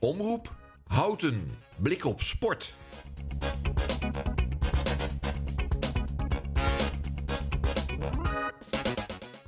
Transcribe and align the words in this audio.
Omroep 0.00 0.50
Houten. 0.86 1.50
Blik 1.82 2.04
op 2.04 2.20
sport. 2.20 2.74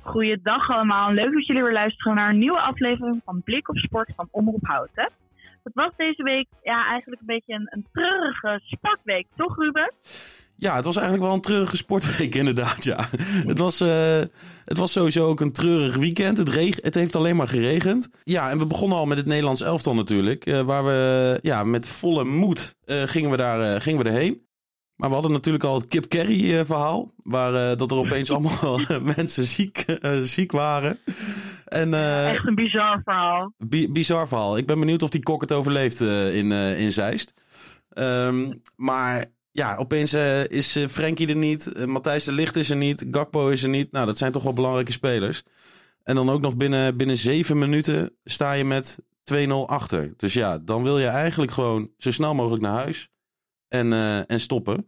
Goeiedag 0.01 0.69
allemaal. 0.69 1.11
Leuk 1.11 1.33
dat 1.33 1.45
jullie 1.45 1.63
weer 1.63 1.73
luisteren 1.73 2.15
naar 2.15 2.29
een 2.29 2.37
nieuwe 2.37 2.59
aflevering 2.59 3.21
van 3.25 3.41
Blik 3.43 3.69
op 3.69 3.77
Sport 3.77 4.13
van 4.15 4.27
Omroep 4.31 4.65
Houten. 4.65 5.11
Het 5.63 5.73
was 5.73 5.91
deze 5.95 6.23
week 6.23 6.47
ja, 6.63 6.87
eigenlijk 6.87 7.21
een 7.21 7.27
beetje 7.27 7.53
een, 7.53 7.67
een 7.69 7.87
treurige 7.91 8.59
sportweek, 8.63 9.27
toch 9.35 9.57
Ruben? 9.57 9.93
Ja, 10.63 10.75
het 10.75 10.85
was 10.85 10.95
eigenlijk 10.95 11.25
wel 11.25 11.35
een 11.35 11.41
treurige 11.41 11.77
sportweek 11.77 12.35
inderdaad, 12.43 12.83
ja. 12.83 13.09
Het 13.45 13.57
was, 13.57 13.81
eh, 13.81 14.19
het 14.65 14.77
was 14.77 14.91
sowieso 14.91 15.27
ook 15.27 15.39
een 15.39 15.51
treurig 15.51 15.95
weekend. 15.95 16.37
Het, 16.37 16.49
reg 16.49 16.75
het 16.81 16.93
heeft 16.93 17.15
alleen 17.15 17.35
maar 17.35 17.47
geregend. 17.47 18.09
Ja, 18.23 18.49
en 18.49 18.57
we 18.57 18.65
begonnen 18.65 18.97
al 18.97 19.05
met 19.05 19.17
het 19.17 19.25
Nederlands 19.25 19.61
elftal 19.61 19.95
natuurlijk. 19.95 20.45
eh, 20.45 20.61
waar 20.61 20.85
we 20.85 21.39
ja, 21.41 21.63
met 21.63 21.87
volle 21.87 22.23
moed 22.23 22.75
eh, 22.85 23.01
gingen, 23.05 23.29
we 23.29 23.37
daar, 23.37 23.81
gingen 23.81 24.03
we 24.03 24.09
erheen. 24.09 24.41
Maar 24.95 25.07
we 25.09 25.13
hadden 25.15 25.31
natuurlijk 25.33 25.63
al 25.63 25.75
het 25.75 25.87
Kip 25.87 26.09
Kerry 26.09 26.65
verhaal. 26.65 27.11
Waar 27.23 27.77
dat 27.77 27.91
er 27.91 27.97
opeens 27.97 28.31
allemaal 28.35 28.79
mensen 29.15 29.45
ziek, 29.45 29.85
ziek 30.21 30.51
waren. 30.51 30.99
En, 31.65 31.93
Echt 32.27 32.47
een 32.47 32.55
bizar 32.55 33.01
verhaal. 33.03 33.53
Bi- 33.57 33.91
bizar 33.91 34.27
verhaal. 34.27 34.57
Ik 34.57 34.65
ben 34.65 34.79
benieuwd 34.79 35.03
of 35.03 35.09
die 35.09 35.23
kok 35.23 35.41
het 35.41 35.51
overleeft 35.51 35.99
in, 36.01 36.51
in 36.51 36.91
Zeist. 36.91 37.33
Ehm, 37.89 38.53
maar 38.75 39.25
ja, 39.53 39.75
opeens 39.75 40.13
eh, 40.13 40.45
is 40.45 40.77
Frenkie 40.89 41.27
er 41.27 41.35
niet. 41.35 41.73
eh, 41.73 41.85
Matthijs 41.85 42.23
de 42.23 42.31
Ligt 42.31 42.55
is 42.55 42.69
er 42.69 42.75
niet. 42.77 43.05
Gakpo 43.11 43.49
is 43.49 43.63
er 43.63 43.69
niet. 43.69 43.91
Nou, 43.91 44.05
dat 44.05 44.17
zijn 44.17 44.31
toch 44.31 44.43
wel 44.43 44.53
belangrijke 44.53 44.91
spelers. 44.91 45.43
En 46.03 46.15
dan 46.15 46.29
ook 46.29 46.41
nog 46.41 46.57
binnen, 46.57 46.97
binnen 46.97 47.17
zeven 47.17 47.57
minuten 47.59 48.15
sta 48.23 48.51
je 48.53 48.63
met 48.65 48.99
2-0 49.23 49.65
achter. 49.65 50.13
Dus 50.17 50.33
ja, 50.33 50.57
dan 50.59 50.83
wil 50.83 50.99
je 50.99 51.07
eigenlijk 51.07 51.51
gewoon 51.51 51.91
zo 51.97 52.11
snel 52.11 52.33
mogelijk 52.35 52.61
naar 52.61 52.73
huis. 52.73 53.09
En, 53.67 53.93
en 54.27 54.39
stoppen. 54.39 54.87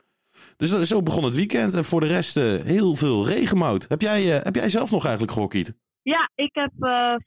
Dus 0.57 0.69
dat- 0.69 0.87
zo 0.87 1.01
begon 1.01 1.23
het 1.23 1.35
weekend. 1.35 1.73
En 1.73 1.83
voor 1.85 1.99
de 1.99 2.07
rest 2.07 2.35
heel 2.63 2.95
veel 2.95 3.27
regenmout. 3.27 3.85
Heb 3.87 4.01
jij, 4.01 4.23
heb 4.23 4.55
jij 4.55 4.69
zelf 4.69 4.91
nog 4.91 5.03
eigenlijk 5.03 5.33
gehockeyd? 5.33 5.73
Ja, 6.01 6.31
ik 6.35 6.49
heb 6.53 6.71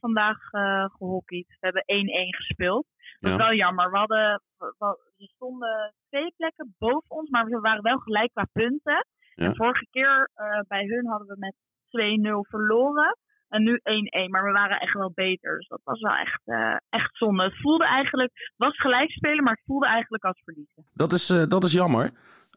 vandaag 0.00 0.38
eh 0.50 0.84
gehockeyd. 0.98 1.46
We 1.48 1.56
hebben 1.60 1.82
1-1 1.86 2.34
gespeeld. 2.36 2.86
Dat 3.20 3.30
is 3.30 3.36
Ja. 3.36 3.44
wel 3.44 3.54
jammer. 3.54 3.90
We, 3.90 3.98
hadden, 3.98 4.42
we, 4.58 4.74
we- 4.78 4.98
we 5.16 5.26
stonden 5.34 5.94
twee 6.08 6.32
plekken 6.36 6.74
boven 6.78 7.10
ons, 7.10 7.30
maar 7.30 7.44
we 7.44 7.60
waren 7.60 7.82
wel 7.82 7.98
gelijk 7.98 8.30
qua 8.32 8.46
punten. 8.52 9.06
Ja. 9.34 9.46
En 9.46 9.56
vorige 9.56 9.86
keer 9.90 10.30
eh, 10.34 10.60
bij 10.68 10.84
hun 10.84 11.06
hadden 11.06 11.26
we 11.26 11.36
met 11.38 11.54
2-0 11.88 12.48
verloren. 12.48 13.16
En 13.48 13.62
nu 13.62 13.80
1-1, 13.82 14.30
maar 14.30 14.44
we 14.44 14.52
waren 14.52 14.80
echt 14.80 14.92
wel 14.94 15.10
beter. 15.14 15.56
Dus 15.56 15.68
dat 15.68 15.80
was 15.84 16.00
wel 16.00 16.14
echt, 16.14 16.40
eh, 16.44 16.76
echt 16.88 17.16
zonde. 17.16 17.42
Het 17.42 17.60
voelde 17.60 17.84
eigenlijk, 17.86 18.30
het 18.34 18.52
was 18.56 18.76
gelijk 18.80 19.10
spelen, 19.10 19.44
maar 19.44 19.52
het 19.54 19.64
voelde 19.66 19.86
eigenlijk 19.86 20.24
als 20.24 20.40
verliezen. 20.44 20.86
Dat 20.92 21.12
is, 21.12 21.30
eh, 21.30 21.44
dat 21.44 21.64
is 21.64 21.72
jammer. 21.72 22.10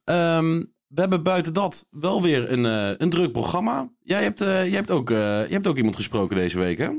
Ehm, 0.04 0.60
we 0.88 1.02
hebben 1.02 1.24
buiten 1.24 1.54
dat 1.54 1.88
wel 1.90 2.22
weer 2.22 2.52
een, 2.52 2.64
een 3.02 3.10
druk 3.10 3.32
programma. 3.32 3.90
Jij 4.00 4.24
hebt, 4.24 4.40
jij, 4.40 4.70
hebt 4.70 4.92
ook, 4.92 5.10
jij 5.10 5.48
hebt 5.50 5.68
ook 5.68 5.78
iemand 5.78 5.96
gesproken 5.96 6.36
deze 6.36 6.60
week, 6.60 6.78
hè? 6.78 6.90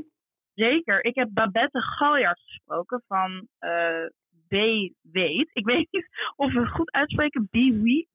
Zeker. 0.55 1.03
Ik 1.05 1.15
heb 1.15 1.29
Babette 1.31 1.81
Galjaard 1.81 2.39
gesproken 2.45 3.03
van 3.07 3.47
eh 3.59 4.05
B. 4.47 4.55
Weet. 5.01 5.49
Ik 5.53 5.65
weet 5.65 5.87
niet 5.91 6.07
of 6.35 6.53
we 6.53 6.59
het 6.59 6.69
goed 6.69 6.91
uitspreken. 6.91 7.47
B. 7.51 7.53
Wie. 7.53 8.07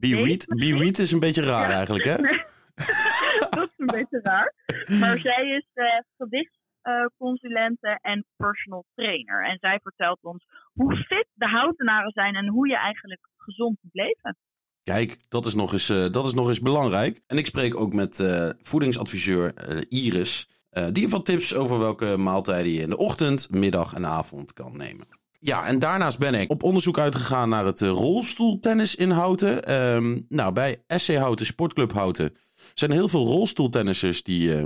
B. 0.00 0.04
Is 1.00 1.12
een 1.12 1.20
beetje 1.20 1.42
raar 1.42 1.68
Ja. 1.68 1.76
eigenlijk, 1.76 2.04
hè? 2.04 2.16
dat 3.56 3.62
is 3.62 3.72
een 3.76 3.86
beetje 3.86 4.20
raar. 4.22 4.54
Maar 5.00 5.18
zij 5.18 5.48
is 5.56 5.68
eh 5.74 5.84
gewichtsconsulente 6.16 7.98
en 8.02 8.26
personal 8.36 8.84
trainer. 8.94 9.44
En 9.44 9.58
zij 9.60 9.78
vertelt 9.82 10.18
ons 10.22 10.46
hoe 10.72 10.96
fit 10.96 11.26
de 11.32 11.46
houtenaren 11.46 12.10
zijn 12.12 12.34
en 12.34 12.48
hoe 12.48 12.68
je 12.68 12.76
eigenlijk 12.76 13.28
gezond 13.36 13.78
moet 13.82 13.94
leven. 13.94 14.36
Kijk, 14.82 15.16
dat 15.28 15.46
is, 15.46 15.54
nog 15.54 15.72
eens, 15.72 15.88
eh, 15.88 16.10
dat 16.10 16.26
is 16.26 16.34
nog 16.34 16.48
eens 16.48 16.60
belangrijk. 16.60 17.20
En 17.26 17.38
ik 17.38 17.46
spreek 17.46 17.80
ook 17.80 17.92
met 17.92 18.24
voedingsadviseur 18.60 19.52
Iris. 19.88 20.48
Eh, 20.70 20.84
die 20.92 21.08
wat 21.08 21.24
tips 21.24 21.54
over 21.54 21.78
welke 21.78 22.16
maaltijden 22.16 22.72
je 22.72 22.80
in 22.80 22.90
de 22.90 22.96
ochtend, 22.96 23.50
middag 23.50 23.94
en 23.94 24.06
avond 24.06 24.52
kan 24.52 24.76
nemen. 24.76 25.06
Ja, 25.40 25.66
en 25.66 25.78
daarnaast 25.78 26.18
ben 26.18 26.34
ik 26.34 26.50
op 26.50 26.62
onderzoek 26.62 26.98
uitgegaan 26.98 27.48
naar 27.48 27.64
het 27.66 27.82
eh, 27.82 27.88
rolstoeltennis 27.88 28.94
in 28.94 29.10
Houten. 29.10 29.64
Ehm, 29.64 30.20
nou, 30.28 30.52
bij 30.52 30.82
SC 30.88 31.14
Houten, 31.14 31.46
Sportclub 31.46 31.92
Houten, 31.92 32.36
zijn 32.74 32.90
er 32.90 32.96
heel 32.96 33.08
veel 33.08 33.26
rolstoeltennissers 33.26 34.22
die, 34.22 34.56
eh, 34.56 34.64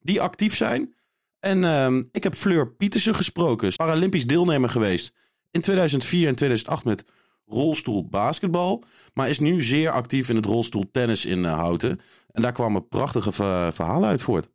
die 0.00 0.20
actief 0.20 0.56
zijn. 0.56 0.94
En 1.40 1.64
ehm, 1.64 2.02
ik 2.12 2.22
heb 2.22 2.34
Fleur 2.34 2.72
Pietersen 2.72 3.14
gesproken, 3.14 3.76
Paralympisch 3.76 4.26
deelnemer 4.26 4.70
geweest 4.70 5.14
in 5.50 5.60
2004 5.60 6.28
en 6.28 6.34
2008 6.34 6.84
met 6.84 7.04
rolstoelbasketbal. 7.46 8.82
Maar 9.14 9.28
is 9.28 9.38
nu 9.38 9.62
zeer 9.62 9.90
actief 9.90 10.28
in 10.28 10.36
het 10.36 10.46
rolstoeltennis 10.46 11.26
in 11.26 11.44
Houten. 11.44 12.00
En 12.32 12.42
daar 12.42 12.52
kwamen 12.52 12.88
prachtige 12.88 13.32
ver- 13.32 13.72
verhalen 13.72 14.08
uit 14.08 14.22
voort. 14.22 14.48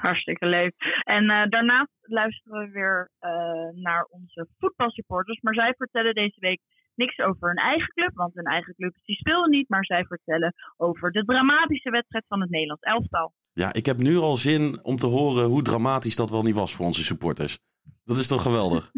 Hartstikke 0.00 0.46
leuk. 0.46 0.74
En 1.04 1.30
eh, 1.30 1.48
daarnaast 1.48 1.92
luisteren 2.00 2.64
we 2.64 2.70
weer 2.70 3.10
eh, 3.18 3.30
naar 3.72 4.04
onze 4.10 4.48
voetbalsupporters. 4.58 5.40
Maar 5.40 5.54
zij 5.54 5.74
vertellen 5.76 6.14
deze 6.14 6.40
week 6.40 6.60
niks 6.94 7.18
over 7.18 7.48
hun 7.48 7.56
eigen 7.56 7.88
club. 7.88 8.10
Want 8.14 8.34
hun 8.34 8.44
eigen 8.44 8.74
club 8.74 8.94
die 9.04 9.16
speelde 9.16 9.48
niet. 9.48 9.68
Maar 9.68 9.84
zij 9.84 10.04
vertellen 10.04 10.54
over 10.76 11.10
de 11.10 11.24
dramatische 11.24 11.90
wedstrijd 11.90 12.24
van 12.28 12.40
het 12.40 12.50
Nederlands 12.50 12.82
elftal. 12.82 13.34
Ja, 13.52 13.72
ik 13.72 13.86
heb 13.86 13.98
nu 13.98 14.16
al 14.16 14.36
zin 14.36 14.84
om 14.84 14.96
te 14.96 15.06
horen 15.06 15.44
hoe 15.44 15.62
dramatisch 15.62 16.16
dat 16.16 16.30
wel 16.30 16.42
niet 16.42 16.54
was 16.54 16.74
voor 16.74 16.86
onze 16.86 17.04
supporters. 17.04 17.58
Dat 18.04 18.18
is 18.18 18.28
toch 18.28 18.42
geweldig? 18.42 18.90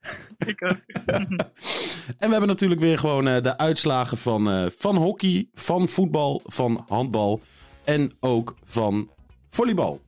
Ik 0.46 0.62
ook. 0.62 0.80
En 2.18 2.26
we 2.26 2.32
hebben 2.32 2.48
natuurlijk 2.48 2.80
weer 2.80 2.98
gewoon 2.98 3.28
eh, 3.28 3.42
de 3.42 3.58
uitslagen 3.58 4.16
van, 4.16 4.70
van 4.78 4.96
hockey, 4.96 5.48
van 5.52 5.88
voetbal, 5.88 6.40
van 6.44 6.84
handbal 6.88 7.40
en 7.84 8.10
ook 8.20 8.54
van 8.62 9.10
volleybal. 9.48 10.00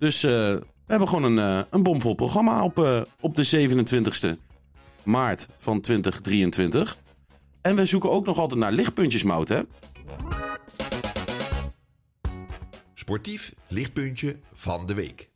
Dus 0.00 0.22
eh, 0.22 0.30
we 0.30 0.86
hebben 0.86 1.08
gewoon 1.08 1.24
een, 1.24 1.38
eh, 1.38 1.62
een 1.70 1.82
bomvol 1.82 2.14
programma 2.14 2.64
op, 2.64 2.78
eh, 2.78 3.02
op 3.20 3.34
de 3.34 3.44
27e 3.44 4.38
maart 5.04 5.48
van 5.56 5.80
2023. 5.80 6.96
En 7.62 7.76
we 7.76 7.84
zoeken 7.84 8.10
ook 8.10 8.26
nog 8.26 8.38
altijd 8.38 8.60
naar 8.60 8.72
lichtpuntjes, 8.72 9.22
Mout, 9.22 9.48
hè? 9.48 9.60
Sportief 12.94 13.54
lichtpuntje 13.68 14.36
van 14.54 14.86
de 14.86 14.94
week. 14.94 15.28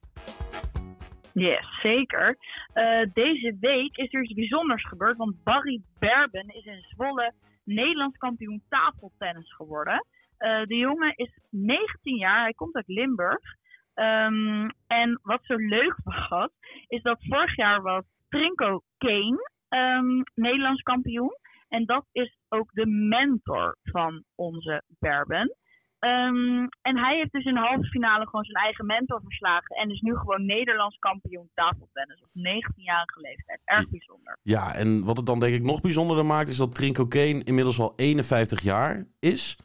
Yes, 1.32 1.80
zeker. 1.82 2.38
Eh, 2.72 3.00
deze 3.12 3.56
week 3.60 3.96
is 3.96 4.14
er 4.14 4.22
iets 4.22 4.34
bijzonders 4.34 4.86
gebeurd. 4.86 5.16
Want 5.16 5.42
Barry 5.42 5.80
Berben 5.98 6.54
is 6.54 6.64
in 6.64 6.84
Zwolle 6.88 7.32
Nederlands 7.64 8.16
kampioen 8.16 8.62
tafeltennis 8.68 9.54
geworden. 9.54 10.06
Eh, 10.36 10.62
de 10.66 10.76
jongen 10.76 11.12
is 11.16 11.30
19 11.50 12.16
jaar, 12.16 12.42
hij 12.42 12.52
komt 12.52 12.74
uit 12.74 12.88
Limburg. 12.88 13.56
Ehm, 13.94 14.68
en 14.86 15.20
wat 15.22 15.40
zo 15.42 15.56
leuk 15.56 15.96
was, 16.28 16.50
is 16.88 17.02
dat 17.02 17.18
vorig 17.28 17.56
jaar 17.56 17.82
was 17.82 18.04
Trinko 18.28 18.82
Kane 18.98 19.50
ehm, 19.68 20.22
Nederlands 20.34 20.82
kampioen. 20.82 21.36
En 21.68 21.84
dat 21.84 22.04
is 22.12 22.36
ook 22.48 22.70
de 22.72 22.86
mentor 22.86 23.76
van 23.82 24.24
onze 24.34 24.82
Berben. 24.98 25.56
Ehm, 25.98 26.66
en 26.82 26.96
hij 26.98 27.16
heeft 27.16 27.32
dus 27.32 27.44
in 27.44 27.54
de 27.54 27.60
halve 27.60 27.84
finale 27.84 28.24
gewoon 28.26 28.44
zijn 28.44 28.64
eigen 28.64 28.86
mentor 28.86 29.20
verslagen. 29.24 29.76
En 29.76 29.90
is 29.90 30.00
nu 30.00 30.16
gewoon 30.16 30.46
Nederlands 30.46 30.96
kampioen 30.98 31.50
tafeltennis 31.54 32.22
op 32.22 32.28
19-jarige 32.32 33.20
leeftijd. 33.20 33.60
Erg 33.64 33.88
bijzonder. 33.90 34.38
Ja, 34.42 34.74
en 34.74 35.04
wat 35.04 35.16
het 35.16 35.26
dan 35.26 35.40
denk 35.40 35.54
ik 35.54 35.62
nog 35.62 35.80
bijzonderder 35.80 36.26
maakt, 36.26 36.48
is 36.48 36.56
dat 36.56 36.74
Trinko 36.74 37.06
Kane 37.06 37.44
inmiddels 37.44 37.80
al 37.80 37.92
51 37.96 38.60
jaar 38.62 39.04
is. 39.20 39.58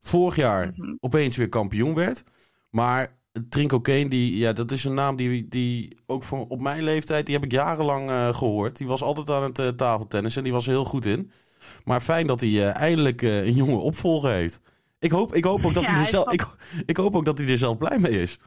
Vorig 0.00 0.36
jaar 0.36 0.72
Mhm. 0.76 0.94
opeens 1.00 1.36
weer 1.36 1.48
kampioen 1.48 1.94
werd. 1.94 2.24
Maar 2.70 3.16
Trinko 3.48 3.80
Kane, 3.80 4.08
die, 4.08 4.36
ja, 4.36 4.52
dat 4.52 4.70
is 4.70 4.84
een 4.84 4.94
naam 4.94 5.16
die, 5.16 5.48
die 5.48 5.98
ook 6.06 6.24
voor, 6.24 6.46
op 6.48 6.60
mijn 6.60 6.82
leeftijd, 6.82 7.26
die 7.26 7.34
heb 7.34 7.44
ik 7.44 7.50
jarenlang 7.50 8.10
eh, 8.10 8.34
gehoord. 8.34 8.76
Die 8.76 8.86
was 8.86 9.02
altijd 9.02 9.30
aan 9.30 9.42
het 9.42 9.58
eh, 9.58 9.68
tafeltennis 9.68 10.36
en 10.36 10.42
die 10.42 10.52
was 10.52 10.66
er 10.66 10.72
heel 10.72 10.84
goed 10.84 11.04
in. 11.04 11.30
Maar 11.84 12.00
fijn 12.00 12.26
dat 12.26 12.40
hij 12.40 12.50
eh, 12.50 12.76
eindelijk 12.76 13.22
een 13.22 13.54
jonge 13.54 13.76
opvolger 13.76 14.30
heeft. 14.30 14.60
Ik 14.98 15.10
hoop, 15.10 15.34
ik, 15.34 15.44
hoop 15.44 15.64
ook 15.64 15.74
dat 15.74 15.86
Ja, 15.86 15.92
hij 15.92 16.00
er 16.00 16.06
zelf, 16.06 16.32
ik, 16.32 16.46
ik 16.86 16.96
hoop 16.96 17.14
ook 17.14 17.24
dat 17.24 17.38
hij 17.38 17.48
er 17.48 17.58
zelf 17.58 17.78
blij 17.78 17.98
mee 17.98 18.22
is. 18.22 18.38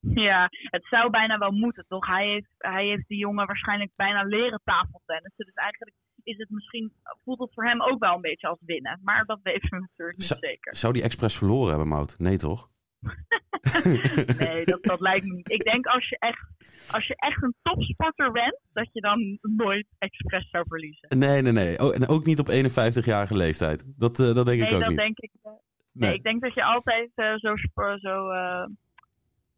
Ja, 0.00 0.48
het 0.50 0.84
zou 0.84 1.10
bijna 1.10 1.38
wel 1.38 1.50
moeten, 1.50 1.84
toch? 1.88 2.06
Hij 2.06 2.26
heeft, 2.26 2.54
hij 2.58 2.86
heeft 2.86 3.08
die 3.08 3.18
jongen 3.18 3.46
waarschijnlijk 3.46 3.90
bijna 3.96 4.22
leren 4.22 4.60
tafeltennissen. 4.64 5.44
Dus 5.44 5.54
eigenlijk 5.54 5.96
is 6.22 6.36
het 6.36 6.50
misschien, 6.50 6.92
voelt 7.24 7.38
het 7.38 7.54
voor 7.54 7.64
hem 7.64 7.82
ook 7.82 7.98
wel 7.98 8.14
een 8.14 8.20
beetje 8.20 8.48
als 8.48 8.58
winnen. 8.60 9.00
Maar 9.02 9.24
dat 9.24 9.38
weten 9.42 9.70
we 9.70 9.80
natuurlijk 9.80 10.18
niet 10.18 10.38
zeker. 10.40 10.76
Zou 10.76 10.92
die 10.92 11.02
expres 11.02 11.38
verloren 11.38 11.68
hebben, 11.68 11.88
Mout? 11.88 12.18
Nee, 12.18 12.36
toch? 12.36 12.70
Nee, 14.38 14.64
dat, 14.64 14.82
dat 14.82 15.00
lijkt 15.00 15.26
me 15.26 15.34
niet. 15.34 15.50
Ik 15.50 15.72
denk 15.72 15.86
als 15.86 16.08
je, 16.08 16.16
echt, 16.18 16.46
als 16.90 17.06
je 17.06 17.16
echt 17.16 17.42
een 17.42 17.54
topsporter 17.62 18.32
bent, 18.32 18.58
dat 18.72 18.88
je 18.92 19.00
dan 19.00 19.38
nooit 19.40 19.86
expres 19.98 20.50
zou 20.50 20.64
verliezen. 20.68 21.18
Nee, 21.18 21.42
nee, 21.42 21.52
nee. 21.52 21.78
Oh, 21.78 21.94
en 21.94 22.08
ook 22.08 22.24
niet 22.24 22.38
op 22.38 22.48
51-jarige 22.50 23.36
leeftijd. 23.36 23.84
Dat, 23.96 24.20
eh, 24.20 24.34
dat 24.34 24.46
denk 24.46 24.62
ik 24.62 24.72
ook 24.72 24.80
dat 24.80 24.88
niet. 24.88 24.98
denk 24.98 25.18
ik. 25.18 25.30
eh, 25.42 25.52
nee. 25.92 26.14
ik 26.14 26.22
denk 26.22 26.40
dat 26.42 26.54
je 26.54 26.64
altijd 26.64 27.10
eh, 27.14 27.34
zo. 27.36 27.56
zo 27.98 28.30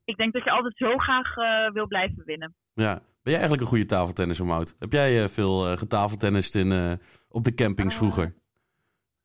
ik 0.04 0.16
denk 0.16 0.32
dat 0.32 0.44
je 0.44 0.50
altijd 0.50 0.76
zo 0.76 0.96
graag 0.96 1.34
wil 1.72 1.86
blijven 1.86 2.24
winnen. 2.24 2.54
Ja, 2.74 2.92
Ben 2.94 3.02
jij 3.22 3.32
eigenlijk 3.32 3.62
een 3.62 3.68
goede 3.68 3.86
tafeltennisser, 3.86 4.46
Mout? 4.46 4.76
Heb 4.78 4.92
jij 4.92 5.28
veel 5.28 5.76
getafeltennist 5.76 6.54
in, 6.54 6.98
op 7.28 7.44
de 7.44 7.54
campings 7.54 7.96
vroeger? 7.96 8.34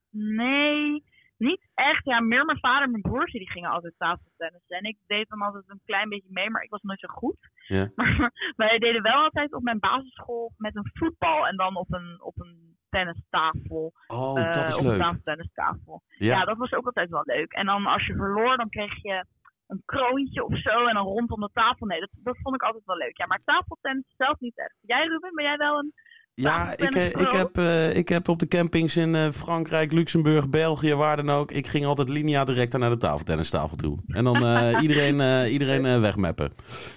Nee, 0.10 1.04
niet 1.38 1.68
echt. 1.74 2.06
Ja, 2.06 2.20
meer 2.20 2.46
mijn 2.46 2.60
vader 2.60 2.84
en 2.84 2.92
mijn 2.92 3.02
broertje 3.02 3.40
die 3.40 3.52
gingen 3.52 3.70
altijd 3.70 3.94
tafeltennissen. 3.98 4.78
En 4.78 4.84
ik 4.84 4.98
deed 5.08 5.30
dan 5.30 5.42
altijd 5.42 5.64
een 5.68 5.82
klein 5.86 6.10
beetje 6.10 6.32
mee, 6.32 6.50
maar 6.50 6.64
ik 6.64 6.70
was 6.70 6.82
nooit 6.82 7.00
zo 7.00 7.08
goed. 7.08 7.38
Ja. 7.68 7.92
Maar 8.56 8.68
wij 8.68 8.80
deden 8.80 9.02
wel 9.02 9.24
altijd 9.24 9.54
op 9.54 9.64
mijn 9.64 9.80
basisschool 9.80 10.54
met 10.58 10.76
een 10.76 10.90
voetbal 10.94 11.48
en 11.48 11.56
dan 11.56 11.76
op 11.76 11.94
een, 11.94 12.22
op 12.22 12.40
een 12.40 12.78
tennistafel. 12.90 13.94
Oh, 14.08 14.40
uh, 14.40 14.52
dat 14.52 14.68
is 14.68 14.78
op 14.78 14.84
leuk. 14.84 15.10
een 15.10 15.24
tennistafel. 15.24 16.02
Ja. 16.08 16.38
Ja. 16.38 16.44
dat 16.44 16.58
was 16.58 16.74
ook 16.74 16.86
altijd 16.86 17.10
wel 17.10 17.24
leuk. 17.26 17.52
En 17.52 17.66
dan 17.66 17.86
als 17.86 18.06
je 18.06 18.14
verloor, 18.14 18.58
dan 18.58 18.70
kreeg 18.70 19.02
je 19.02 19.26
een 19.68 19.82
kroontje 19.86 20.46
of 20.46 20.60
zo 20.60 20.86
en 20.88 20.94
dan 20.94 21.06
rondom 21.06 21.40
de 21.40 21.50
tafel. 21.54 21.88
Nee, 21.88 22.00
dat, 22.00 22.10
dat 22.14 22.38
vond 22.42 22.56
ik 22.56 22.62
altijd 22.62 22.86
wel 22.86 22.98
leuk. 22.98 23.18
Ja, 23.18 23.26
maar 23.26 23.40
tafeltennis 23.40 24.14
zelf 24.18 24.40
niet 24.40 24.58
echt. 24.58 24.78
Jij 24.82 25.06
Ruben, 25.06 25.34
ben 25.34 25.46
jij 25.46 25.58
wel 25.58 25.80
een 25.80 25.94
Ja, 26.42 26.72
ik, 26.72 26.96
eh, 26.96 27.06
ik, 27.06 27.32
heb, 27.32 27.58
eh, 27.58 27.96
ik 27.96 28.10
heb 28.10 28.28
op 28.28 28.40
de 28.40 28.48
campings 28.48 28.98
in 28.98 29.16
eh, 29.16 29.32
Frankrijk, 29.32 29.92
Luxemburg, 29.92 30.50
België, 30.50 30.94
waar 30.94 31.16
dan 31.16 31.30
ook. 31.30 31.52
Ik 31.52 31.68
ging 31.68 31.86
altijd 31.86 32.10
linea 32.10 32.44
directa 32.44 32.78
naar 32.78 32.90
de 32.90 32.98
tafeltennistafel 32.98 33.76
toe. 33.76 33.98
En 34.08 34.24
dan 34.24 34.36
iedereen, 34.82 35.48
iedereen 35.50 36.02
wegmeppen. 36.02 36.52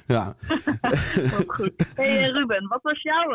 Ja. 0.06 0.36
Ook 1.40 1.54
goed. 1.54 1.72
Hey 1.94 2.30
Ruben, 2.30 2.68
wat 2.68 2.82
was 2.82 3.02
jouw 3.02 3.34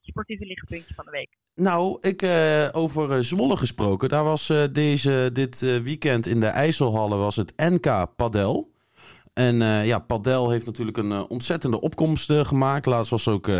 sportieve 0.00 0.46
lichtpuntje 0.46 0.94
van 0.94 1.04
de 1.04 1.10
week? 1.10 1.28
Nou, 1.54 1.98
ik, 2.00 2.26
over 2.72 3.24
Zwolle 3.24 3.56
gesproken. 3.56 4.08
Daar 4.08 4.24
was 4.24 4.52
deze, 4.72 5.30
dit 5.32 5.82
weekend 5.82 6.26
in 6.26 6.40
de 6.40 6.46
IJsselhallen 6.46 7.18
was 7.18 7.36
het 7.36 7.52
NK 7.56 8.06
Padel. 8.16 8.72
En 9.38 9.62
eh, 9.62 9.86
ja, 9.86 9.98
Padel 9.98 10.50
heeft 10.50 10.66
natuurlijk 10.66 10.96
een 10.96 11.12
eh, 11.12 11.22
ontzettende 11.28 11.80
opkomst 11.80 12.30
eh, 12.30 12.44
gemaakt. 12.44 12.86
Laatst 12.86 13.10
was 13.10 13.28
ook 13.28 13.50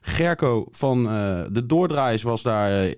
Gerco 0.00 0.66
van 0.70 1.04
de 1.52 1.66
Doordraaiers 1.66 2.22
was 2.22 2.42
daar, 2.42 2.94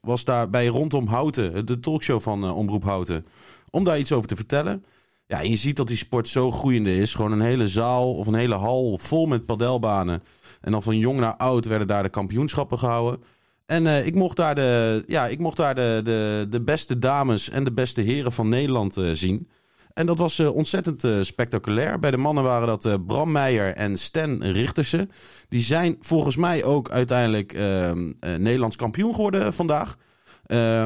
was 0.00 0.24
daar 0.24 0.50
bij 0.50 0.66
Rondom 0.66 1.06
Houten, 1.06 1.66
de 1.66 1.80
talkshow 1.80 2.20
van 2.20 2.52
Omroep 2.52 2.84
Houten, 2.84 3.26
om 3.70 3.84
daar 3.84 3.98
iets 3.98 4.12
over 4.12 4.28
te 4.28 4.36
vertellen. 4.36 4.84
Ja, 5.26 5.40
je 5.40 5.56
ziet 5.56 5.76
dat 5.76 5.86
die 5.86 5.96
sport 5.96 6.28
zo 6.28 6.50
groeiende 6.50 6.96
is. 6.96 7.14
Gewoon 7.14 7.32
een 7.32 7.40
hele 7.40 7.68
zaal 7.68 8.14
of 8.14 8.26
een 8.26 8.34
hele 8.34 8.54
hal 8.54 8.98
vol 8.98 9.26
met 9.26 9.46
padelbanen. 9.46 10.22
En 10.60 10.72
dan 10.72 10.82
van 10.82 10.98
jong 10.98 11.20
naar 11.20 11.36
oud 11.36 11.66
werden 11.66 11.86
daar 11.86 12.02
de 12.02 12.08
kampioenschappen 12.08 12.78
gehouden. 12.78 13.22
En 13.66 14.06
ik 14.06 14.14
mocht 14.14 14.36
daar, 14.36 14.54
de, 14.54 15.02
ja, 15.06 15.26
ik 15.26 15.38
mocht 15.38 15.56
daar 15.56 15.74
de, 15.74 16.00
de, 16.04 16.46
de 16.50 16.60
beste 16.60 16.98
dames 16.98 17.50
en 17.50 17.64
de 17.64 17.72
beste 17.72 18.00
heren 18.00 18.32
van 18.32 18.48
Nederland 18.48 18.96
zien. 19.12 19.48
En 19.98 20.06
dat 20.06 20.18
was 20.18 20.38
eh, 20.38 20.54
ontzettend 20.54 21.04
eh, 21.04 21.18
spectaculair. 21.22 21.98
Bij 21.98 22.10
de 22.10 22.16
mannen 22.16 22.44
waren 22.44 22.66
dat 22.66 22.84
eh, 22.84 22.94
Bram 23.06 23.32
Meijer 23.32 23.74
en 23.74 23.96
Stan 23.96 24.42
Richtersen. 24.42 25.10
Die 25.48 25.60
zijn 25.60 25.96
volgens 26.00 26.36
mij 26.36 26.64
ook 26.64 26.90
uiteindelijk 26.90 27.52
ehm, 27.52 28.12
eh, 28.20 28.34
Nederlands 28.34 28.76
kampioen 28.76 29.14
geworden 29.14 29.54
vandaag. 29.54 29.96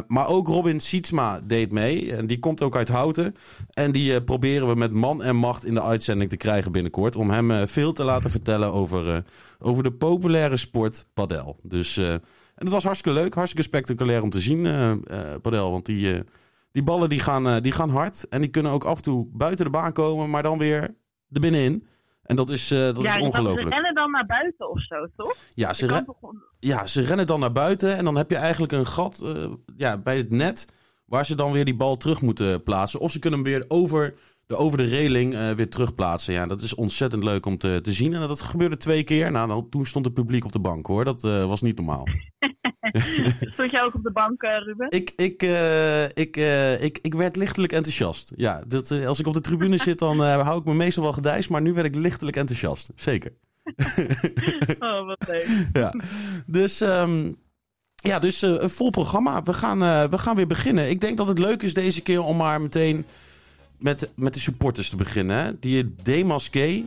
Maar 0.07 0.29
ook 0.29 0.49
Robin 0.49 0.81
Sietsma 0.81 1.41
deed 1.45 1.73
mee. 1.73 2.17
En 2.17 2.27
die 2.27 2.39
komt 2.39 2.63
ook 2.63 2.77
uit 2.77 2.89
Houten. 2.89 3.35
En 3.71 3.93
die 3.93 4.23
proberen 4.23 4.69
we 4.69 4.75
met 4.75 4.93
man 4.93 5.23
en 5.23 5.37
macht 5.37 5.65
in 5.65 5.75
de 5.75 5.83
uitzending 5.83 6.31
te 6.31 6.37
krijgen 6.37 6.73
binnenkort. 6.73 7.17
Om 7.17 7.31
hem 7.31 7.69
veel 7.69 7.93
te 7.93 8.05
laten 8.05 8.31
vertellen 8.31 8.73
over, 8.73 9.25
over 9.59 9.83
de 9.83 9.93
populaire 9.93 10.57
sport 10.57 11.07
padel. 11.15 11.57
Dus, 11.63 11.97
en 11.97 12.21
het 12.55 12.69
was 12.69 12.85
hartstikke 12.85 13.19
leuk, 13.19 13.35
hartstikke 13.35 13.67
spectaculair 13.67 14.23
om 14.23 14.31
te 14.31 14.41
zien, 14.41 14.63
padel. 15.43 15.71
Want 15.71 15.87
die, 15.87 16.23
die 16.73 16.83
ballen 16.83 17.09
die 17.09 17.21
gaan, 17.21 17.47
eh, 17.47 17.61
die 17.61 17.73
gaan 17.73 17.91
hard. 17.91 18.29
En 18.29 18.41
die 18.41 18.51
kunnen 18.51 18.73
ook 18.73 18.85
af 18.85 18.97
en 18.97 19.03
toe 19.03 19.29
buiten 19.33 19.65
de 19.65 19.71
baan 19.71 19.93
komen, 19.93 20.31
maar 20.31 20.43
dan 20.43 20.59
weer 20.59 20.83
er 21.31 21.41
binnenin. 21.41 21.87
En 22.23 22.37
dat 22.37 22.51
is, 22.51 22.71
eh, 22.71 22.79
dat 22.79 23.03
ja, 23.03 23.17
is 23.17 23.23
ongelooflijk. 23.23 23.69
Ze 23.69 23.75
rennen 23.75 23.95
dan 23.95 24.11
naar 24.11 24.27
buiten 24.27 24.71
of 24.71 24.83
zo, 24.83 25.07
toch? 25.17 25.37
Ja, 25.55 25.75
ze, 25.75 26.05
ja, 26.59 26.87
ze 26.87 27.03
rennen 27.03 27.27
dan 27.27 27.41
naar 27.41 27.53
buiten 27.53 27.97
en 27.97 28.05
dan 28.05 28.17
heb 28.17 28.31
je 28.31 28.37
eigenlijk 28.37 28.73
een 28.73 28.87
gat 28.87 29.21
eh, 29.21 29.53
ja, 29.77 29.99
bij 29.99 30.17
het 30.17 30.31
net 30.31 30.67
waar 31.07 31.27
ze 31.27 31.35
dan 31.35 31.53
weer 31.53 31.65
die 31.65 31.77
bal 31.77 31.97
terug 31.97 32.23
moeten 32.23 32.63
plaatsen. 32.63 33.01
Of 33.01 33.11
ze 33.11 33.19
kunnen 33.19 33.41
hem 33.41 33.49
weer 33.49 33.65
over 33.69 34.15
de, 34.47 34.57
over 34.57 34.79
de 34.79 34.85
reling 34.85 35.35
eh, 35.35 35.51
weer 35.51 35.71
terugplaatsen. 35.71 36.35
Ja, 36.35 36.47
dat 36.47 36.61
is 36.61 36.75
ontzettend 36.75 37.25
leuk 37.25 37.47
om 37.47 37.59
te, 37.59 37.79
te 37.83 37.93
zien. 37.93 38.15
En 38.15 38.29
dat 38.29 38.43
gebeurde 38.43 38.77
twee 38.77 39.05
keer. 39.05 39.31
Nou, 39.31 39.49
dan, 39.49 39.69
toen 39.69 39.87
stond 39.87 40.05
het 40.05 40.15
publiek 40.15 40.45
op 40.45 40.53
de 40.53 40.61
bank 40.61 40.87
hoor. 40.87 41.05
Dat 41.05 41.21
was 41.21 41.61
niet 41.61 41.77
normaal. 41.77 42.05
Stond 43.53 43.71
jij 43.71 43.83
ook 43.83 43.95
op 43.95 44.03
de 44.03 44.13
bank, 44.13 44.43
eh, 44.43 44.57
Ruben? 44.59 44.91
Ik, 44.91 45.13
ik, 45.17 45.43
eh, 45.43 46.05
ik, 46.05 46.37
eh, 46.37 46.83
ik, 46.83 46.99
ik 47.03 47.15
werd 47.15 47.37
lichtelijk 47.37 47.73
enthousiast. 47.73 48.33
Ja, 48.37 48.63
dat, 48.67 48.91
als 49.07 49.21
ik 49.21 49.27
op 49.27 49.35
de 49.35 49.41
tribune 49.41 49.79
zit, 49.79 49.99
dan 49.99 50.21
hou 50.21 50.59
ik 50.59 50.65
me 50.65 50.75
meestal 50.75 51.03
wel 51.03 51.13
gedijst. 51.13 51.51
Maar 51.51 51.63
nu 51.63 51.73
werd 51.73 51.87
ik 51.87 51.95
lichtelijk 51.95 52.37
enthousiast. 52.37 52.91
Zeker. 52.97 53.33
Oh, 54.79 55.07
wat 55.07 55.29
leuk. 55.29 55.67
ja. 55.83 55.95
Dus, 56.47 56.81
ehm, 56.81 57.33
ja, 57.95 58.19
dus 58.19 58.43
een 58.43 58.71
vol 58.71 58.91
programma. 58.91 59.43
We 59.43 59.53
gaan, 59.53 59.79
we 60.11 60.19
gaan 60.19 60.37
weer 60.37 60.47
beginnen. 60.47 60.91
Ik 60.91 61.01
denk 61.01 61.17
dat 61.17 61.29
het 61.29 61.39
leuk 61.39 61.63
is 61.63 61.75
deze 61.75 62.01
keer 62.01 62.23
om 62.23 62.37
maar 62.37 62.61
meteen 62.61 63.05
met, 63.79 64.11
met 64.15 64.35
de 64.35 64.41
supporters 64.41 64.89
te 64.89 64.97
beginnen. 64.97 65.37
Hè? 65.37 65.59
Die 65.59 65.95
Demasqué, 66.03 66.85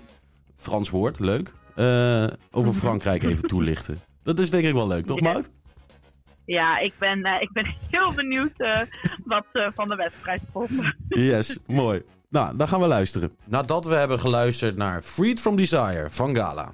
Frans 0.56 0.90
woord, 0.90 1.20
leuk, 1.20 1.54
over 2.52 2.74
Frankrijk 2.74 3.24
even 3.24 3.48
toelichten. 3.48 4.00
Dat 4.24 4.40
is 4.40 4.50
denk 4.50 4.66
ik 4.66 4.74
wel 4.74 4.88
leuk, 4.88 5.06
toch 5.06 5.20
Ja. 5.20 5.34
Mout? 5.34 5.50
Ja, 6.46 6.78
ik 6.78 6.94
ben, 7.00 7.24
eh, 7.24 7.42
ik 7.42 7.52
ben 7.52 7.76
heel 7.92 8.14
benieuwd 8.14 8.54
eh, 8.58 8.82
wat 9.26 9.46
ze 9.54 9.72
van 9.76 9.90
de 9.90 9.96
wedstrijd 9.96 10.42
vonden. 10.52 10.96
Yes, 11.08 11.58
mooi. 11.68 12.02
Nou, 12.30 12.58
dan 12.58 12.68
gaan 12.68 12.80
we 12.80 12.88
luisteren. 12.88 13.36
Nadat 13.46 13.86
we 13.86 13.96
hebben 13.96 14.20
geluisterd 14.20 14.76
naar 14.78 15.02
Freed 15.02 15.42
from 15.42 15.56
Desire 15.56 16.10
van 16.10 16.36
Gala. 16.36 16.74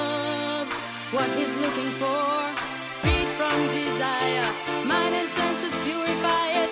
what 1.11 1.29
he's 1.37 1.55
looking 1.57 1.91
for. 1.99 2.23
Freed 3.01 3.27
from 3.37 3.67
desire, 3.67 4.47
mind 4.85 5.13
and 5.13 5.29
senses 5.29 5.75
purify 5.83 6.47
it. 6.63 6.69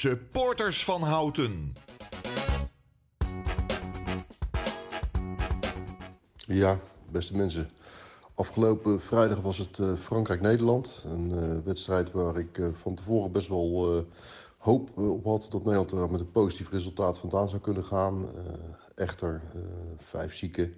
Supporters 0.00 0.84
van 0.84 1.02
Houten. 1.02 1.74
Ja, 6.36 6.78
beste 7.10 7.36
mensen. 7.36 7.70
Afgelopen 8.34 9.00
vrijdag 9.00 9.40
was 9.40 9.58
het 9.58 9.78
uh, 9.78 9.96
Frankrijk-Nederland. 9.98 11.02
Een 11.04 11.30
uh, 11.30 11.58
wedstrijd 11.64 12.12
waar 12.12 12.36
ik 12.38 12.58
uh, 12.58 12.68
van 12.74 12.94
tevoren 12.94 13.32
best 13.32 13.48
wel 13.48 14.04
hoop 14.58 14.98
op 14.98 15.24
had 15.24 15.48
dat 15.50 15.64
Nederland 15.64 15.90
er 15.90 16.10
met 16.10 16.20
een 16.20 16.30
positief 16.30 16.70
resultaat 16.70 17.18
vandaan 17.18 17.48
zou 17.48 17.60
kunnen 17.60 17.84
gaan. 17.84 18.28
echter, 18.94 19.42
vijf 19.98 20.34
zieken 20.34 20.74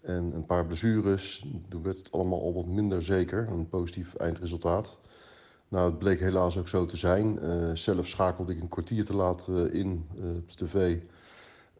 en 0.00 0.34
een 0.34 0.46
paar 0.46 0.66
blessures. 0.66 1.44
Toen 1.68 1.82
werd 1.82 1.98
het 1.98 2.12
allemaal 2.12 2.42
al 2.42 2.54
wat 2.54 2.66
minder 2.66 3.02
zeker, 3.02 3.48
een 3.48 3.68
positief 3.68 4.14
eindresultaat. 4.14 4.98
Nou, 5.70 5.90
het 5.90 5.98
bleek 5.98 6.20
helaas 6.20 6.56
ook 6.56 6.68
zo 6.68 6.86
te 6.86 6.96
zijn. 6.96 7.38
zelf 7.78 8.06
schakelde 8.06 8.52
ik 8.52 8.60
een 8.60 8.68
kwartier 8.68 9.04
te 9.04 9.14
laat 9.14 9.48
in 9.70 10.06
op 10.18 10.56
de 10.56 10.66
tv 10.66 10.98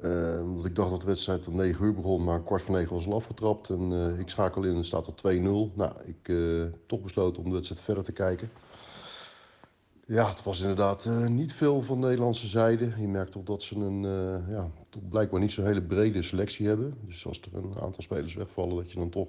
uh, 0.05 0.41
omdat 0.43 0.65
ik 0.65 0.75
dacht 0.75 0.91
dat 0.91 1.01
de 1.01 1.07
wedstrijd 1.07 1.49
om 1.49 1.57
9 1.57 1.85
uur 1.85 1.95
begon, 1.95 2.25
maar 2.25 2.43
kwart 2.43 2.63
voor 2.63 2.75
9 2.75 2.95
was 2.95 3.07
al 3.07 3.15
afgetrapt. 3.15 3.71
En 3.71 3.91
uh, 3.91 4.19
ik 4.19 4.29
schakel 4.29 4.63
in 4.63 4.77
en 4.77 4.85
staat 4.85 5.07
er 5.07 5.13
2-0. 5.13 5.43
Nou, 5.75 5.93
ik 6.05 6.29
uh, 6.29 6.65
toch 6.87 7.01
besloten 7.01 7.43
om 7.43 7.49
de 7.49 7.55
wedstrijd 7.55 7.83
verder 7.83 8.05
te 8.05 8.13
kijken. 8.13 8.51
Ja, 10.07 10.29
het 10.29 10.43
was 10.43 10.61
inderdaad 10.61 11.05
niet 11.29 11.53
veel 11.53 11.83
van 11.83 12.01
de 12.01 12.07
Nederlandse 12.07 12.47
zijde. 12.47 12.93
Je 12.99 13.09
merkt 13.09 13.33
toch 13.33 13.43
dat 13.43 13.63
ze 13.63 13.77
een, 13.77 14.03
ja, 14.49 14.71
blijkbaar 15.09 15.41
niet 15.41 15.53
zo'n 15.53 15.67
hele 15.67 15.83
brede 15.83 16.23
selectie 16.23 16.67
hebben. 16.67 16.99
Dus 17.07 17.27
als 17.27 17.41
er 17.41 17.59
een 17.59 17.81
aantal 17.81 18.03
spelers 18.03 18.35
wegvallen, 18.35 18.77
dat 18.77 18.91
je 18.91 18.99
dan 18.99 19.11
toch 19.11 19.29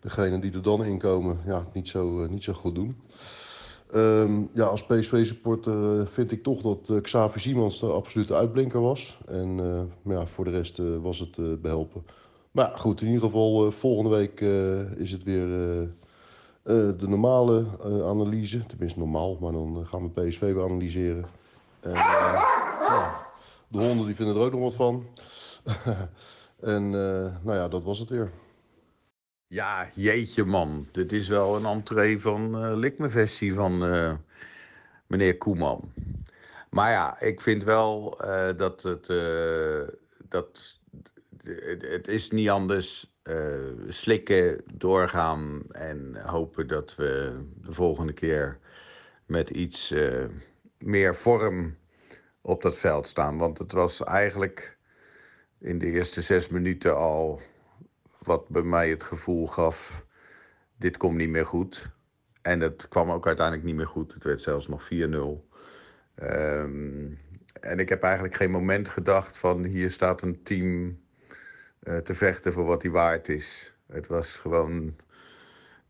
degene 0.00 0.40
die 0.40 0.52
er 0.52 0.62
dan 0.62 0.84
inkomen, 0.84 1.38
ja, 1.46 1.66
niet 1.72 1.88
zo, 1.88 2.26
niet 2.26 2.44
zo 2.44 2.52
goed 2.52 2.74
doen. 2.74 2.96
Um, 3.94 4.50
ja, 4.54 4.64
als 4.64 4.86
PSV-supporter 4.86 6.00
uh, 6.00 6.06
vind 6.06 6.32
ik 6.32 6.42
toch 6.42 6.62
dat 6.62 6.88
uh, 6.90 7.00
Xavi 7.00 7.38
Simons 7.38 7.80
de 7.80 7.86
absolute 7.86 8.34
uitblinker 8.34 8.80
was. 8.80 9.18
En 9.26 9.58
uh, 9.58 9.80
maar 10.02 10.16
ja, 10.16 10.26
voor 10.26 10.44
de 10.44 10.50
rest 10.50 10.78
was 11.02 11.18
het 11.18 11.62
behelpen. 11.62 12.04
Maar 12.50 12.78
goed, 12.78 13.00
in 13.00 13.06
ieder 13.06 13.22
geval 13.22 13.72
volgende 13.72 14.10
week 14.10 14.40
is 14.96 15.12
het 15.12 15.22
weer 15.22 15.46
de 16.62 17.08
normale 17.08 17.64
analyse. 17.84 18.66
Tenminste 18.66 18.98
normaal, 18.98 19.36
maar 19.40 19.52
dan 19.52 19.86
gaan 19.86 20.12
we 20.12 20.20
PSV 20.20 20.40
weer 20.40 20.64
analyseren. 20.64 21.24
En, 21.80 21.92
ja, 21.92 23.26
de 23.68 23.78
honden 23.78 24.06
die 24.06 24.14
vinden 24.14 24.36
er 24.36 24.42
ook 24.42 24.52
nog 24.52 24.60
wat 24.60 24.74
van. 24.74 25.06
en 26.74 26.90
nou 27.42 27.56
ja, 27.56 27.68
dat 27.68 27.82
was 27.82 27.98
het 27.98 28.08
weer. 28.08 28.30
Ja, 29.52 29.88
jeetje 29.94 30.44
man. 30.44 30.88
Dit 30.92 31.12
is 31.12 31.28
wel 31.28 31.56
een 31.56 31.64
entree 31.64 32.20
van 32.20 32.64
uh, 32.64 32.76
Likmevestie 32.76 33.54
van 33.54 33.94
uh, 33.94 34.14
meneer 35.06 35.36
Koeman. 35.36 35.92
Maar 36.68 36.90
ja, 36.90 37.20
ik 37.20 37.40
vind 37.40 37.64
wel 37.64 38.18
uh, 38.24 38.48
dat 38.56 38.82
het... 38.82 39.06
dat, 40.28 40.78
het, 41.42 41.82
het, 41.82 42.08
is 42.08 42.30
niet 42.30 42.48
anders. 42.48 43.12
slikken, 43.88 44.62
doorgaan 44.72 45.62
en 45.70 46.16
hopen 46.26 46.68
dat 46.68 46.94
we 46.96 47.40
de 47.54 47.74
volgende 47.74 48.12
keer 48.12 48.58
met 49.26 49.50
iets 49.50 49.94
meer 50.78 51.16
vorm 51.16 51.76
op 52.40 52.62
dat 52.62 52.78
veld 52.78 53.06
staan. 53.06 53.38
Want 53.38 53.58
het 53.58 53.72
was 53.72 54.02
eigenlijk 54.02 54.76
in 55.58 55.78
de 55.78 55.86
eerste 55.86 56.22
zes 56.22 56.48
minuten 56.48 56.96
al 56.96 57.40
wat 58.30 58.48
bij 58.48 58.62
mij 58.62 58.90
het 58.90 59.04
gevoel 59.04 59.46
gaf, 59.46 60.04
dit 60.76 60.96
komt 60.96 61.16
niet 61.16 61.28
meer 61.28 61.46
goed. 61.46 61.90
En 62.42 62.58
dat 62.58 62.88
kwam 62.88 63.10
ook 63.10 63.26
uiteindelijk 63.26 63.66
niet 63.66 63.76
meer 63.76 63.86
goed. 63.86 64.14
Het 64.14 64.24
werd 64.24 64.40
zelfs 64.40 64.68
nog 64.68 64.82
4-0. 64.82 64.86
Um, 64.94 65.46
ehm, 66.14 67.12
en 67.60 67.78
ik 67.78 67.88
heb 67.88 68.02
eigenlijk 68.02 68.34
geen 68.34 68.50
moment 68.50 68.88
gedacht 68.88 69.38
van 69.38 69.64
hier 69.64 69.90
staat 69.90 70.22
een 70.22 70.42
team 70.42 71.00
uh, 71.82 71.96
te 71.96 72.14
vechten 72.14 72.52
voor 72.52 72.64
wat 72.64 72.82
hij 72.82 72.90
waard 72.90 73.28
is. 73.28 73.74
Het 73.86 74.06
was 74.06 74.36
gewoon 74.36 74.96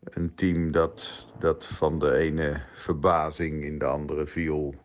een 0.03 0.35
team 0.35 0.71
dat, 0.71 1.27
dat 1.39 1.65
van 1.65 1.99
de 1.99 2.13
ene 2.13 2.61
verbazing 2.73 3.63
in 3.63 3.79
de 3.79 3.85
andere 3.85 4.27
viel. 4.27 4.75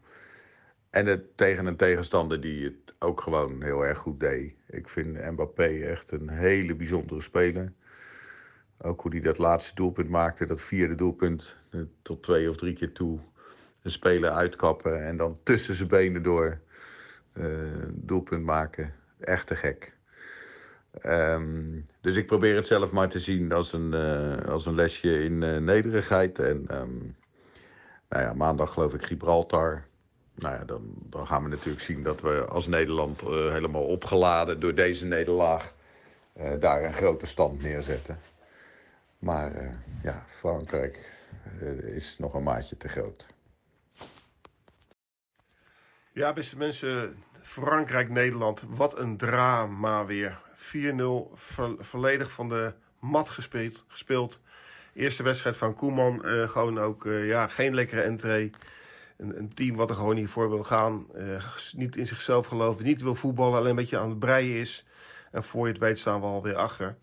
En 0.90 1.06
het 1.06 1.36
tegen 1.36 1.66
een 1.66 1.76
tegenstander 1.76 2.40
die 2.40 2.64
het 2.64 2.94
ook 2.98 3.20
gewoon 3.20 3.62
heel 3.62 3.84
erg 3.84 3.98
goed 3.98 4.20
deed. 4.20 4.54
Ik 4.76 4.88
vind 4.88 5.30
Mbappé 5.30 5.66
echt 5.66 6.10
een 6.10 6.28
hele 6.28 6.74
bijzondere 6.74 7.20
speler. 7.20 7.72
Ook 8.78 9.00
hoe 9.00 9.10
hij 9.10 9.20
dat 9.20 9.38
laatste 9.38 9.74
doelpunt 9.74 10.08
maakte, 10.08 10.46
dat 10.46 10.60
vierde 10.60 10.94
doelpunt, 10.94 11.56
eh, 11.70 11.80
tot 12.02 12.22
twee 12.22 12.50
of 12.50 12.56
drie 12.56 12.74
keer 12.74 12.92
toe. 12.92 13.18
Een 13.82 13.90
speler 13.90 14.30
uitkappen 14.30 15.06
en 15.06 15.16
dan 15.16 15.38
tussen 15.42 15.74
zijn 15.74 15.88
benen 15.88 16.22
door 16.22 16.58
uh, 17.34 17.46
doelpunt 17.90 18.44
maken. 18.44 18.94
Echt 19.18 19.46
te 19.46 19.56
gek. 19.56 19.92
Um, 21.06 21.86
dus 22.00 22.16
ik 22.16 22.26
probeer 22.26 22.54
het 22.54 22.66
zelf 22.66 22.90
maar 22.90 23.08
te 23.08 23.20
zien 23.20 23.52
als 23.52 23.72
een, 23.72 23.92
uh, 23.92 24.48
als 24.48 24.66
een 24.66 24.74
lesje 24.74 25.24
in 25.24 25.38
nederigheid. 25.64 26.38
En 26.38 26.80
um, 26.80 27.16
nou 28.08 28.22
ja, 28.22 28.32
maandag 28.32 28.72
geloof 28.72 28.94
ik 28.94 29.02
Gibraltar 29.02 29.86
nou 30.36 30.54
ja, 30.54 30.64
dan, 30.64 30.94
dan 30.94 31.26
gaan 31.26 31.42
we 31.42 31.48
natuurlijk 31.48 31.84
zien 31.84 32.02
dat 32.02 32.20
we 32.20 32.44
als 32.44 32.66
Nederland 32.66 33.22
uh, 33.22 33.28
helemaal 33.28 33.84
opgeladen 33.84 34.60
door 34.60 34.74
deze 34.74 35.06
nederlaag 35.06 35.74
uh, 36.38 36.50
daar 36.58 36.84
een 36.84 36.94
grote 36.94 37.26
stand 37.26 37.62
neerzetten. 37.62 38.18
Maar 39.18 39.62
uh, 39.62 39.68
ja, 40.02 40.24
Frankrijk 40.28 41.14
is 41.84 42.18
nog 42.18 42.34
een 42.34 42.42
maatje 42.42 42.76
te 42.76 42.88
groot. 42.88 43.26
Ja, 46.12 46.32
beste 46.32 46.56
mensen, 46.56 47.22
Frankrijk-Nederland, 47.42 48.62
wat 48.68 48.98
een 48.98 49.16
drama 49.16 50.04
weer. 50.04 50.44
4-0, 50.56 50.58
vo 51.32 51.76
volledig 51.78 52.30
van 52.30 52.48
de 52.48 52.72
mat 53.00 53.28
gespeeld. 53.28 53.84
gespeeld. 53.88 54.40
Eerste 54.94 55.22
wedstrijd 55.22 55.56
van 55.56 55.74
Koeman, 55.74 56.24
gewoon 56.24 56.78
ook 56.78 57.04
ja, 57.04 57.46
geen 57.46 57.74
lekkere 57.74 58.00
entree 58.00 58.52
een, 59.16 59.38
een, 59.38 59.54
team 59.54 59.76
wat 59.76 59.90
er 59.90 59.96
gewoon 59.96 60.14
niet 60.14 60.28
voor 60.28 60.50
wil 60.50 60.64
gaan. 60.64 61.06
Uh, 61.14 61.44
niet 61.76 61.96
in 61.96 62.06
zichzelf 62.06 62.46
gelooft, 62.46 62.82
niet 62.82 63.02
wil 63.02 63.14
voetballen, 63.14 63.58
alleen 63.58 63.70
een 63.70 63.76
beetje 63.76 63.98
aan 63.98 64.08
het 64.08 64.18
breien 64.18 64.60
is. 64.60 64.84
En 65.30 65.42
voor 65.42 65.66
je 65.66 65.72
het 65.72 65.82
weet 65.82 65.98
staan 65.98 66.20
we 66.20 66.26
alweer 66.26 66.56
achter. 66.56 66.96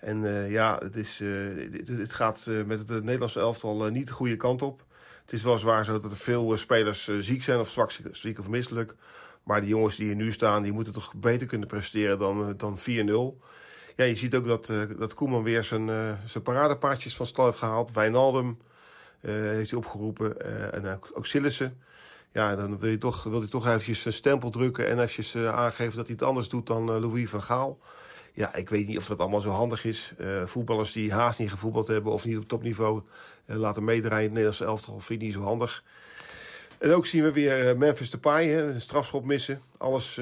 En 0.00 0.22
uh, 0.22 0.50
ja, 0.50 0.78
het, 0.82 0.96
is, 0.96 1.18
het, 1.18 1.88
het, 1.88 2.12
gaat 2.12 2.46
met 2.66 2.88
het 2.88 3.04
Nederlandse 3.04 3.40
elftal 3.40 3.90
niet 3.90 4.06
de 4.06 4.12
goede 4.12 4.36
kant 4.36 4.62
op. 4.62 4.84
Het 5.22 5.32
is 5.32 5.42
wel 5.42 5.58
zwaar 5.58 5.84
zo 5.84 6.00
dat 6.00 6.10
er 6.10 6.18
veel 6.18 6.56
spelers 6.56 7.10
ziek 7.18 7.42
zijn 7.42 7.58
of 7.58 7.70
zwak, 7.70 7.90
ziek 8.12 8.38
of 8.38 8.48
misselijk. 8.48 8.94
Maar 9.42 9.60
die 9.60 9.70
jongens 9.70 9.96
die 9.96 10.06
hier 10.06 10.14
nu 10.14 10.32
staan, 10.32 10.62
die 10.62 10.72
moeten 10.72 10.92
toch 10.92 11.14
beter 11.14 11.46
kunnen 11.46 11.68
presteren 11.68 12.18
dan, 12.18 12.54
dan 12.56 12.78
4-0. 12.78 12.82
Ja, 13.96 14.04
je 14.04 14.14
ziet 14.14 14.34
ook 14.34 14.46
dat, 14.46 14.72
dat 14.98 15.14
Koeman 15.14 15.42
weer 15.42 15.64
zijn, 15.64 15.86
zijn 16.26 16.44
paradepaardjes 16.44 17.16
van 17.16 17.26
stal 17.26 17.44
heeft 17.44 17.58
gehaald. 17.58 17.92
Wijnaldum, 17.92 18.48
eh, 18.48 18.67
heeft 19.20 19.70
hij 19.70 19.78
opgeroepen. 19.78 20.40
Eh, 20.40 20.74
en 20.74 20.86
ook, 20.86 21.10
ook 21.14 21.26
Sillissen. 21.26 21.82
Ja, 22.32 22.56
dan 22.56 22.78
wil, 22.78 22.90
je 22.90 22.98
toch, 22.98 23.22
wil 23.22 23.40
hij 23.40 23.48
toch 23.48 23.66
eventjes 23.66 24.04
een 24.04 24.12
stempel 24.12 24.50
drukken 24.50 24.86
en 24.88 24.94
eventjes 24.94 25.36
aangeven 25.36 25.96
dat 25.96 26.06
hij 26.06 26.14
het 26.18 26.24
anders 26.24 26.48
doet 26.48 26.66
dan 26.66 27.00
Louis 27.00 27.30
van 27.30 27.42
Gaal. 27.42 27.78
Ja, 28.32 28.54
ik 28.54 28.68
weet 28.68 28.86
niet 28.86 28.96
of 28.96 29.06
dat 29.06 29.18
allemaal 29.18 29.40
zo 29.40 29.50
handig 29.50 29.84
is. 29.84 30.12
voetballers 30.44 30.92
die 30.92 31.12
haast 31.12 31.38
niet 31.38 31.50
gevoetbald 31.50 31.88
hebben 31.88 32.12
of 32.12 32.24
niet 32.24 32.36
op 32.36 32.48
topniveau 32.48 33.02
laten 33.44 33.84
meedraaien 33.84 34.16
in 34.16 34.24
het 34.24 34.32
Nederlandse 34.32 34.64
elftal 34.64 35.00
vind 35.00 35.20
ik 35.20 35.26
niet 35.26 35.36
zo 35.36 35.42
handig. 35.42 35.84
En 36.78 36.92
ook 36.92 37.06
zien 37.06 37.22
we 37.22 37.32
weer 37.32 37.78
Memphis 37.78 38.10
Depay, 38.10 38.46
hè, 38.46 38.72
een 38.72 38.80
strafschop 38.80 39.24
missen. 39.24 39.60
Alles, 39.76 40.20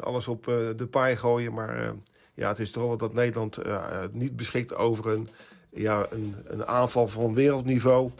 alles 0.00 0.28
op 0.28 0.44
de 0.76 0.86
paai 0.90 1.16
gooien. 1.16 1.52
Maar 1.52 1.94
ja, 2.34 2.48
het 2.48 2.58
is 2.58 2.70
toch 2.70 2.86
wel 2.86 2.96
dat 2.96 3.14
Nederland 3.14 3.58
niet 4.12 4.36
beschikt 4.36 4.74
over 4.74 5.06
een 5.06 5.28
ja, 5.74 6.06
een, 6.10 6.34
een 6.46 6.66
aanval 6.66 7.08
van 7.08 7.34
wereldniveau. 7.34 8.10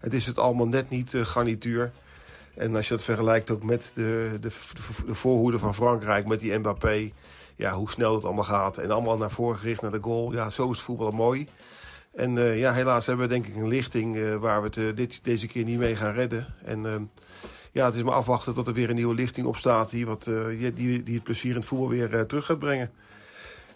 Het 0.00 0.14
is 0.14 0.26
het 0.26 0.38
allemaal 0.38 0.68
net 0.68 0.90
niet 0.90 1.12
uh, 1.12 1.24
garnituur. 1.24 1.92
En 2.54 2.76
als 2.76 2.88
je 2.88 2.94
dat 2.94 3.04
vergelijkt 3.04 3.50
ook 3.50 3.62
met 3.62 3.90
de, 3.94 4.36
de, 4.40 4.50
de, 5.06 5.14
voorhoede 5.14 5.58
van 5.58 5.74
Frankrijk, 5.74 6.26
met 6.26 6.40
die 6.40 6.58
Mbappé. 6.58 7.10
Ja, 7.56 7.72
hoe 7.72 7.90
snel 7.90 8.14
het 8.14 8.24
allemaal 8.24 8.44
gaat. 8.44 8.78
En 8.78 8.90
allemaal 8.90 9.16
naar 9.16 9.30
voren 9.30 9.58
gericht 9.58 9.82
naar 9.82 9.90
de 9.90 10.02
goal. 10.02 10.32
Ja, 10.32 10.50
zo 10.50 10.70
is 10.70 10.76
het 10.76 10.86
voetbal 10.86 11.10
mooi. 11.10 11.48
En 12.14 12.36
uh, 12.36 12.58
ja, 12.58 12.72
helaas 12.72 13.06
hebben 13.06 13.28
we 13.28 13.32
denk 13.32 13.46
ik 13.46 13.56
een 13.56 13.68
lichting 13.68 14.16
uh, 14.16 14.36
waar 14.36 14.62
we 14.62 14.80
het 14.80 14.96
dit, 14.96 15.20
deze 15.22 15.46
keer 15.46 15.64
niet 15.64 15.78
mee 15.78 15.96
gaan 15.96 16.14
redden. 16.14 16.46
En 16.64 16.86
ehm, 16.86 17.02
ja, 17.72 17.84
het 17.84 17.94
is 17.94 18.02
maar 18.02 18.14
afwachten 18.14 18.54
tot 18.54 18.66
er 18.66 18.74
weer 18.74 18.88
een 18.88 18.94
nieuwe 18.94 19.14
lichting 19.14 19.46
op 19.46 19.56
staat 19.56 19.90
die, 19.90 20.06
wat, 20.06 20.30
die, 20.74 21.02
die 21.02 21.14
het 21.14 21.22
plezier 21.22 21.50
in 21.50 21.56
het 21.56 21.66
voetbal 21.66 21.88
weer 21.88 22.26
terug 22.26 22.46
gaat 22.46 22.58
brengen. 22.58 22.90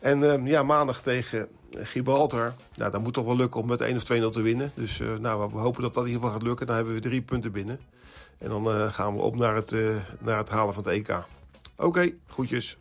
En 0.01 0.31
ehm, 0.31 0.47
ja, 0.47 0.63
maandag 0.63 1.03
tegen 1.03 1.49
Gibraltar. 1.79 2.55
Nou, 2.75 2.91
dat 2.91 3.03
moet 3.03 3.15
toch 3.15 3.25
wel 3.25 3.37
lukken 3.37 3.61
om 3.61 3.67
met 3.67 3.81
1 3.81 3.97
of 3.97 4.03
2-0 4.03 4.31
te 4.33 4.43
winnen. 4.43 4.73
Dus 4.75 5.01
uh, 5.01 5.17
nou, 5.17 5.51
we 5.53 5.59
hopen 5.59 5.83
dat 5.83 5.95
dat 5.95 6.05
in 6.05 6.11
ieder 6.11 6.23
geval 6.23 6.39
gaat 6.39 6.47
lukken. 6.47 6.67
Dan 6.67 6.77
hebben 6.77 6.95
we 6.95 7.01
drie 7.01 7.23
punten 7.23 7.53
binnen. 7.53 7.81
En 8.39 8.49
dan 8.49 8.69
uh, 8.69 8.93
gaan 8.93 9.15
we 9.15 9.23
op 9.23 9.37
naar 9.37 9.55
het, 9.55 9.73
uh, 9.73 9.97
naar 10.19 10.39
het 10.39 10.49
halen 10.49 10.75
van 10.75 10.85
het 10.85 10.93
EK. 10.93 11.09
Oké, 11.09 11.25
okay, 11.77 12.15
groetjes. 12.27 12.77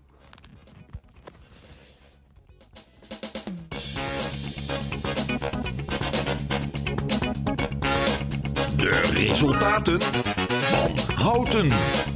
De 8.75 9.09
resultaten 9.13 10.01
van 10.01 11.15
Houten. 11.15 12.08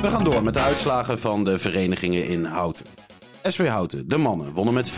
We 0.00 0.08
gaan 0.08 0.24
door 0.24 0.42
met 0.42 0.54
de 0.54 0.60
uitslagen 0.60 1.18
van 1.18 1.44
de 1.44 1.58
verenigingen 1.58 2.28
in 2.28 2.44
Houten. 2.44 2.86
SV 3.42 3.66
Houten, 3.66 4.08
de 4.08 4.16
mannen, 4.16 4.52
wonnen 4.52 4.74
met 4.74 4.90
5-0 4.90 4.94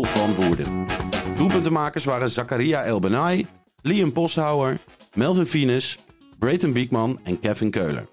van 0.00 0.34
Woerden. 0.34 0.86
Doelpuntenmakers 1.34 2.04
waren 2.04 2.30
Zakaria 2.30 2.84
Elbenai, 2.84 3.46
Liam 3.82 4.12
Posthouwer, 4.12 4.78
Melvin 5.14 5.46
Venus, 5.46 5.98
Brayton 6.38 6.72
Biekman 6.72 7.20
en 7.22 7.40
Kevin 7.40 7.70
Keuler. 7.70 8.08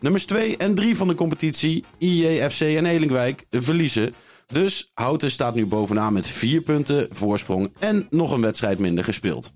Nummers 0.00 0.24
2 0.24 0.56
en 0.56 0.74
3 0.74 0.96
van 0.96 1.08
de 1.08 1.14
competitie, 1.14 1.84
IJFC 1.98 2.60
en 2.60 2.86
Elingwijk, 2.86 3.44
verliezen. 3.50 4.14
Dus 4.46 4.90
Houten 4.94 5.30
staat 5.30 5.54
nu 5.54 5.66
bovenaan 5.66 6.12
met 6.12 6.26
4 6.26 6.60
punten 6.60 7.06
voorsprong 7.10 7.72
en 7.78 8.06
nog 8.10 8.32
een 8.32 8.40
wedstrijd 8.40 8.78
minder 8.78 9.04
gespeeld. 9.04 9.52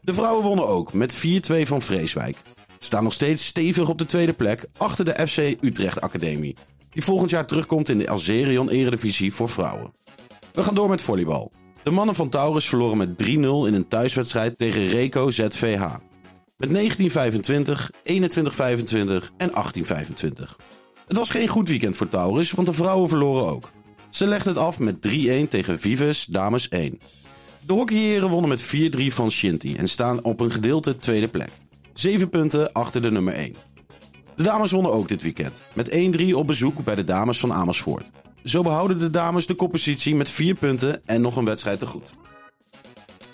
De 0.00 0.14
vrouwen 0.14 0.44
wonnen 0.44 0.66
ook 0.66 0.92
met 0.92 1.14
4-2 1.14 1.18
van 1.62 1.82
Vreeswijk. 1.82 2.36
Staan 2.78 3.02
nog 3.02 3.12
steeds 3.12 3.46
stevig 3.46 3.88
op 3.88 3.98
de 3.98 4.04
tweede 4.04 4.32
plek 4.32 4.66
achter 4.76 5.04
de 5.04 5.26
FC 5.26 5.38
Utrecht 5.60 6.00
Academie. 6.00 6.56
Die 6.90 7.04
volgend 7.04 7.30
jaar 7.30 7.46
terugkomt 7.46 7.88
in 7.88 7.98
de 7.98 8.08
Azerion 8.08 8.68
Eredivisie 8.68 9.32
voor 9.32 9.48
vrouwen. 9.48 9.92
We 10.52 10.62
gaan 10.62 10.74
door 10.74 10.88
met 10.88 11.02
volleybal. 11.02 11.52
De 11.82 11.90
mannen 11.90 12.14
van 12.14 12.28
Taurus 12.28 12.68
verloren 12.68 12.96
met 12.96 13.22
3-0 13.22 13.26
in 13.28 13.74
een 13.74 13.88
thuiswedstrijd 13.88 14.58
tegen 14.58 14.88
Reco 14.88 15.30
ZVH. 15.30 15.80
Met 16.56 16.70
1925, 16.70 17.90
2125 18.02 19.30
en 19.36 19.50
1825. 19.52 20.56
Het 21.06 21.16
was 21.16 21.30
geen 21.30 21.48
goed 21.48 21.68
weekend 21.68 21.96
voor 21.96 22.08
Taurus, 22.08 22.50
want 22.50 22.66
de 22.66 22.72
vrouwen 22.72 23.08
verloren 23.08 23.46
ook. 23.46 23.70
Ze 24.10 24.26
legden 24.26 24.52
het 24.52 24.62
af 24.62 24.78
met 24.78 24.94
3-1 24.94 25.48
tegen 25.48 25.78
Vives 25.78 26.24
Dames 26.24 26.68
1. 26.68 27.00
De 27.66 27.72
hockeyheren 27.72 28.28
wonnen 28.28 28.48
met 28.48 28.64
4-3 28.64 29.06
van 29.06 29.30
Shinty 29.30 29.74
en 29.76 29.88
staan 29.88 30.22
op 30.22 30.40
een 30.40 30.50
gedeelte 30.50 30.98
tweede 30.98 31.28
plek. 31.28 31.50
7 31.98 32.28
punten 32.28 32.72
achter 32.72 33.02
de 33.02 33.10
nummer 33.10 33.34
1. 33.34 33.56
De 34.34 34.42
dames 34.42 34.70
wonnen 34.70 34.92
ook 34.92 35.08
dit 35.08 35.22
weekend, 35.22 35.64
met 35.74 36.16
1-3 36.20 36.32
op 36.32 36.46
bezoek 36.46 36.84
bij 36.84 36.94
de 36.94 37.04
dames 37.04 37.40
van 37.40 37.52
Amersfoort. 37.52 38.10
Zo 38.44 38.62
behouden 38.62 38.98
de 38.98 39.10
dames 39.10 39.46
de 39.46 39.54
koppositie 39.54 40.14
met 40.14 40.30
4 40.30 40.54
punten 40.54 41.04
en 41.04 41.20
nog 41.20 41.36
een 41.36 41.44
wedstrijd 41.44 41.78
te 41.78 41.86
goed. 41.86 42.14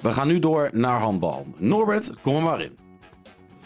We 0.01 0.13
gaan 0.13 0.27
nu 0.27 0.39
door 0.39 0.71
naar 0.73 1.01
handbal. 1.01 1.47
Norbert, 1.57 2.21
kom 2.21 2.37
er 2.37 2.43
maar 2.43 2.61
in. 2.61 2.79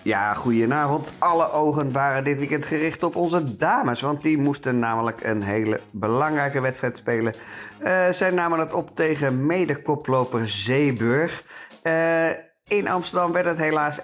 Ja, 0.02 0.34
goedenavond. 0.34 1.12
Alle 1.18 1.50
ogen 1.50 1.92
waren 1.92 2.24
dit 2.24 2.38
weekend 2.38 2.66
gericht 2.66 3.02
op 3.02 3.16
onze 3.16 3.56
dames. 3.56 4.00
Want 4.00 4.22
die 4.22 4.38
moesten 4.38 4.78
namelijk 4.78 5.24
een 5.24 5.42
hele 5.42 5.80
belangrijke 5.92 6.60
wedstrijd 6.60 6.96
spelen. 6.96 7.34
Uh, 7.82 8.10
zij 8.10 8.30
namen 8.30 8.58
het 8.58 8.72
op 8.72 8.90
tegen 8.94 9.46
medekoploper 9.46 10.48
Zeeburg. 10.48 11.42
Uh, 11.82 12.30
in 12.68 12.88
Amsterdam 12.88 13.32
werd 13.32 13.46
het 13.46 13.58
helaas 13.58 14.00
21-17. 14.00 14.02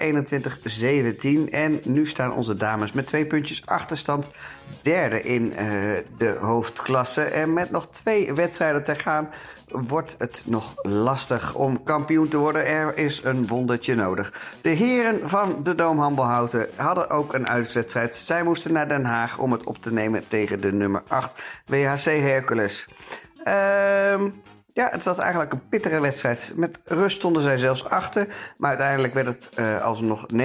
En 1.51 1.81
nu 1.85 2.07
staan 2.07 2.33
onze 2.33 2.57
dames 2.57 2.92
met 2.92 3.07
twee 3.07 3.25
puntjes 3.25 3.66
achterstand. 3.66 4.31
Derde 4.83 5.22
in 5.22 5.53
uh, 5.53 5.59
de 6.18 6.37
hoofdklasse. 6.40 7.22
En 7.22 7.53
met 7.53 7.70
nog 7.70 7.87
twee 7.88 8.33
wedstrijden 8.33 8.85
te 8.85 8.94
gaan 8.94 9.31
wordt 9.68 10.14
het 10.18 10.42
nog 10.46 10.72
lastig 10.77 11.55
om 11.55 11.83
kampioen 11.83 12.29
te 12.29 12.37
worden. 12.37 12.66
Er 12.66 12.98
is 12.98 13.20
een 13.25 13.46
wondertje 13.46 13.94
nodig. 13.94 14.33
De 14.61 14.68
heren 14.68 15.29
van 15.29 15.62
de 15.62 15.75
Doomhandelhouten 15.75 16.68
hadden 16.77 17.11
ook 17.11 17.35
een 17.35 17.48
uitwedstrijd. 17.48 18.16
Zij 18.16 18.42
moesten 18.42 18.72
naar 18.72 18.88
Den 18.88 19.05
Haag 19.05 19.38
om 19.38 19.53
het 19.53 19.64
op 19.64 19.83
te 19.83 19.92
nemen 19.92 20.29
tegen 20.29 20.61
de 20.61 20.72
nummer 20.72 21.03
8 21.09 21.42
WHC 21.66 22.05
Hercules. 22.05 22.88
Ehm... 23.44 24.29
Ja, 24.74 24.88
het 24.90 25.04
was 25.04 25.18
eigenlijk 25.18 25.52
een 25.52 25.68
pittige 25.68 26.00
wedstrijd. 26.00 26.52
Met 26.56 26.78
rust 26.85 27.16
stonden 27.16 27.42
zij 27.42 27.58
zelfs 27.58 27.85
achter. 27.85 28.26
Maar 28.56 28.68
uiteindelijk 28.68 29.14
werd 29.14 29.26
het 29.26 29.48
uh, 29.58 29.82
alsnog 29.82 30.26
29-33 30.35 30.37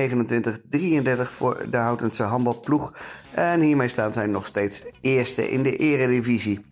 voor 1.35 1.65
de 1.69 1.77
Houtense 1.77 2.23
handbalploeg. 2.23 2.93
En 3.31 3.61
hiermee 3.61 3.87
staan 3.87 4.13
zij 4.13 4.25
nog 4.25 4.47
steeds 4.47 4.83
eerste 5.01 5.51
in 5.51 5.63
de 5.63 5.77
eredivisie. 5.77 6.65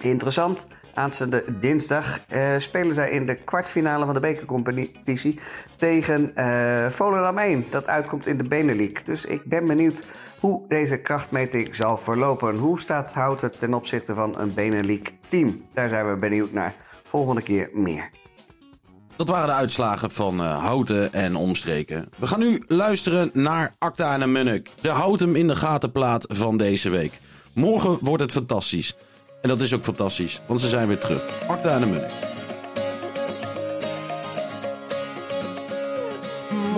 Interessant, 0.00 0.66
aanstaande 0.94 1.44
dinsdag 1.60 2.20
uh, 2.32 2.58
spelen 2.58 2.94
zij 2.94 3.10
in 3.10 3.26
de 3.26 3.34
kwartfinale 3.34 4.04
van 4.04 4.14
de 4.14 4.20
bekercompetitie 4.20 5.40
tegen 5.76 6.32
uh, 6.36 6.90
Volendam 6.90 7.38
1. 7.38 7.64
Dat 7.70 7.86
uitkomt 7.88 8.26
in 8.26 8.36
de 8.36 8.48
Benelux. 8.48 9.04
Dus 9.04 9.24
ik 9.24 9.44
ben 9.44 9.66
benieuwd 9.66 10.04
hoe 10.40 10.64
deze 10.68 10.96
krachtmeting 10.96 11.76
zal 11.76 11.98
verlopen. 11.98 12.56
Hoe 12.56 12.80
staat 12.80 13.12
Houten 13.12 13.58
ten 13.58 13.74
opzichte 13.74 14.14
van 14.14 14.38
een 14.38 14.54
Benelux 14.54 15.10
team? 15.28 15.64
Daar 15.74 15.88
zijn 15.88 16.10
we 16.10 16.16
benieuwd 16.16 16.52
naar. 16.52 16.74
Volgende 17.04 17.42
keer 17.42 17.70
meer. 17.72 18.10
Dat 19.16 19.28
waren 19.28 19.46
de 19.46 19.54
uitslagen 19.54 20.10
van 20.10 20.40
uh, 20.40 20.64
Houten 20.64 21.12
en 21.12 21.36
omstreken. 21.36 22.08
We 22.16 22.26
gaan 22.26 22.38
nu 22.38 22.62
luisteren 22.66 23.30
naar 23.32 23.74
Acta 23.78 24.18
en 24.18 24.32
Munnik. 24.32 24.70
De 24.80 24.88
Houten 24.88 25.36
in 25.36 25.46
de 25.46 25.56
gaten 25.56 25.92
plaat 25.92 26.26
van 26.28 26.56
deze 26.56 26.90
week. 26.90 27.20
Morgen 27.52 27.98
wordt 28.00 28.22
het 28.22 28.32
fantastisch. 28.32 28.96
En 29.42 29.48
dat 29.48 29.60
is 29.60 29.74
ook 29.74 29.84
fantastisch, 29.84 30.42
want 30.46 30.60
ze 30.60 30.68
zijn 30.68 30.88
weer 30.88 30.98
terug. 30.98 31.46
Acta 31.46 31.80
en 31.80 31.90
Munnik. 31.90 32.39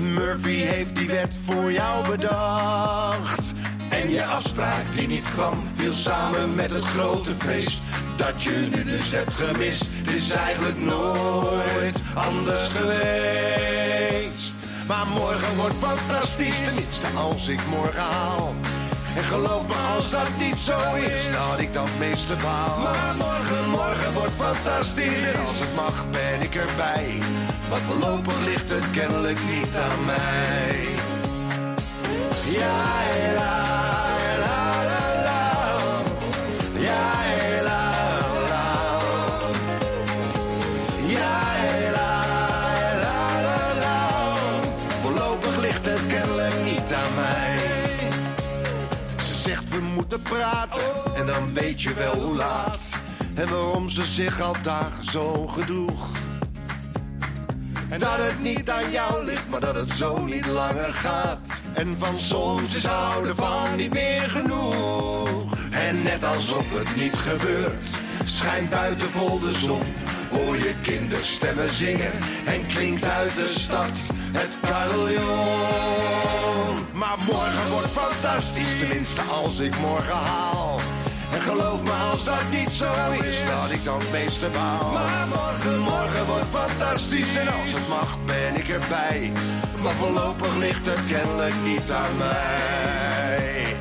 Murphy 0.00 0.58
heeft 0.64 0.96
die 0.96 1.06
wet 1.06 1.38
voor 1.46 1.72
jou 1.72 2.08
bedacht. 2.08 3.52
En 3.88 4.10
je 4.10 4.24
afspraak 4.24 4.84
die 4.96 5.08
niet 5.08 5.30
kwam, 5.30 5.54
viel 5.74 5.94
samen 5.94 6.54
met 6.54 6.70
het 6.70 6.84
grote 6.84 7.34
feest. 7.38 7.82
Dat 8.16 8.42
je 8.42 8.68
nu 8.74 8.84
dus 8.84 9.10
hebt 9.10 9.34
gemist, 9.34 9.86
het 9.92 10.14
is 10.14 10.30
eigenlijk 10.30 10.78
nooit 10.78 12.02
anders 12.14 12.68
geweest. 12.68 14.54
Maar 14.86 15.06
morgen 15.06 15.56
wordt 15.56 15.76
fantastisch, 15.78 16.56
tenminste 16.64 17.06
als 17.14 17.48
ik 17.48 17.66
morgen 17.66 18.02
haal. 18.02 18.54
En 19.16 19.24
geloof 19.24 19.66
me 19.66 19.74
als 19.96 20.10
dat 20.10 20.28
niet 20.38 20.58
zo 20.58 20.94
is, 20.94 21.30
dat 21.30 21.60
ik 21.60 21.72
dat 21.72 21.88
meeste 21.98 22.34
baal. 22.42 22.78
Maar 22.78 23.14
morgen, 23.16 23.70
morgen 23.70 24.14
wordt 24.14 24.34
fantastisch. 24.38 25.22
En 25.22 25.40
als 25.46 25.58
het 25.58 25.74
mag 25.74 26.10
ben 26.10 26.42
ik 26.42 26.54
erbij. 26.54 27.18
Maar 27.70 27.80
voorlopig 27.80 28.44
ligt 28.44 28.70
het 28.70 28.90
kennelijk 28.90 29.38
niet 29.44 29.76
aan 29.78 30.04
mij. 30.04 30.88
Ja, 32.50 32.84
la, 33.34 33.64
la, 34.38 34.84
la, 34.84 35.22
la. 35.24 35.42
Ja, 36.80 37.12
la, 37.62 37.90
la. 38.48 38.98
Ja, 41.06 41.42
la, 41.92 42.20
la, 43.00 43.40
la, 43.42 43.74
la. 43.80 44.34
Voorlopig 45.02 45.56
ligt 45.60 45.86
het 45.86 46.06
kennelijk 46.06 46.54
niet 46.64 46.92
aan 46.92 47.14
mij. 47.14 47.58
Ze 49.24 49.34
zegt 49.34 49.68
we 49.68 49.80
moeten 49.80 50.22
praten 50.22 51.14
en 51.14 51.26
dan 51.26 51.54
weet 51.54 51.82
je 51.82 51.94
wel 51.94 52.14
hoe 52.14 52.36
laat. 52.36 52.82
En 53.34 53.50
waarom 53.50 53.88
ze 53.88 54.04
zich 54.04 54.40
al 54.40 54.54
dagen 54.62 55.04
zo 55.04 55.46
gedroeg. 55.46 56.10
En 57.90 57.98
dat 57.98 58.16
het 58.16 58.42
niet 58.42 58.70
aan 58.70 58.90
jou 58.90 59.24
ligt, 59.24 59.48
maar 59.48 59.60
dat 59.60 59.74
het 59.74 59.90
zo 59.90 60.24
niet 60.24 60.46
langer 60.46 60.94
gaat. 60.94 61.62
En 61.72 61.96
van 61.98 62.18
soms 62.18 62.74
is 62.74 62.84
houden 62.84 63.36
van 63.36 63.76
niet 63.76 63.92
meer 63.92 64.30
genoeg. 64.30 65.54
En 65.70 66.02
net 66.02 66.24
alsof 66.24 66.64
het 66.78 66.96
niet 66.96 67.14
gebeurt, 67.14 67.98
schijnt 68.24 68.70
buiten 68.70 69.10
vol 69.10 69.38
de 69.38 69.52
zon. 69.52 69.82
Hoor 70.30 70.56
je 70.56 70.74
kinderstemmen 70.82 71.70
zingen 71.70 72.12
en 72.44 72.66
klinkt 72.66 73.04
uit 73.04 73.34
de 73.34 73.46
stad 73.46 73.98
het 74.32 74.58
carillon. 74.62 75.98
Maar 76.94 77.18
morgen 77.26 77.70
wordt 77.70 77.92
fantastisch, 77.92 78.78
tenminste 78.78 79.20
als 79.20 79.58
ik 79.58 79.78
morgen 79.78 80.16
haal. 80.16 80.80
En 81.32 81.40
geloof 81.40 81.82
me 81.82 81.92
als 82.10 82.24
dat 82.24 82.50
niet 82.50 82.72
zo 82.72 82.92
is, 83.24 83.44
dat 83.44 83.70
ik 83.70 83.84
dan 83.84 83.98
het 83.98 84.10
meeste 84.12 84.48
baal. 84.48 84.92
Maar 84.92 85.26
morgen, 85.28 85.78
morgen 85.78 86.09
en 86.90 86.96
als 86.96 87.72
het 87.72 87.88
mag 87.88 88.18
ben 88.24 88.56
ik 88.56 88.68
erbij. 88.68 89.32
Maar 89.82 89.92
voorlopig 89.92 90.56
ligt 90.56 90.86
het 90.86 91.04
kennelijk 91.04 91.54
niet 91.64 91.90
aan 91.90 92.16
mij. 92.16 93.76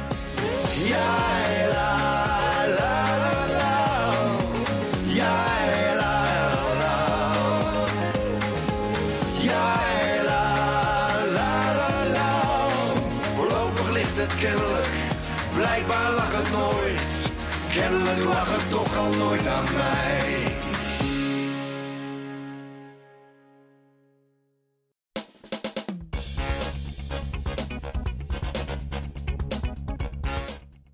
Ja, 0.84 1.16
la, 1.74 1.96
la, 2.78 3.18
la, 3.26 3.48
la. 3.58 4.12
Ja, 5.04 5.36
la, 5.96 6.24
la. 6.82 6.98
Ja, 9.40 9.74
la, 10.24 10.44
la, 11.34 11.74
la, 11.76 12.12
la. 12.14 12.68
Voorlopig 13.36 13.90
ligt 13.92 14.18
het 14.18 14.36
kennelijk, 14.36 14.94
blijkbaar 15.56 16.12
lag 16.12 16.32
het 16.32 16.52
nooit. 16.52 17.32
Kennelijk 17.74 18.24
lag 18.24 18.48
het 18.48 18.70
toch 18.70 18.98
al 18.98 19.10
nooit 19.10 19.48
aan 19.48 19.64
mij. 19.74 20.19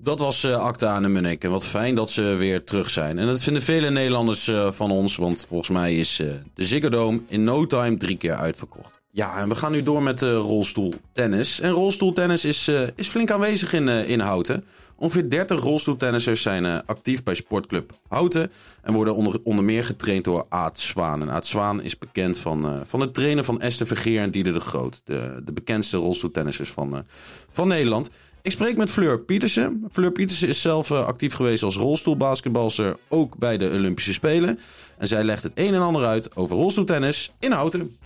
Dat 0.05 0.19
was 0.19 0.43
eh 0.43 0.59
Acta 0.59 0.95
en 1.01 1.13
de 1.13 1.47
wat 1.49 1.65
fijn 1.65 1.95
dat 1.95 2.11
ze 2.11 2.21
weer 2.21 2.63
terug 2.63 2.89
zijn. 2.89 3.19
En 3.19 3.27
dat 3.27 3.43
vinden 3.43 3.61
vele 3.61 3.89
Nederlanders 3.89 4.47
eh, 4.47 4.71
van 4.71 4.91
ons. 4.91 5.15
Want 5.15 5.45
volgens 5.47 5.69
mij 5.69 5.95
is 5.95 6.19
eh, 6.19 6.27
de 6.53 6.63
Ziggo 6.63 6.89
Dome 6.89 7.21
in 7.27 7.43
no 7.43 7.65
time 7.65 7.97
drie 7.97 8.17
keer 8.17 8.33
uitverkocht. 8.33 9.01
Ja, 9.11 9.37
en 9.37 9.49
we 9.49 9.55
gaan 9.55 9.71
nu 9.71 9.83
door 9.83 10.03
met 10.03 10.21
rolstoeltennis. 10.21 11.59
En 11.59 11.71
rolstoeltennis 11.71 12.45
is, 12.45 12.71
is 12.95 13.07
flink 13.07 13.31
aanwezig 13.31 13.73
in, 13.73 13.87
in 13.87 14.19
Houten. 14.19 14.63
Ongeveer 14.95 15.29
30 15.29 15.59
rolstoeltennissers 15.59 16.41
zijn 16.41 16.85
actief 16.85 17.23
bij 17.23 17.35
sportclub 17.35 17.91
Houten. 18.07 18.51
En 18.81 18.93
worden 18.93 19.15
onder, 19.15 19.39
onder 19.43 19.65
meer 19.65 19.83
getraind 19.83 20.23
door 20.23 20.45
Aad 20.49 20.79
Zwaan. 20.79 21.21
En 21.21 21.31
Aad 21.31 21.47
Zwaan 21.47 21.81
is 21.81 21.97
bekend 21.97 22.37
van, 22.37 22.81
van 22.85 22.99
het 22.99 23.13
trainen 23.13 23.45
van 23.45 23.61
Esther 23.61 23.87
Vergeer 23.87 24.21
en 24.21 24.31
Dieder 24.31 24.53
de 24.53 24.59
Groot. 24.59 25.01
De, 25.03 25.41
de 25.43 25.51
bekendste 25.53 25.97
rolstoeltennissers 25.97 26.71
van, 26.71 27.05
van 27.49 27.67
Nederland. 27.67 28.09
Ik 28.45 28.51
spreek 28.51 28.77
met 28.77 28.89
Fleur 28.89 29.19
Pietersen. 29.19 29.85
Fleur 29.91 30.11
Pietersen 30.11 30.47
is 30.47 30.61
zelf 30.61 30.91
eh, 30.91 31.05
actief 31.05 31.33
geweest 31.33 31.63
als 31.63 31.75
rolstoelbasketbalster, 31.75 32.97
ook 33.09 33.37
bij 33.37 33.57
de 33.57 33.69
Olympische 33.69 34.13
Spelen. 34.13 34.59
En 34.97 35.07
zij 35.07 35.23
legt 35.23 35.43
het 35.43 35.51
een 35.55 35.73
en 35.73 35.81
ander 35.81 36.05
uit 36.05 36.35
over 36.35 36.55
rolstoeltennis 36.55 37.31
in 37.39 37.51
Houten. 37.51 37.97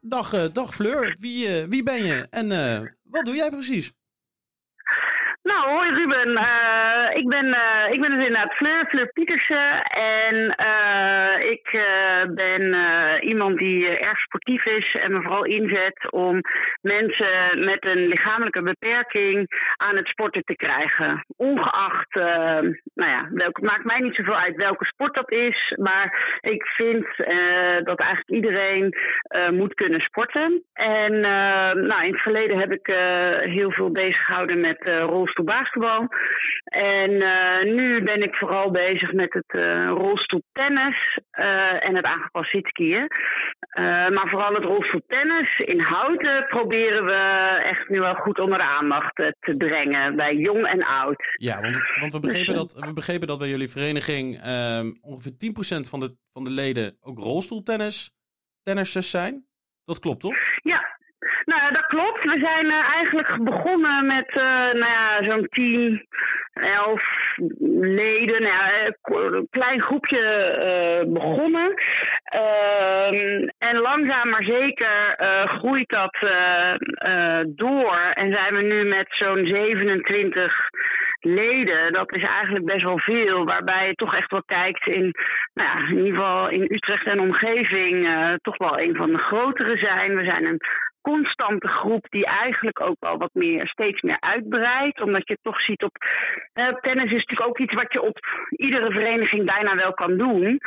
Dag, 0.00 0.32
eh, 0.32 0.44
dag 0.52 0.74
Fleur, 0.74 1.16
wie, 1.18 1.46
eh, 1.46 1.68
wie 1.68 1.82
ben 1.82 2.04
je 2.04 2.26
en 2.30 2.48
wat 3.02 3.24
doe 3.24 3.34
jij 3.34 3.50
precies? 3.50 3.92
Nou, 5.48 5.68
hoi 5.70 5.90
Ruben. 5.90 6.36
Eh, 6.36 7.16
ik, 7.16 7.28
ben, 7.28 7.52
eh, 7.52 7.92
ik 7.92 8.00
ben 8.00 8.10
dus 8.10 8.26
inderdaad 8.26 8.54
Fleur, 8.54 8.86
Fleur 8.86 9.12
Pietersen. 9.12 9.82
En 9.82 10.54
eh, 10.56 11.50
ik 11.50 11.66
ben 12.34 12.62
iemand 13.20 13.58
die 13.58 13.88
erg 13.88 14.18
sportief 14.18 14.64
is 14.64 14.94
en 14.94 15.12
me 15.12 15.22
vooral 15.22 15.44
inzet 15.44 16.10
om 16.10 16.40
mensen 16.80 17.64
met 17.64 17.84
een 17.84 18.06
lichamelijke 18.06 18.62
beperking 18.62 19.46
aan 19.76 19.96
het 19.96 20.06
sporten 20.06 20.42
te 20.44 20.56
krijgen. 20.56 21.24
Ongeacht, 21.36 22.14
nou 22.94 23.10
ja, 23.10 23.28
welk, 23.30 23.56
het 23.56 23.64
maakt 23.64 23.84
mij 23.84 23.98
niet 24.00 24.14
zoveel 24.14 24.36
uit 24.36 24.56
welke 24.56 24.84
sport 24.84 25.14
dat 25.14 25.30
is. 25.30 25.74
Maar 25.76 26.38
ik 26.40 26.66
vind 26.66 27.06
dat 27.84 27.98
eigenlijk 27.98 28.30
iedereen 28.30 28.94
moet 29.50 29.74
kunnen 29.74 30.00
sporten. 30.00 30.62
En 30.72 31.20
nou, 31.20 32.04
in 32.04 32.12
het 32.12 32.22
verleden 32.22 32.58
heb 32.58 32.72
ik 32.72 32.86
heel 33.50 33.70
veel 33.70 33.90
bezig 33.90 34.24
gehouden 34.24 34.60
met 34.60 34.80
eh 34.80 35.06
rolstoelbasketbal. 35.38 36.08
En 36.64 37.22
eh, 37.22 37.74
nu 37.74 38.02
ben 38.02 38.22
ik 38.22 38.34
vooral 38.34 38.70
bezig 38.70 39.12
met 39.12 39.32
het 39.32 39.54
eh 39.54 39.88
rolstoeltennis 39.88 41.18
eh, 41.30 41.84
en 41.84 41.96
het 41.96 42.04
aangepast 42.04 42.50
zitskiën. 42.50 43.06
Maar 44.14 44.28
vooral 44.28 44.54
het 44.54 44.64
rolstoeltennis 44.64 45.58
in 45.58 45.80
houten 45.80 46.46
proberen 46.48 47.04
we 47.04 47.20
echt 47.64 47.88
nu 47.88 48.00
wel 48.00 48.14
goed 48.14 48.38
onder 48.38 48.58
de 48.58 48.64
aandacht 48.64 49.14
te 49.14 49.54
brengen 49.58 50.16
bij 50.16 50.34
jong 50.34 50.66
en 50.66 50.84
oud. 50.84 51.36
Ja, 51.36 51.60
want, 51.60 51.78
want 52.00 52.12
we, 52.12 52.20
begrepen 52.20 52.54
dat, 52.54 52.72
we 52.72 52.92
begrepen 52.92 53.26
dat 53.26 53.38
bij 53.38 53.48
jullie 53.48 53.68
vereniging 53.68 54.40
ehm, 54.42 54.90
ongeveer 55.00 55.32
10% 55.32 55.88
van 55.88 56.00
de, 56.00 56.16
van 56.32 56.44
de 56.44 56.50
leden 56.50 56.96
ook 57.00 57.18
rolstoeltennis 57.18 58.10
tennissers 58.62 59.10
zijn. 59.10 59.46
Dat 59.84 59.98
klopt 59.98 60.20
toch? 60.20 60.36
Ja, 60.62 60.77
klopt. 61.98 62.24
We 62.24 62.38
zijn 62.38 62.70
eh, 62.70 62.94
eigenlijk 62.94 63.44
begonnen 63.44 64.06
met 64.06 64.28
eh, 64.28 64.72
nou 64.72 64.78
ja, 64.78 65.24
zo'n 65.24 65.46
10, 65.48 66.06
11 66.54 67.02
leden. 67.70 68.42
Nou 68.42 68.70
eh, 68.70 68.92
een 69.02 69.46
klein 69.50 69.80
groepje 69.80 71.04
begonnen. 71.08 71.74
Ehm, 72.24 73.48
en 73.58 73.76
langzaam 73.76 74.28
maar 74.28 74.42
zeker 74.42 75.14
groeit 75.46 75.88
dat 75.88 76.16
door. 77.46 77.98
En 78.14 78.32
zijn 78.32 78.54
we 78.54 78.62
nu 78.62 78.84
met 78.84 79.06
zo'n 79.08 79.46
27 79.46 80.68
leden. 81.20 81.92
Dat 81.92 82.12
is 82.12 82.22
eigenlijk 82.22 82.64
best 82.64 82.82
wel 82.82 82.98
veel. 82.98 83.44
Waarbij 83.44 83.86
je 83.86 83.94
toch 83.94 84.14
echt 84.14 84.30
wel 84.30 84.42
kijkt 84.46 84.86
in, 84.86 85.14
nou 85.54 85.68
ja, 85.68 85.88
in 85.88 85.96
ieder 85.96 86.14
geval 86.14 86.48
in 86.48 86.66
Utrecht 86.68 87.06
en 87.06 87.20
omgeving, 87.20 88.08
toch 88.42 88.56
wel 88.56 88.80
een 88.80 88.96
van 88.96 89.10
de 89.10 89.18
grotere 89.18 89.76
zijn. 89.76 90.16
We 90.16 90.24
zijn 90.24 90.44
een 90.44 90.60
constante 91.00 91.68
groep 91.68 92.06
die 92.10 92.26
eigenlijk 92.26 92.80
ook 92.80 92.96
wel 93.00 93.18
wat 93.18 93.30
meer, 93.32 93.68
steeds 93.68 94.00
meer 94.02 94.20
uitbreidt. 94.20 95.00
Omdat 95.00 95.28
je 95.28 95.38
toch 95.42 95.60
ziet 95.60 95.82
op. 95.82 95.96
eh, 96.52 96.68
tennis 96.68 97.04
is 97.04 97.24
natuurlijk 97.24 97.48
ook 97.48 97.58
iets 97.58 97.74
wat 97.74 97.92
je 97.92 98.02
op 98.02 98.18
iedere 98.50 98.90
vereniging 98.90 99.44
bijna 99.44 99.74
wel 99.76 99.94
kan 99.94 100.16
doen. 100.16 100.60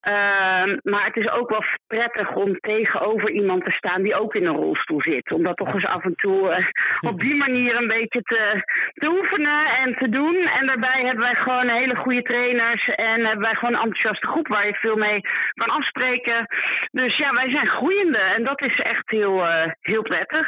Ehm, 0.00 0.78
maar 0.82 1.04
het 1.04 1.16
is 1.16 1.30
ook 1.30 1.50
wel 1.50 1.64
prettig 1.86 2.34
om 2.34 2.58
tegenover 2.60 3.30
iemand 3.30 3.64
te 3.64 3.70
staan 3.70 4.02
die 4.02 4.14
ook 4.14 4.34
in 4.34 4.46
een 4.46 4.56
rolstoel 4.56 5.00
zit. 5.02 5.34
Om 5.34 5.42
dat 5.42 5.56
toch 5.56 5.74
eens 5.74 5.86
af 5.86 6.04
en 6.04 6.14
toe 6.16 6.50
eh, 6.50 6.66
op 7.10 7.20
die 7.20 7.34
manier 7.34 7.76
een 7.76 7.86
beetje 7.86 8.22
te, 8.22 8.62
te 8.92 9.08
oefenen 9.08 9.66
en 9.66 9.94
te 9.94 10.08
doen. 10.08 10.36
En 10.36 10.66
daarbij 10.66 11.02
hebben 11.04 11.24
wij 11.24 11.34
gewoon 11.34 11.68
hele 11.68 11.96
goede 11.96 12.22
trainers 12.22 12.88
en 12.88 13.24
hebben 13.24 13.40
wij 13.40 13.54
gewoon 13.54 13.74
een 13.74 13.80
enthousiaste 13.80 14.26
groep 14.26 14.48
waar 14.48 14.66
je 14.66 14.74
veel 14.74 14.96
mee 14.96 15.20
kan 15.52 15.68
afspreken. 15.68 16.46
Dus 16.90 17.16
ja, 17.16 17.32
wij 17.32 17.50
zijn 17.50 17.66
groeiende 17.66 18.18
en 18.18 18.44
dat 18.44 18.62
is 18.62 18.78
echt 18.78 19.10
heel, 19.10 19.46
eh, 19.46 19.70
heel 19.86 20.02
prettig. 20.02 20.46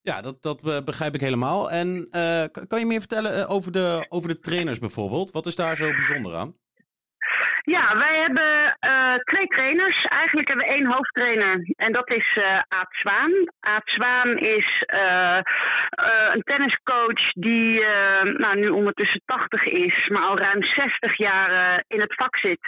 Ja, 0.00 0.20
dat, 0.20 0.42
dat 0.42 0.68
eh, 0.68 0.82
begrijp 0.84 1.14
ik 1.14 1.20
helemaal. 1.20 1.70
En 1.70 2.06
eh, 2.10 2.44
kan 2.68 2.78
je 2.78 2.86
meer 2.86 2.98
vertellen 2.98 3.34
eh, 3.34 3.50
over, 3.50 3.72
de, 3.72 4.06
over 4.08 4.28
de 4.28 4.40
trainers 4.40 4.78
bijvoorbeeld? 4.78 5.30
Wat 5.30 5.46
is 5.46 5.56
daar 5.56 5.76
zo 5.76 5.90
bijzonder 5.90 6.34
aan? 6.34 6.56
Ja, 7.66 7.96
wij 7.98 8.18
hebben 8.20 8.76
eh, 8.80 9.14
twee 9.14 9.46
trainers. 9.46 10.04
Eigenlijk 10.04 10.48
hebben 10.48 10.66
we 10.66 10.72
één 10.72 10.86
hoofdtrainer 10.86 11.72
en 11.76 11.92
dat 11.92 12.10
is 12.10 12.36
eh 12.36 12.58
Aad 12.68 12.88
Zwaan. 12.90 13.32
Aad 13.60 13.82
Zwaan 13.84 14.38
is 14.38 14.82
eh, 14.86 15.38
een 16.32 16.42
tenniscoach 16.42 17.32
die 17.32 17.80
nou, 18.22 18.58
nu 18.58 18.68
ondertussen 18.68 19.22
80 19.24 19.64
is, 19.64 20.08
maar 20.08 20.22
al 20.22 20.38
ruim 20.38 20.62
60 20.62 21.16
jaar 21.16 21.82
in 21.86 22.00
het 22.00 22.14
vak 22.14 22.36
zit. 22.36 22.58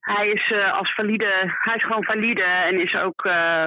Hij 0.00 0.28
is 0.28 0.52
als 0.72 0.94
valide, 0.94 1.56
hij 1.60 1.74
is 1.74 1.82
gewoon 1.84 2.04
valide 2.04 2.42
en 2.42 2.80
is 2.80 2.94
ook, 2.94 3.22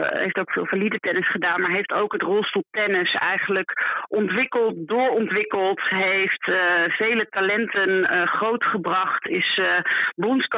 heeft 0.09 0.37
ook 0.37 0.51
veel 0.51 0.65
valide 0.65 0.99
tennis 0.99 1.31
gedaan, 1.31 1.61
maar 1.61 1.71
heeft 1.71 1.93
ook 1.93 2.11
het 2.11 2.21
rolstoeltennis 2.21 3.13
eigenlijk 3.13 3.71
ontwikkeld, 4.07 4.87
doorontwikkeld, 4.87 5.81
heeft 5.81 6.43
vele 6.97 7.27
talenten 7.29 8.07
grootgebracht, 8.27 9.27
is 9.27 9.57
eh 9.57 9.79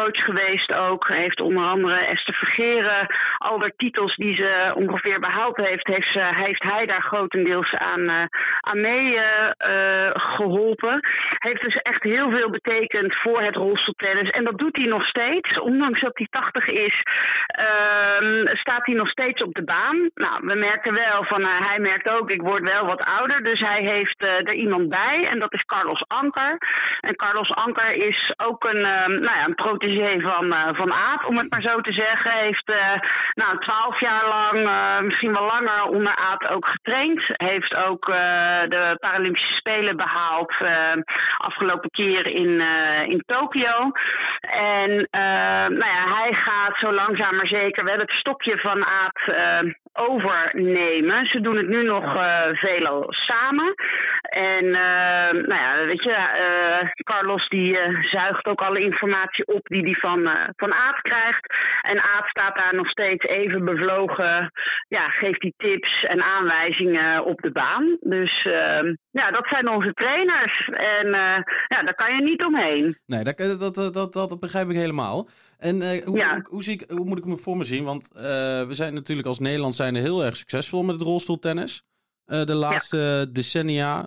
geweest 0.09 0.73
ook, 0.73 1.07
heeft 1.07 1.41
onder 1.41 1.63
andere 1.63 2.05
Esther 2.05 2.33
Vergeren, 2.33 3.07
al 3.37 3.59
de 3.59 3.73
titels 3.77 4.15
die 4.15 4.35
ze 4.35 4.71
ongeveer 4.75 5.19
behaald 5.19 5.57
heeft, 5.57 5.87
heeft, 5.87 6.11
ze, 6.11 6.19
heeft 6.19 6.63
hij 6.63 6.85
daar 6.85 7.01
grotendeels 7.01 7.73
aan, 7.73 8.09
eh, 8.09 8.25
aan 8.59 8.81
mee 8.81 9.17
eh, 9.17 9.51
eh, 9.57 10.11
geholpen. 10.13 10.99
Heeft 11.37 11.61
dus 11.61 11.75
echt 11.75 12.03
heel 12.03 12.29
veel 12.29 12.49
betekend 12.49 13.15
voor 13.15 13.41
het 13.41 13.55
rolstoeltennis 13.55 14.29
en 14.29 14.43
dat 14.43 14.57
doet 14.57 14.75
hij 14.75 14.85
nog 14.85 15.05
steeds, 15.05 15.59
ondanks 15.59 16.01
dat 16.01 16.17
hij 16.17 16.27
80 16.29 16.67
is, 16.67 17.03
ehm, 17.45 18.55
staat 18.55 18.85
hij 18.85 18.95
nog 18.95 19.09
steeds 19.09 19.41
op 19.41 19.53
de 19.53 19.63
baan. 19.63 20.09
Nou, 20.13 20.39
we 20.41 20.55
merken 20.55 20.93
wel 20.93 21.23
van, 21.23 21.45
hij 21.45 21.79
merkt 21.79 22.09
ook, 22.09 22.29
ik 22.29 22.41
word 22.41 22.63
wel 22.63 22.85
wat 22.85 23.03
ouder, 23.03 23.43
dus 23.43 23.59
hij 23.59 23.81
heeft 23.81 24.23
er 24.23 24.53
iemand 24.53 24.89
bij 24.89 25.27
en 25.31 25.39
dat 25.39 25.53
is 25.53 25.65
Carlos 25.65 26.03
Anker. 26.07 26.57
En 26.99 27.15
Carlos 27.15 27.51
Anker 27.51 27.91
is 27.91 28.33
ook 28.37 28.63
een, 28.63 28.85
ehm, 28.85 29.11
nou 29.11 29.37
ja, 29.37 29.45
een 29.45 29.55
protégé 29.91 30.21
van, 30.21 30.53
eh, 30.53 30.73
van 30.73 30.93
Aad, 30.93 31.25
om 31.25 31.37
het 31.37 31.49
maar 31.49 31.61
zo 31.61 31.81
te 31.81 31.91
zeggen. 31.91 32.31
Heeft 32.31 32.69
eh, 32.69 32.99
nou, 33.33 33.59
twaalf 33.59 33.99
jaar 33.99 34.27
lang, 34.27 34.67
eh, 34.67 35.01
misschien 35.05 35.33
wel 35.33 35.45
langer, 35.45 35.83
onder 35.83 36.15
Aad 36.15 36.47
ook 36.47 36.65
getraind. 36.65 37.23
Heeft 37.27 37.75
ook 37.75 38.05
de 38.69 38.95
Paralympische 38.99 39.53
Spelen 39.53 39.97
behaald 39.97 40.53
eh, 40.59 41.01
afgelopen 41.37 41.89
keer 41.89 42.25
in, 42.27 42.61
in 43.09 43.23
Tokio. 43.25 43.91
En 44.41 45.07
nou 45.81 45.91
ja, 45.95 46.15
hij 46.15 46.33
gaat 46.33 46.77
zo 46.77 46.93
langzaam 46.93 47.35
maar 47.35 47.47
zeker 47.47 47.83
wel 47.83 47.97
het 47.97 48.11
stokje 48.11 48.57
van 48.57 48.85
Aad 48.85 49.19
overnemen. 49.93 51.25
Ze 51.25 51.41
doen 51.41 51.57
het 51.57 51.67
nu 51.67 51.83
nog 51.83 52.15
eh 52.15 52.47
veelal 52.51 53.05
samen. 53.09 53.73
En 54.21 54.69
nou 55.31 55.53
ja, 55.53 55.85
weet 55.85 56.03
je, 56.03 56.17
Carlos 57.03 57.49
die 57.49 57.77
zuigt 58.01 58.45
ook 58.45 58.61
alle 58.61 58.79
informatie 58.79 59.45
op 59.47 59.67
die 59.67 59.80
hij 59.83 59.93
van, 59.93 60.27
eh, 60.27 60.49
van 60.55 60.73
Aad 60.73 61.01
krijgt. 61.01 61.45
En 61.81 62.01
Aad 62.01 62.25
staat 62.27 62.55
daar 62.55 62.75
nog 62.75 62.89
steeds 62.89 63.25
even 63.25 63.65
bevlogen, 63.65 64.51
ja, 64.87 65.09
geeft 65.09 65.41
die 65.41 65.53
tips 65.57 66.03
en 66.03 66.21
aanwijzingen 66.21 67.25
op 67.25 67.41
de 67.41 67.51
baan. 67.51 67.97
Dus 67.99 68.45
eh, 68.45 68.93
ja, 69.11 69.31
dat 69.31 69.47
zijn 69.47 69.69
onze 69.69 69.93
trainers. 69.93 70.67
En 70.67 71.05
eh, 71.05 71.43
ja, 71.67 71.83
daar 71.83 71.95
kan 71.95 72.15
je 72.15 72.21
niet 72.23 72.43
omheen. 72.43 72.97
Nee, 73.05 73.23
dat, 73.23 73.37
dat, 73.37 73.75
dat, 73.75 73.93
dat, 73.93 74.13
dat 74.13 74.39
begrijp 74.39 74.69
ik 74.69 74.75
helemaal. 74.75 75.27
En 75.57 75.81
eh, 75.81 76.05
hoe, 76.05 76.23
hoe, 76.23 76.45
hoe 76.49 76.63
zie 76.63 76.73
ik, 76.73 76.89
hoe 76.89 77.05
moet 77.05 77.17
ik 77.17 77.25
me 77.25 77.37
voor 77.37 77.57
me 77.57 77.63
zien? 77.63 77.83
Want 77.83 78.07
we 78.67 78.67
zijn 78.75 78.93
natuurlijk 78.93 79.27
als 79.27 79.39
Nederland 79.39 79.75
zijn 79.75 79.95
heel 79.95 80.23
erg 80.23 80.35
succesvol 80.35 80.83
met 80.83 80.95
het 80.95 81.03
rolstoeltennis. 81.03 81.83
de 82.25 82.53
laatste 82.55 83.29
decennia, 83.31 84.05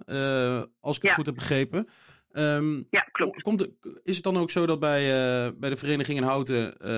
als 0.80 0.96
ik 0.96 1.02
het 1.02 1.10
Ja. 1.10 1.14
goed 1.14 1.26
heb 1.26 1.34
begrepen. 1.34 1.88
Ehm, 2.35 2.83
Ja, 2.90 3.01
klopt. 3.12 3.42
Komt 3.42 3.68
is 4.03 4.14
het 4.14 4.25
dan 4.25 4.37
ook 4.37 4.51
zo 4.51 4.66
dat 4.66 4.81
bij, 4.81 5.01
eh, 5.01 5.53
bij 5.57 5.70
de 5.70 5.77
vereniging 5.77 6.18
in 6.18 6.25
Houten 6.25 6.79
eh, 6.79 6.88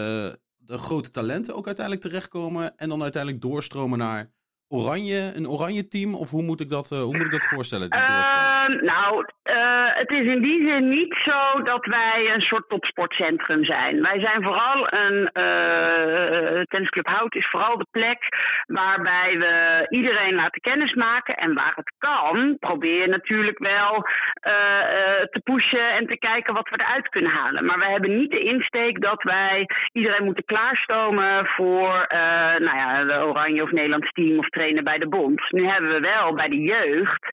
de 0.56 0.78
grote 0.78 1.10
talenten 1.10 1.54
ook 1.54 1.66
uiteindelijk 1.66 2.06
terechtkomen 2.06 2.76
en 2.76 2.88
dan 2.88 3.02
uiteindelijk 3.02 3.42
doorstromen 3.42 3.98
naar 3.98 4.30
oranje, 4.68 5.32
een 5.34 5.48
oranje 5.48 5.88
team? 5.88 6.14
Of 6.14 6.30
hoe 6.30 6.42
moet 6.42 6.60
ik 6.60 6.68
dat, 6.68 6.92
eh, 6.92 7.02
hoe 7.02 7.16
moet 7.16 7.26
ik 7.26 7.30
dat 7.30 7.44
voorstellen? 7.44 7.90
Die 7.90 8.00
Ehm, 8.66 8.84
nou, 8.84 9.24
eh, 9.42 9.86
het 9.88 10.10
is 10.10 10.26
in 10.26 10.42
die 10.42 10.68
zin 10.68 10.88
niet 10.88 11.16
zo 11.24 11.62
dat 11.62 11.86
wij 11.86 12.30
een 12.34 12.40
soort 12.40 12.68
topsportcentrum 12.68 13.64
zijn. 13.64 14.02
Wij 14.02 14.20
zijn 14.20 14.42
vooral 14.42 14.92
een 14.92 15.30
eh 15.32 16.62
tennisclub 16.62 17.06
Hout 17.06 17.34
is 17.34 17.48
vooral 17.50 17.78
de 17.78 17.86
plek 17.90 18.18
waarbij 18.66 19.38
we 19.38 19.86
iedereen 19.88 20.34
laten 20.34 20.60
kennismaken 20.60 21.36
en 21.36 21.54
waar 21.54 21.72
het 21.74 21.92
kan, 21.98 22.56
probeer 22.58 23.00
je 23.00 23.06
natuurlijk 23.06 23.58
wel 23.58 24.06
eh, 24.40 24.52
te 25.30 25.40
pushen 25.44 25.90
en 25.90 26.06
te 26.06 26.18
kijken 26.18 26.54
wat 26.54 26.68
we 26.68 26.80
eruit 26.80 27.08
kunnen 27.08 27.30
halen. 27.30 27.64
Maar 27.64 27.78
wij 27.78 27.90
hebben 27.90 28.16
niet 28.16 28.30
de 28.30 28.40
insteek 28.40 29.00
dat 29.00 29.22
wij 29.22 29.66
iedereen 29.92 30.24
moeten 30.24 30.44
klaarstomen 30.44 31.46
voor 31.46 32.06
nou 32.58 32.76
ja, 32.76 33.04
de 33.04 33.26
Oranje 33.26 33.62
of 33.62 33.70
Nederlands 33.70 34.12
team 34.12 34.38
of 34.38 34.48
trainen 34.48 34.84
bij 34.84 34.98
de 34.98 35.08
bond. 35.08 35.50
Nu 35.50 35.66
hebben 35.66 35.90
we 35.90 36.00
wel 36.00 36.34
bij 36.34 36.48
de 36.48 36.60
jeugd 36.60 37.28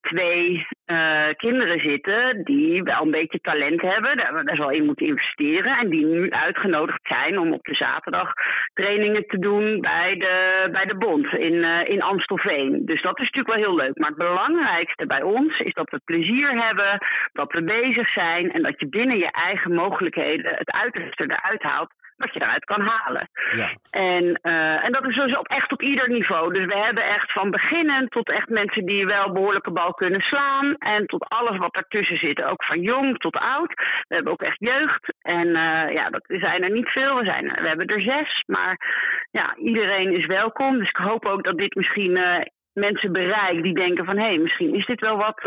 twee 0.00 0.66
eh, 0.84 1.28
kinderen 1.36 1.80
zitten 1.80 2.44
die 2.44 2.82
wel 2.82 3.02
een 3.02 3.10
beetje 3.10 3.40
talent 3.40 3.80
hebben, 3.82 4.16
daar 4.16 4.34
we 4.34 4.42
best 4.42 4.58
wel 4.58 4.70
in 4.70 4.84
moeten 4.84 5.06
investeren 5.06 5.78
en 5.78 5.88
die 5.88 6.06
nu 6.06 6.30
uitgenodigd 6.30 7.00
zijn 7.02 7.38
om 7.38 7.52
op 7.52 7.64
de 7.64 7.74
zaterdag 7.74 8.32
trainingen 8.74 9.26
te 9.26 9.38
doen 9.38 9.80
bij 9.80 10.14
de, 10.16 10.68
bij 10.72 10.84
de 10.84 10.96
bond 10.96 11.32
in, 11.32 11.64
eh, 11.64 11.88
in 11.88 12.02
Amstelveen. 12.02 12.82
Dus 12.84 13.02
dat 13.02 13.18
is 13.18 13.30
natuurlijk 13.30 13.54
wel 13.54 13.64
heel 13.64 13.74
leuk. 13.74 13.98
Maar 13.98 14.08
het 14.08 14.18
belangrijkste 14.18 15.06
bij 15.06 15.22
ons 15.22 15.58
is 15.58 15.72
dat 15.72 15.90
we 15.90 16.00
plezier 16.04 16.64
hebben, 16.66 16.98
dat 17.32 17.52
we 17.52 17.62
bezig 17.62 18.08
zijn 18.08 18.52
en 18.52 18.62
dat 18.62 18.80
je 18.80 18.88
binnen 18.88 19.18
je 19.18 19.30
eigen 19.30 19.74
mogelijkheden 19.74 20.54
het 20.54 20.70
uiterste 20.70 21.22
eruit 21.22 21.62
haalt 21.62 21.90
wat 22.18 22.32
je 22.34 22.40
eruit 22.42 22.64
kan 22.64 22.80
halen. 22.80 23.28
Ja. 23.56 23.68
En, 23.90 24.38
eh, 24.42 24.84
en 24.84 24.92
dat 24.92 25.04
is 25.06 25.14
dus 25.14 25.36
op, 25.36 25.48
echt 25.48 25.72
op 25.72 25.82
ieder 25.82 26.08
niveau. 26.08 26.52
Dus 26.52 26.64
we 26.64 26.76
hebben 26.76 27.04
echt 27.04 27.32
van 27.32 27.50
beginnen 27.50 28.08
tot 28.08 28.30
echt 28.30 28.48
mensen 28.48 28.86
die 28.86 29.06
wel 29.06 29.32
behoorlijke 29.32 29.70
bal 29.70 29.94
kunnen 29.94 30.20
slaan. 30.20 30.74
En 30.78 31.06
tot 31.06 31.28
alles 31.28 31.58
wat 31.58 31.74
ertussen 31.74 32.18
zit. 32.18 32.42
Ook 32.42 32.64
van 32.64 32.80
jong 32.80 33.18
tot 33.18 33.36
oud. 33.36 33.74
We 34.08 34.14
hebben 34.14 34.32
ook 34.32 34.42
echt 34.42 34.58
jeugd. 34.58 35.14
En 35.22 35.46
eh, 35.46 35.92
ja, 35.94 36.10
dat 36.10 36.24
zijn 36.26 36.62
er 36.62 36.70
niet 36.70 36.88
veel. 36.88 37.16
We, 37.18 37.24
zijn, 37.24 37.50
er- 37.50 37.62
we 37.62 37.68
hebben 37.68 37.86
er 37.86 38.00
zes. 38.00 38.42
Maar 38.46 38.76
ja, 39.30 39.56
iedereen 39.56 40.12
is 40.12 40.26
welkom. 40.26 40.78
Dus 40.78 40.88
ik 40.88 40.96
hoop 40.96 41.24
ook 41.26 41.44
dat 41.44 41.58
dit 41.58 41.74
misschien 41.74 42.16
eh, 42.16 42.40
mensen 42.72 43.12
bereikt 43.12 43.62
die 43.62 43.74
denken 43.74 44.04
van... 44.04 44.16
hé, 44.16 44.24
hey, 44.24 44.38
misschien 44.38 44.74
is 44.74 44.86
dit 44.86 45.00
wel 45.00 45.16
wat 45.16 45.40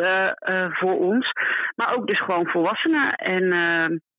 voor 0.71 0.97
ons. 0.99 1.31
Maar 1.75 1.93
ook 1.95 2.07
dus 2.07 2.19
gewoon 2.21 2.47
volwassenen. 2.47 3.15
En 3.15 3.47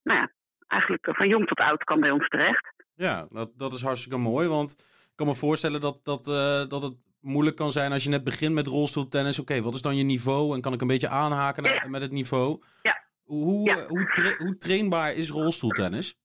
nou 0.03 0.19
ja, 0.21 0.29
eigenlijk 0.72 1.06
eh, 1.06 1.14
van 1.14 1.28
jong 1.28 1.46
tot 1.46 1.58
oud 1.58 1.85
kan 1.85 2.00
bij 2.00 2.11
ons 2.11 2.28
terecht. 2.28 2.72
Ja, 2.94 3.26
dat, 3.30 3.50
dat 3.56 3.72
is 3.72 3.82
hartstikke 3.82 4.18
mooi. 4.18 4.48
Want 4.48 4.70
ik 5.11 5.12
kan 5.16 5.26
me 5.26 5.35
voorstellen 5.35 5.80
dat, 5.80 6.00
dat, 6.04 6.26
eh, 6.26 6.68
dat 6.68 6.82
het 6.82 6.94
moeilijk 7.20 7.56
kan 7.56 7.70
zijn 7.70 7.92
als 7.92 8.04
je 8.04 8.11
net 8.11 8.24
begint 8.24 8.54
met 8.54 8.66
rolstoeltennis. 8.66 9.38
Oké, 9.40 9.62
wat 9.62 9.74
is 9.74 9.82
dan 9.82 9.96
je 9.96 10.04
niveau? 10.04 10.54
En 10.54 10.61
kan 10.61 10.72
ik 10.72 10.80
een 10.80 10.87
beetje 10.94 11.08
aanhaken 11.08 11.62
Ja. 11.62 11.88
met 11.88 12.02
het 12.02 12.11
niveau? 12.12 12.62
Ja. 12.82 12.96
Hoe, 13.22 13.68
Ja. 13.70 13.76
eh, 13.76 13.87
hoe, 13.87 14.04
tra- 14.11 14.44
hoe 14.44 14.56
trainbaar 14.58 15.12
is 15.14 15.30
rolstoeltennis? 15.30 16.20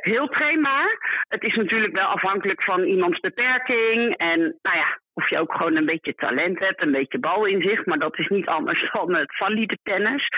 Heel 0.00 0.26
trainbaar. 0.28 0.98
Het 1.28 1.42
is 1.42 1.54
natuurlijk 1.54 1.92
wel 1.94 2.06
afhankelijk 2.06 2.62
van 2.62 2.82
iemands 2.82 3.20
beperking. 3.20 4.16
En 4.16 4.38
nou 4.62 4.76
ja, 4.76 5.00
of 5.12 5.28
je 5.30 5.38
ook 5.38 5.52
gewoon 5.52 5.76
een 5.76 5.86
beetje 5.86 6.14
talent 6.14 6.58
hebt, 6.58 6.82
een 6.82 6.92
beetje 6.92 7.18
balinzicht. 7.18 7.86
Maar 7.86 7.98
dat 7.98 8.18
is 8.18 8.28
niet 8.28 8.46
anders 8.46 8.88
dan 8.92 9.14
het 9.14 9.36
valide 9.36 9.78
tennis. 9.82 10.28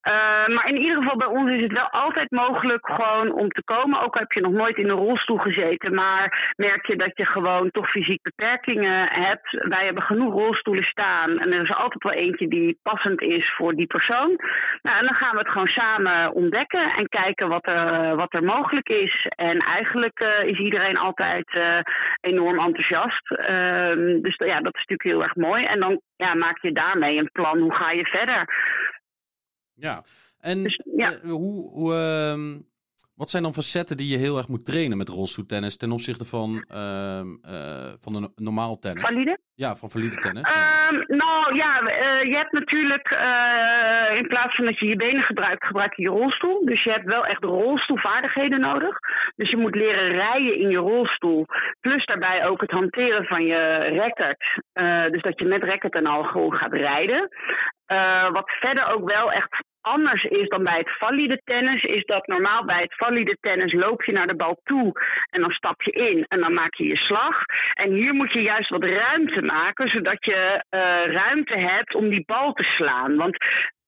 Eh, 0.00 0.46
maar 0.46 0.68
in 0.68 0.76
ieder 0.76 0.96
geval 0.96 1.16
bij 1.16 1.26
ons 1.26 1.50
is 1.50 1.62
het 1.62 1.72
wel 1.72 1.88
altijd 1.90 2.30
mogelijk 2.30 2.86
gewoon 2.86 3.32
om 3.32 3.48
te 3.48 3.62
komen. 3.64 4.00
Ook 4.00 4.14
al 4.14 4.20
heb 4.20 4.32
je 4.32 4.40
nog 4.40 4.52
nooit 4.52 4.76
in 4.76 4.88
een 4.88 4.96
rolstoel 4.96 5.38
gezeten. 5.38 5.94
Maar 5.94 6.52
merk 6.56 6.86
je 6.86 6.96
dat 6.96 7.16
je 7.16 7.26
gewoon 7.26 7.70
toch 7.70 7.90
fysiek 7.90 8.22
beperkingen 8.22 9.08
hebt. 9.08 9.50
Wij 9.50 9.84
hebben 9.84 10.02
genoeg 10.02 10.32
rolstoelen 10.32 10.84
staan. 10.84 11.38
En 11.38 11.52
er 11.52 11.62
is 11.62 11.74
altijd 11.74 12.02
wel 12.02 12.12
eentje 12.12 12.48
die 12.48 12.78
passend 12.82 13.20
is 13.20 13.54
voor 13.56 13.74
die 13.74 13.86
persoon. 13.86 14.38
Nou, 14.82 14.98
en 14.98 15.04
dan 15.04 15.14
gaan 15.14 15.32
we 15.32 15.38
het 15.38 15.50
gewoon 15.50 15.66
samen 15.66 16.32
ontdekken 16.32 16.92
en 16.92 17.08
kijken 17.08 17.48
wat 17.48 17.66
er, 17.66 18.16
wat 18.16 18.34
er 18.34 18.44
mogelijk 18.44 18.88
is. 18.88 19.26
En 19.36 19.58
eigenlijk 19.58 20.20
eh, 20.20 20.44
is 20.44 20.58
iedereen 20.58 20.96
altijd 20.96 21.54
eh, 21.54 21.78
enorm 22.20 22.58
enthousiast. 22.58 23.30
Ehm, 23.30 24.20
dus 24.20 24.36
ja, 24.36 24.60
dat 24.60 24.74
is 24.74 24.84
natuurlijk 24.86 25.02
heel 25.02 25.22
erg 25.22 25.34
mooi. 25.34 25.64
En 25.64 25.80
dan 25.80 26.00
ja, 26.16 26.34
maak 26.34 26.58
je 26.62 26.72
daarmee 26.72 27.18
een 27.18 27.30
plan. 27.32 27.58
Hoe 27.58 27.74
ga 27.74 27.90
je 27.90 28.06
verder? 28.06 28.44
Ja. 29.80 30.02
En 30.40 30.62
Dus, 30.62 30.84
ja. 30.96 31.12
eh, 31.12 31.30
hoe, 31.30 31.70
hoe, 31.70 31.94
ehm, 31.94 32.58
wat 33.14 33.30
zijn 33.30 33.42
dan 33.42 33.52
facetten 33.52 33.96
die 33.96 34.10
je 34.12 34.16
heel 34.18 34.36
erg 34.36 34.48
moet 34.48 34.64
trainen 34.64 34.98
met 34.98 35.08
rolstoeltennis 35.08 35.76
ten 35.76 35.92
opzichte 35.92 36.24
van, 36.24 36.64
ehm, 36.68 37.28
eh, 37.42 37.92
van 38.00 38.14
een 38.14 38.32
normaal 38.36 38.78
tennis? 38.78 39.08
Valide? 39.08 39.38
Ja, 39.54 39.76
van 39.76 39.88
valide 39.88 40.16
tennis. 40.16 40.48
ja. 40.48 40.88
Ehm, 40.88 41.16
nou 41.16 41.54
ja, 41.54 41.80
eh, 41.80 42.28
je 42.28 42.36
hebt 42.36 42.52
natuurlijk 42.52 43.08
in 44.20 44.26
plaats 44.28 44.54
van 44.56 44.64
dat 44.64 44.78
je 44.78 44.86
je 44.86 44.96
benen 44.96 45.22
gebruikt, 45.22 45.66
gebruik 45.66 45.94
je 45.94 46.02
je 46.02 46.08
rolstoel. 46.08 46.64
Dus 46.64 46.82
je 46.84 46.90
hebt 46.90 47.04
wel 47.04 47.26
echt 47.26 47.44
rolstoelvaardigheden 47.44 48.60
nodig. 48.60 48.98
Dus 49.36 49.50
je 49.50 49.56
moet 49.56 49.74
leren 49.74 50.08
rijden 50.10 50.58
in 50.58 50.68
je 50.68 50.76
rolstoel. 50.76 51.46
Plus 51.80 52.04
daarbij 52.04 52.46
ook 52.46 52.60
het 52.60 52.70
hanteren 52.70 53.24
van 53.24 53.44
je 53.44 53.58
racket. 53.96 54.38
Dus 55.12 55.22
dat 55.22 55.38
je 55.38 55.44
met 55.44 55.62
racket 55.62 55.94
en 55.94 56.06
al 56.06 56.22
gewoon 56.22 56.52
gaat 56.52 56.72
rijden. 56.72 57.28
Wat 58.32 58.50
verder 58.60 58.86
ook 58.92 59.08
wel 59.08 59.32
echt 59.32 59.64
anders 59.80 60.24
is 60.24 60.48
dan 60.48 60.64
bij 60.64 60.78
het 60.78 60.96
valide 60.98 61.40
tennis, 61.44 61.82
is 61.82 62.04
dat 62.04 62.26
normaal 62.26 62.64
bij 62.64 62.82
het 62.82 62.94
valide 62.94 63.36
tennis 63.40 63.72
loop 63.72 64.02
je 64.02 64.12
naar 64.12 64.26
de 64.26 64.36
bal 64.36 64.60
toe 64.64 64.92
en 65.30 65.40
dan 65.40 65.50
stap 65.50 65.82
je 65.82 65.90
in 65.90 66.24
en 66.28 66.40
dan 66.40 66.54
maak 66.54 66.74
je 66.74 66.86
je 66.86 66.96
slag. 66.96 67.44
En 67.74 67.92
hier 67.92 68.14
moet 68.14 68.32
je 68.32 68.42
juist 68.42 68.70
wat 68.70 68.84
ruimte 68.84 69.42
maken, 69.42 69.88
zodat 69.88 70.24
je 70.24 70.64
eh, 70.68 70.80
ruimte 71.12 71.58
hebt 71.58 71.94
om 71.94 72.08
die 72.08 72.24
bal 72.26 72.52
te 72.52 72.62
slaan. 72.62 73.16
Want 73.16 73.36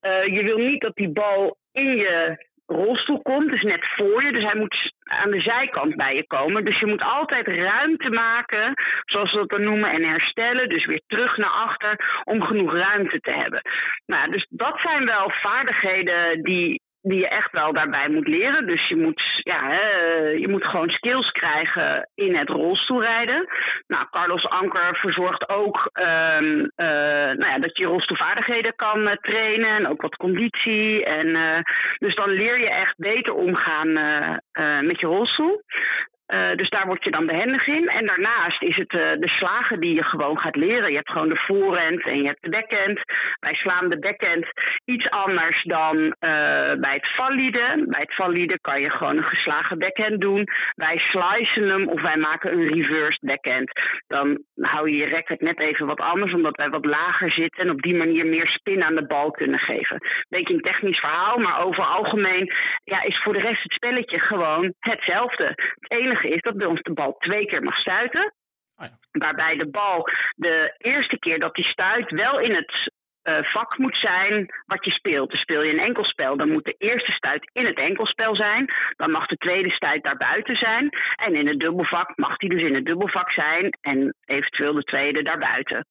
eh, 0.00 0.26
je 0.26 0.42
wil 0.42 0.58
niet 0.58 0.80
dat 0.80 0.94
die 0.94 1.12
bal 1.12 1.56
in 1.72 1.96
je 1.96 2.46
rolstoel 2.66 3.22
komt, 3.22 3.50
dus 3.50 3.62
net 3.62 3.86
voor 3.96 4.24
je. 4.24 4.32
Dus 4.32 4.44
hij 4.44 4.56
moet 4.56 4.92
aan 5.04 5.30
de 5.30 5.40
zijkant 5.40 5.96
bij 5.96 6.14
je 6.14 6.26
komen. 6.26 6.64
Dus 6.64 6.80
je 6.80 6.86
moet 6.86 7.02
altijd 7.02 7.46
ruimte 7.46 8.10
maken, 8.10 8.74
zoals 9.04 9.32
we 9.32 9.38
dat 9.38 9.48
dan 9.48 9.64
noemen, 9.64 9.90
en 9.90 10.02
herstellen. 10.02 10.68
Dus 10.68 10.86
weer 10.86 11.02
terug 11.06 11.36
naar 11.36 11.50
achter 11.50 12.22
om 12.24 12.42
genoeg 12.42 12.72
ruimte 12.72 13.20
te 13.20 13.30
hebben. 13.30 13.62
Nou, 14.06 14.30
dus 14.30 14.46
dat 14.50 14.80
zijn 14.80 15.04
wel 15.04 15.30
vaardigheden 15.30 16.42
die, 16.42 16.81
die 17.02 17.18
je 17.18 17.28
echt 17.28 17.52
wel 17.52 17.72
daarbij 17.72 18.08
moet 18.08 18.28
leren. 18.28 18.66
Dus 18.66 18.88
je 18.88 18.96
moet, 18.96 19.22
ja, 19.42 19.72
je 20.36 20.48
moet 20.48 20.64
gewoon 20.64 20.90
skills 20.90 21.30
krijgen 21.30 22.08
in 22.14 22.36
het 22.36 22.48
rolstoelrijden. 22.48 23.48
Nou, 23.86 24.06
Carlos 24.10 24.48
Anker 24.48 24.96
verzorgt 24.96 25.48
ook 25.48 25.90
ehm, 25.92 26.68
eh, 26.74 26.86
nou 27.38 27.46
ja, 27.46 27.58
dat 27.58 27.76
je 27.76 27.86
rolstoelvaardigheden 27.86 28.74
kan 28.76 29.08
eh, 29.08 29.16
trainen 29.16 29.76
en 29.76 29.88
ook 29.88 30.02
wat 30.02 30.16
conditie. 30.16 31.04
En, 31.04 31.36
eh, 31.36 31.62
dus 31.98 32.14
dan 32.14 32.30
leer 32.30 32.60
je 32.60 32.70
echt 32.70 32.96
beter 32.96 33.34
omgaan 33.34 33.92
met 34.86 35.00
je 35.00 35.06
rolstoel. 35.06 35.62
Eh, 36.26 36.54
dus 36.54 36.70
daar 36.70 36.86
word 36.86 37.04
je 37.04 37.10
dan 37.10 37.26
behendig 37.26 37.66
in. 37.66 37.88
En 37.88 38.06
daarnaast 38.06 38.62
is 38.62 38.76
het 38.76 38.92
eh, 38.92 39.12
de 39.18 39.28
slagen 39.28 39.80
die 39.80 39.94
je 39.94 40.02
gewoon 40.02 40.38
gaat 40.38 40.56
leren. 40.56 40.90
Je 40.90 40.96
hebt 40.96 41.10
gewoon 41.10 41.28
de 41.28 41.42
voorhand 41.46 42.06
en 42.06 42.16
je 42.16 42.26
hebt 42.26 42.42
de 42.42 42.50
backhand. 42.50 43.00
Wij 43.40 43.54
slaan 43.54 43.88
de 43.88 43.98
backhand 43.98 44.46
iets 44.84 45.10
anders 45.10 45.62
dan 45.62 45.96
eh, 46.18 46.72
bij 46.74 46.94
het 46.94 47.14
valide. 47.14 47.84
Bij 47.88 48.00
het 48.00 48.14
valide 48.14 48.60
kan 48.60 48.80
je 48.80 48.90
gewoon 48.90 49.16
een 49.16 49.24
geslagen 49.24 49.78
backhand 49.78 50.20
doen. 50.20 50.48
Wij 50.74 50.98
slicen 50.98 51.68
hem 51.68 51.88
of 51.88 52.00
wij 52.02 52.16
maken 52.16 52.52
een 52.52 52.68
reversed 52.68 53.20
backhand. 53.20 53.70
Dan 54.06 54.38
hou 54.60 54.90
je 54.90 54.96
je 54.96 55.08
racket 55.08 55.40
net 55.40 55.60
even 55.60 55.86
wat 55.86 56.00
anders, 56.00 56.32
omdat 56.32 56.56
wij 56.56 56.68
wat 56.68 56.84
lager 56.84 57.30
zitten. 57.30 57.64
En 57.64 57.70
op 57.70 57.82
die 57.82 57.94
manier 57.94 58.26
meer 58.26 58.46
spin 58.46 58.82
aan 58.82 58.94
de 58.94 59.06
bal 59.06 59.30
kunnen 59.30 59.58
geven. 59.58 59.98
Beetje 60.28 60.54
een 60.54 60.60
technisch 60.60 61.00
verhaal, 61.00 61.38
maar 61.38 61.64
over 61.64 61.84
algemeen 61.84 62.52
ja, 62.84 63.02
is 63.02 63.22
voor 63.22 63.32
de 63.32 63.40
rest 63.40 63.62
het 63.62 63.72
spelletje 63.72 64.18
gewoon 64.18 64.74
hetzelfde. 64.78 65.44
Het 65.44 66.11
enige 66.12 66.28
is 66.28 66.40
dat 66.40 66.56
bij 66.56 66.66
ons 66.66 66.82
de 66.82 66.92
bal 66.92 67.16
twee 67.18 67.46
keer 67.46 67.62
mag 67.62 67.76
stuiten. 67.76 68.34
Ah 68.74 68.86
ja. 68.86 68.98
Waarbij 69.10 69.56
de 69.56 69.70
bal 69.70 70.08
de 70.34 70.74
eerste 70.78 71.18
keer 71.18 71.38
dat 71.38 71.54
die 71.54 71.64
stuit 71.64 72.10
wel 72.10 72.40
in 72.40 72.54
het 72.54 72.92
eh, 73.22 73.42
vak 73.42 73.78
moet 73.78 73.96
zijn 73.96 74.48
wat 74.66 74.84
je 74.84 74.90
speelt. 74.90 75.30
Dus 75.30 75.40
speel 75.40 75.62
je 75.62 75.72
een 75.72 75.86
enkelspel, 75.86 76.36
dan 76.36 76.52
moet 76.52 76.64
de 76.64 76.74
eerste 76.78 77.12
stuit 77.12 77.50
in 77.52 77.66
het 77.66 77.78
enkelspel 77.78 78.36
zijn. 78.36 78.72
Dan 78.96 79.10
mag 79.10 79.26
de 79.26 79.36
tweede 79.36 79.70
stuit 79.70 80.02
daarbuiten 80.02 80.56
zijn. 80.56 80.88
En 81.16 81.34
in 81.34 81.46
het 81.46 81.60
dubbelvak 81.60 82.16
mag 82.16 82.36
die 82.36 82.48
dus 82.48 82.62
in 82.62 82.74
het 82.74 82.84
dubbelvak 82.84 83.30
zijn 83.30 83.78
en 83.80 84.14
eventueel 84.24 84.72
de 84.72 84.82
tweede 84.82 85.22
daarbuiten. 85.22 85.86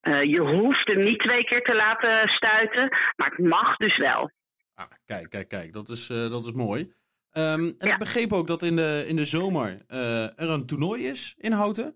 Eh, 0.00 0.22
je 0.22 0.40
hoeft 0.40 0.86
hem 0.86 1.02
niet 1.04 1.20
twee 1.20 1.44
keer 1.44 1.62
te 1.62 1.74
laten 1.74 2.28
stuiten, 2.28 2.88
maar 3.16 3.30
het 3.30 3.38
mag 3.38 3.76
dus 3.76 3.96
wel. 3.96 4.30
Ah, 4.74 4.86
kijk, 5.06 5.30
kijk, 5.30 5.48
kijk. 5.48 5.72
Dat 5.72 5.88
is, 5.88 6.10
eh, 6.10 6.30
dat 6.30 6.44
is 6.44 6.52
mooi. 6.52 6.92
Ehm, 7.32 7.60
en 7.60 7.74
Ja. 7.78 7.92
ik 7.92 7.98
begreep 7.98 8.32
ook 8.32 8.46
dat 8.46 8.62
in 8.62 8.76
de, 8.76 9.04
in 9.08 9.16
de 9.16 9.24
zomer 9.24 9.78
eh, 9.88 10.22
er 10.40 10.50
een 10.50 10.66
toernooi 10.66 11.06
is 11.06 11.34
in 11.38 11.52
Houten. 11.52 11.94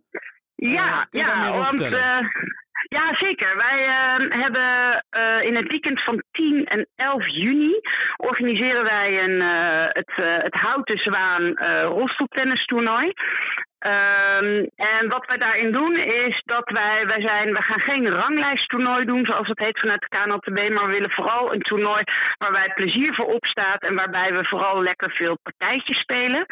Ja, 0.55 1.07
daar 1.11 1.27
ja, 1.27 1.41
meer 1.41 1.49
over 1.51 1.63
want 1.63 1.81
vertellen? 1.81 2.19
eh, 2.19 2.27
ja, 2.89 3.15
zeker. 3.15 3.57
Wij 3.57 3.79
eh, 3.87 4.41
hebben 4.43 5.05
eh, 5.11 5.43
in 5.49 5.57
het 5.57 5.69
weekend 5.69 6.03
van 6.05 6.23
10 6.31 6.65
en 6.65 6.89
11 6.97 7.27
juni 7.29 7.81
organiseren 8.17 8.83
wij 8.85 9.23
een, 9.25 9.41
eh, 9.41 9.87
het, 9.89 10.13
eh, 10.17 10.43
het 10.43 10.55
Houten 10.55 10.97
Zwaan 10.99 11.57
eh 11.57 11.83
rolstoeltennistoernooi. 11.83 13.13
Ehm, 13.83 14.67
en 14.77 15.09
wat 15.09 15.27
wij 15.27 15.37
daarin 15.37 15.73
doen 15.73 15.97
is 15.97 16.43
dat 16.45 16.71
wij, 16.71 17.07
wij 17.07 17.21
zijn, 17.21 17.53
we 17.53 17.63
gaan 17.63 17.81
geen 17.81 18.09
ranglijsttoernooi 18.09 19.05
doen 19.05 19.25
zoals 19.25 19.49
het 19.49 19.59
heet 19.59 19.81
vanuit 19.81 20.01
de 20.01 20.09
KNLTB, 20.09 20.73
maar 20.73 20.87
we 20.87 20.93
willen 20.93 21.11
vooral 21.11 21.55
een 21.55 21.63
toernooi 21.63 22.03
waarbij 22.39 22.73
plezier 22.75 23.15
voor 23.15 23.27
opstaat 23.27 23.83
en 23.83 23.95
waarbij 23.95 24.33
we 24.33 24.45
vooral 24.45 24.83
lekker 24.83 25.11
veel 25.11 25.39
partijtjes 25.43 25.99
spelen. 25.99 26.47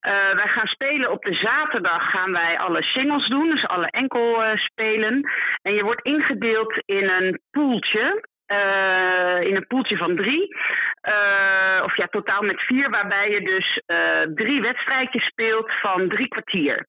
Eh, 0.00 0.12
wij 0.12 0.48
gaan 0.48 0.66
spelen 0.66 1.10
op 1.10 1.22
de 1.22 1.34
zaterdag 1.34 2.10
gaan 2.10 2.32
wij 2.32 2.58
alle 2.58 2.82
singles 2.82 3.28
doen, 3.28 3.50
dus 3.50 3.66
alle 3.66 3.90
enkel 3.90 4.44
eh, 4.44 4.56
spelen. 4.56 5.30
En 5.62 5.74
je 5.74 5.82
wordt 5.82 6.04
ingedeeld 6.04 6.82
in 6.84 7.08
een 7.08 7.40
poeltje. 7.50 8.28
eh, 8.46 9.48
in 9.48 9.56
een 9.56 9.66
poeltje 9.66 9.96
van 9.96 10.16
drie. 10.16 10.56
Eh, 11.00 11.80
of 11.84 11.96
ja, 11.96 12.06
totaal 12.06 12.42
met 12.42 12.60
vier, 12.60 12.90
waarbij 12.90 13.30
je 13.30 13.40
dus 13.40 13.80
eh, 13.86 14.22
drie 14.34 14.60
wedstrijdjes 14.60 15.24
speelt 15.24 15.72
van 15.80 16.08
drie 16.08 16.28
kwartier. 16.28 16.86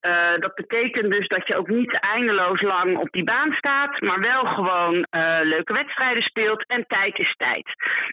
Eh, 0.00 0.38
dat 0.38 0.54
betekent 0.54 1.10
dus 1.10 1.28
dat 1.28 1.46
je 1.46 1.56
ook 1.56 1.68
niet 1.68 1.92
eindeloos 1.92 2.62
lang 2.62 2.96
op 2.96 3.08
die 3.10 3.24
baan 3.24 3.52
staat, 3.52 4.00
maar 4.00 4.20
wel 4.20 4.44
gewoon 4.44 5.06
leuke 5.42 5.72
wedstrijden 5.72 6.22
speelt 6.22 6.66
en 6.66 6.84
tijd 6.86 7.18
is 7.18 7.34
tijd. 7.36 7.66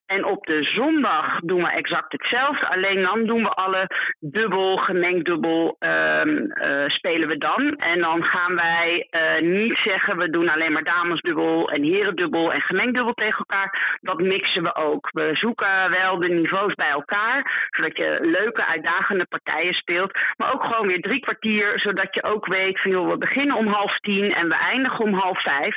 En 0.06 0.26
op 0.26 0.46
de 0.46 0.64
zondag 0.64 1.40
doen 1.40 1.64
we 1.64 1.70
exact 1.70 2.12
hetzelfde, 2.12 2.68
alleen 2.68 3.02
dan 3.02 3.26
doen 3.26 3.44
we 3.44 3.50
alle 3.50 3.88
dubbel, 4.20 4.78
gemengd 4.78 5.26
dubbel 5.26 5.76
ehm, 5.80 6.52
eh, 6.52 6.88
spelen 6.88 7.28
we 7.28 7.38
dan. 7.38 7.76
En 7.76 8.00
dan 8.00 8.24
gaan 8.24 8.56
wij 8.56 9.08
niet 9.40 9.78
zeggen 9.84 10.18
we 10.18 10.30
doen 10.30 10.50
alleen 10.50 10.72
maar 10.72 10.84
damesdubbel 10.84 11.70
en 11.70 11.84
herendubbel 11.84 12.54
en 12.54 12.62
gemengd 12.62 12.94
dubbel 12.94 13.14
tegen 13.14 13.38
elkaar. 13.38 13.98
Dat 14.02 14.20
mixen 14.20 14.64
we 14.64 14.76
ook. 14.76 15.10
We 15.12 15.36
zoeken 15.40 15.90
wel 15.90 16.20
de 16.20 16.28
niveaus 16.28 16.74
bij 16.74 16.90
elkaar, 16.90 17.70
zodat 17.70 17.98
je 17.98 18.18
leuke, 18.22 18.66
uitdagende 18.66 19.26
partijen 19.26 19.74
speelt. 19.74 20.12
Maar 20.38 20.54
ook 20.54 20.64
gewoon 20.64 20.88
weer 20.88 21.02
drie 21.02 21.20
kwartier, 21.20 21.80
zodat 21.80 22.14
je 22.14 22.24
ook 22.24 22.46
weet 22.48 22.82
van 22.82 22.92
joh, 22.92 23.10
we 23.10 23.18
beginnen 23.18 23.56
om 23.56 23.68
half 23.68 24.00
tien 24.00 24.34
en 24.34 24.48
we 24.48 24.56
eindigen 24.56 25.06
om 25.06 25.14
half 25.14 25.42
vijf. 25.42 25.76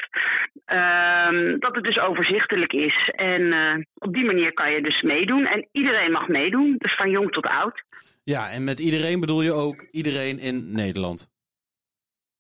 Ehm, 0.65 1.59
dat 1.59 1.75
het 1.75 1.85
dus 1.85 1.99
overzichtelijk 1.99 2.73
is. 2.73 3.11
En 3.17 3.53
eh, 3.53 3.85
op 3.95 4.13
die 4.13 4.25
manier 4.25 4.53
kan 4.53 4.73
je 4.73 4.83
dus 4.83 5.03
meedoen. 5.03 5.47
En 5.47 5.69
iedereen 5.73 6.13
mag 6.13 6.29
meedoen, 6.29 6.75
dus 6.79 6.97
van 6.97 7.11
jong 7.11 7.33
tot 7.33 7.47
oud. 7.47 7.83
Ja, 8.25 8.51
en 8.51 8.65
met 8.65 8.79
iedereen 8.81 9.21
bedoel 9.21 9.43
je 9.43 9.53
ook 9.53 9.89
iedereen 9.91 10.39
in 10.39 10.73
Nederland. 10.73 11.40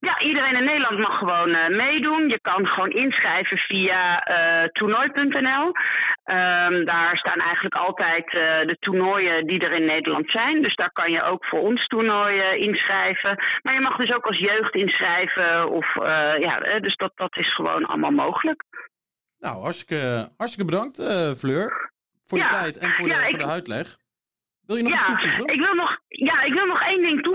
Ja, 0.00 0.20
iedereen 0.20 0.56
in 0.56 0.64
Nederland 0.64 0.98
mag 0.98 1.18
gewoon 1.18 1.54
eh, 1.54 1.68
meedoen. 1.76 2.28
Je 2.28 2.40
kan 2.40 2.66
gewoon 2.66 2.90
inschrijven 2.90 3.56
via 3.58 4.22
eh, 4.24 4.68
toernooi.nl. 4.68 5.72
Ehm, 6.24 6.84
daar 6.84 7.16
staan 7.16 7.38
eigenlijk 7.40 7.74
altijd 7.74 8.24
eh, 8.26 8.40
de 8.66 8.76
toernooien 8.80 9.46
die 9.46 9.60
er 9.60 9.72
in 9.72 9.84
Nederland 9.86 10.30
zijn. 10.30 10.62
Dus 10.62 10.74
daar 10.74 10.92
kan 10.92 11.10
je 11.10 11.22
ook 11.22 11.44
voor 11.44 11.60
ons 11.60 11.86
toernooi 11.86 12.38
eh, 12.40 12.60
inschrijven. 12.60 13.44
Maar 13.62 13.74
je 13.74 13.80
mag 13.80 13.96
dus 13.96 14.12
ook 14.12 14.26
als 14.26 14.38
jeugd 14.38 14.74
inschrijven. 14.74 15.70
Of, 15.70 15.94
ja, 16.40 16.78
dus 16.80 16.96
dat, 16.96 17.12
dat 17.14 17.36
is 17.36 17.54
gewoon 17.54 17.84
allemaal 17.86 18.10
mogelijk. 18.10 18.64
Nou, 19.38 19.62
hartstikke, 19.62 20.28
hartstikke 20.36 20.70
bedankt, 20.70 20.96
Fleur. 21.38 21.90
Voor 22.24 22.38
je 22.38 22.44
Ja. 22.44 22.50
tijd 22.50 22.78
en 22.78 22.90
voor 22.94 23.08
de, 23.08 23.14
Ja, 23.14 23.22
ik- 23.22 23.30
voor 23.30 23.38
de 23.38 23.46
uitleg. 23.46 23.86
Wil 24.66 24.76
je 24.76 24.82
nog 24.82 24.92
ja, 24.92 24.98
iets 24.98 25.06
toevoegen? 25.22 25.54
Ik 25.54 25.60
wil 25.60 25.74
nog, 25.74 25.98
ja, 26.08 26.42
ik 26.42 26.52
wil 26.52 26.66
nog 26.66 26.82
één 26.82 27.02
ding 27.02 27.22
toevoegen. 27.22 27.29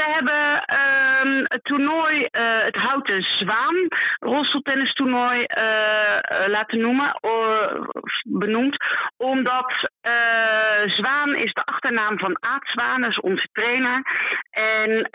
We 0.00 0.12
hebben 0.12 0.64
ehm, 0.64 1.44
het 1.44 1.64
toernooi, 1.64 2.24
eh, 2.24 2.64
het 2.64 2.76
Houten 2.76 3.22
Zwaan, 3.22 3.88
rolstoeltennistoernooi 4.18 5.44
eh, 5.44 6.16
eh, 6.16 6.48
laten 6.48 6.80
noemen, 6.80 7.18
benoemd. 8.24 8.76
Omdat 9.16 9.90
Zwaan 10.86 11.34
is 11.34 11.52
de 11.52 11.64
achternaam 11.64 12.18
van 12.18 12.36
Aad 12.42 12.62
Zwaan, 12.66 13.00
dat 13.00 13.20
onze 13.20 13.48
trainer. 13.52 14.02
En 14.50 15.08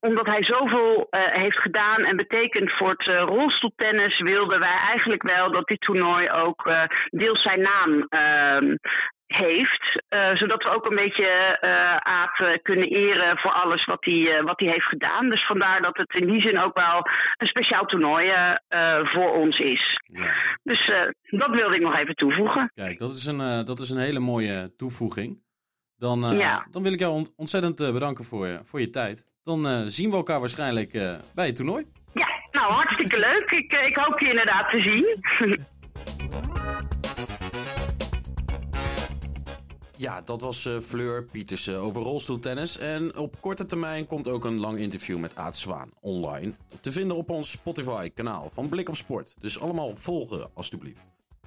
omdat 0.00 0.26
hij 0.26 0.44
zoveel 0.44 1.06
heeft 1.10 1.58
gedaan 1.58 2.04
en 2.04 2.16
betekent 2.16 2.72
voor 2.72 2.90
het 2.90 3.08
eh, 3.08 3.20
rolstoeltennis, 3.20 4.20
wilden 4.20 4.60
wij 4.60 4.78
eigenlijk 4.90 5.22
wel 5.22 5.52
dat 5.52 5.66
dit 5.66 5.80
toernooi 5.80 6.30
ook 6.30 6.70
deels 7.10 7.42
zijn 7.42 7.60
naam 7.60 8.06
ehm, 8.08 8.76
heeft. 9.34 10.02
eh, 10.08 10.34
zodat 10.34 10.62
we 10.62 10.68
ook 10.70 10.84
een 10.90 10.96
beetje 10.96 11.58
Aad 12.02 12.38
eh, 12.38 12.58
kunnen 12.62 12.88
eren 12.88 13.38
voor 13.38 13.50
alles 13.52 13.84
wat 13.84 14.04
hij, 14.04 14.42
wat 14.42 14.60
hij 14.60 14.68
heeft 14.68 14.84
gedaan. 14.86 15.28
Dus 15.28 15.46
vandaar 15.46 15.82
dat 15.82 15.96
het 15.96 16.14
in 16.14 16.26
die 16.26 16.40
zin 16.40 16.58
ook 16.58 16.74
wel 16.76 17.06
een 17.36 17.46
speciaal 17.46 17.84
toernooi 17.84 18.32
voor 19.02 19.32
ons 19.32 19.58
is. 19.58 20.00
Dus 20.62 20.88
eh, 20.88 21.00
dat 21.38 21.50
wilde 21.50 21.74
ik 21.74 21.80
nog 21.82 21.96
even 21.96 22.14
toevoegen. 22.14 22.70
Kijk, 22.74 22.98
dat 22.98 23.12
is 23.12 23.26
een, 23.26 23.64
dat 23.64 23.78
is 23.78 23.90
een 23.90 23.98
hele 23.98 24.20
mooie 24.20 24.72
toevoeging. 24.76 25.40
Dan, 25.96 26.36
Ja. 26.36 26.66
dan 26.70 26.82
wil 26.82 26.92
ik 26.92 26.98
jou 27.00 27.12
ont- 27.12 27.34
ontzettend 27.36 27.76
bedanken 27.92 28.24
voor, 28.24 28.46
je- 28.46 28.60
voor 28.62 28.80
je 28.80 28.90
tijd. 28.90 29.26
Dan 29.44 29.64
zien 29.90 30.10
we 30.10 30.16
elkaar 30.16 30.40
waarschijnlijk 30.40 30.90
bij 31.34 31.46
het 31.46 31.56
toernooi. 31.56 31.84
Ja, 32.14 32.28
nou 32.50 32.72
hartstikke 32.72 33.18
leuk. 33.18 33.50
Ik, 33.50 33.72
ik 33.72 33.96
hoop 33.96 34.20
je 34.20 34.28
inderdaad 34.28 34.70
te 34.70 34.80
zien. 34.80 35.60
Ja, 40.02 40.20
dat 40.20 40.40
was 40.40 40.66
eh, 40.66 40.80
Fleur 40.80 41.24
Pietersen 41.24 41.78
over 41.78 42.02
rolstoeltennis. 42.02 42.78
En 42.78 43.16
op 43.16 43.40
korte 43.40 43.66
termijn 43.66 44.06
komt 44.06 44.28
ook 44.28 44.44
een 44.44 44.60
lang 44.60 44.78
interview 44.78 45.18
met 45.18 45.36
Aad 45.36 45.56
Zwaan 45.56 45.90
online. 46.00 46.52
Te 46.80 46.92
vinden 46.92 47.16
op 47.16 47.30
ons 47.30 47.50
Spotify-kanaal 47.50 48.50
van 48.52 48.68
Blik 48.68 48.88
op 48.88 48.96
Sport. 48.96 49.34
Dus 49.40 49.60
allemaal 49.60 49.96
volgen, 49.96 50.50
alstublieft. 50.54 51.06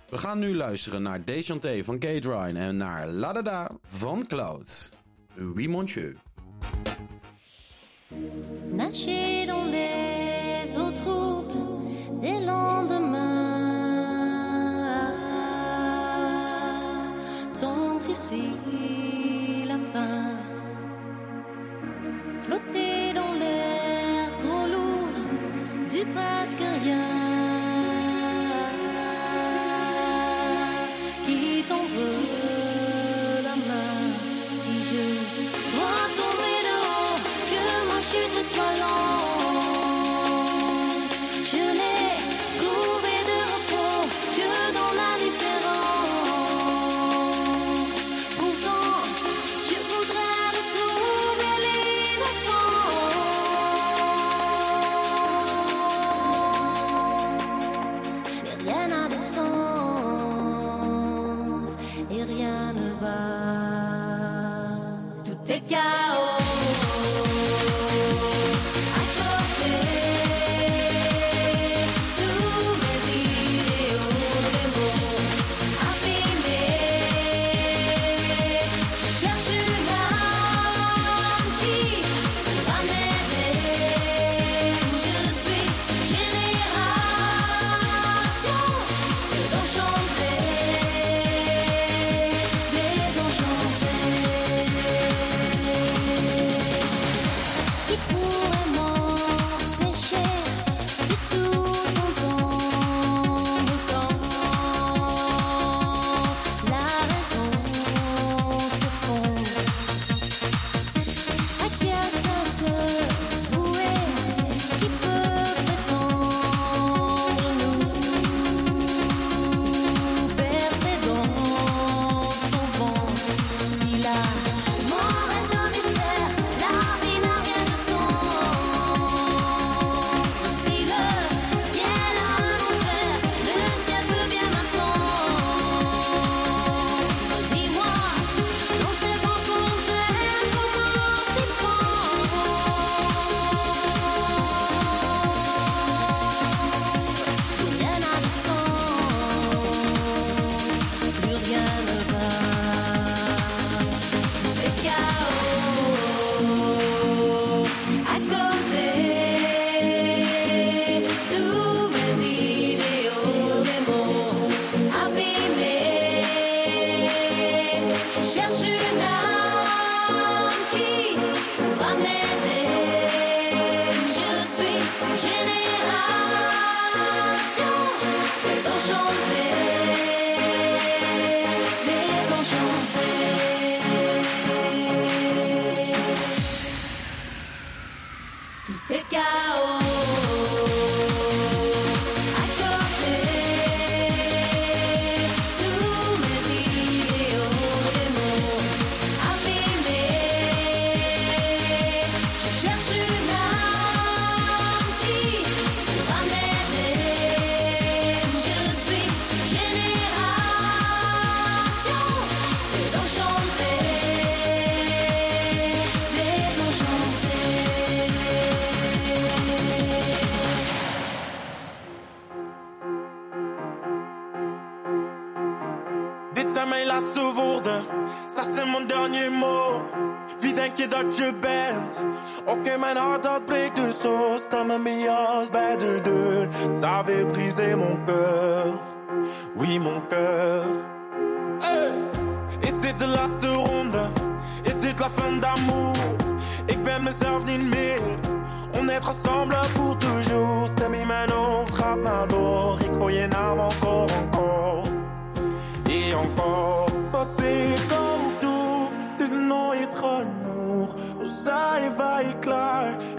We 0.09 0.17
gaan 0.17 0.39
nu 0.39 0.55
luisteren 0.55 1.01
naar 1.01 1.25
Deschanté 1.25 1.83
van 1.83 1.99
Kate 1.99 2.27
Ryan 2.27 2.55
en 2.55 2.77
naar 2.77 3.07
La 3.07 3.33
Dada 3.33 3.71
van 3.85 4.27
Cloud. 4.27 4.93
Oui, 5.37 5.69
monsieur. 5.69 6.15
Nager 8.71 9.45
dans 9.45 9.69
les 9.69 10.71
troubles 10.71 12.19
des 12.19 12.39
lendemains. 12.39 13.34
Tendre 17.59 18.11
ici 18.11 19.63
la 19.65 19.77
fin. 19.91 20.37
Flotter 22.41 23.14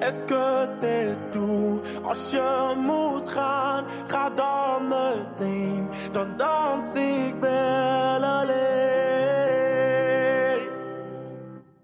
Est-ce 0.07 0.23
que 0.23 0.67
c'est 0.81 1.17
tout? 1.33 1.83
Als 2.05 2.33
moet 2.77 3.29
gaan, 3.29 3.85
ga 4.07 4.31
dan 4.31 4.89
meteen. 4.89 5.89
Dan 6.13 6.37
dans 6.37 6.95
ik 6.95 7.35
wel 7.41 8.25
alleen. 8.25 8.55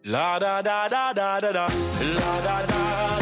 La 0.02 0.38
da 0.38 0.62
da 0.62 0.88
da 0.88 1.12
da 1.12 1.40
da 1.40 1.52
da. 1.52 1.66
La 2.18 2.40
da 2.44 2.66
da. 2.66 3.21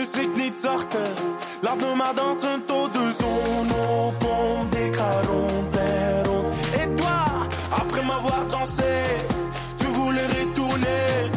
Zet 0.00 0.12
de 0.12 0.20
muziek 0.20 0.36
niet 0.36 0.56
zachter. 0.62 1.08
Laat 1.60 1.76
me 1.76 1.94
maar 1.96 2.14
dansen 2.14 2.64
tot 2.64 2.94
de 2.94 3.12
zon 3.18 3.70
opkomt. 3.72 4.74
Ik 4.74 4.96
ga 4.96 5.20
rond 5.20 5.76
en 5.76 6.24
rond. 6.24 6.48
Et 6.80 6.96
toi, 6.96 7.20
après 7.70 8.04
m'avoir 8.04 8.46
dansé, 8.46 8.92
tu 9.76 9.86
voulais 9.86 10.26
retourner. 10.26 11.30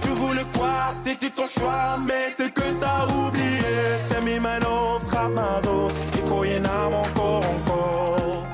Tu 0.00 0.08
voulais 0.08 0.46
quoi? 0.52 0.92
C'était 1.04 1.32
ton 1.34 1.46
choix, 1.46 1.98
mais 2.06 2.34
c'est 2.36 2.52
que 2.52 2.68
t'as 2.80 3.06
oublié. 3.24 3.98
Stem 4.04 4.26
in 4.26 4.42
mijn 4.42 4.62
hoofd 4.62 5.08
gaat 5.08 5.32
naar 5.32 5.62
door. 5.62 5.90
Ik 6.12 6.28
hoor 6.28 6.46
je 6.46 6.60
naam 6.60 6.92
encore, 6.92 7.44
encore. 7.46 8.44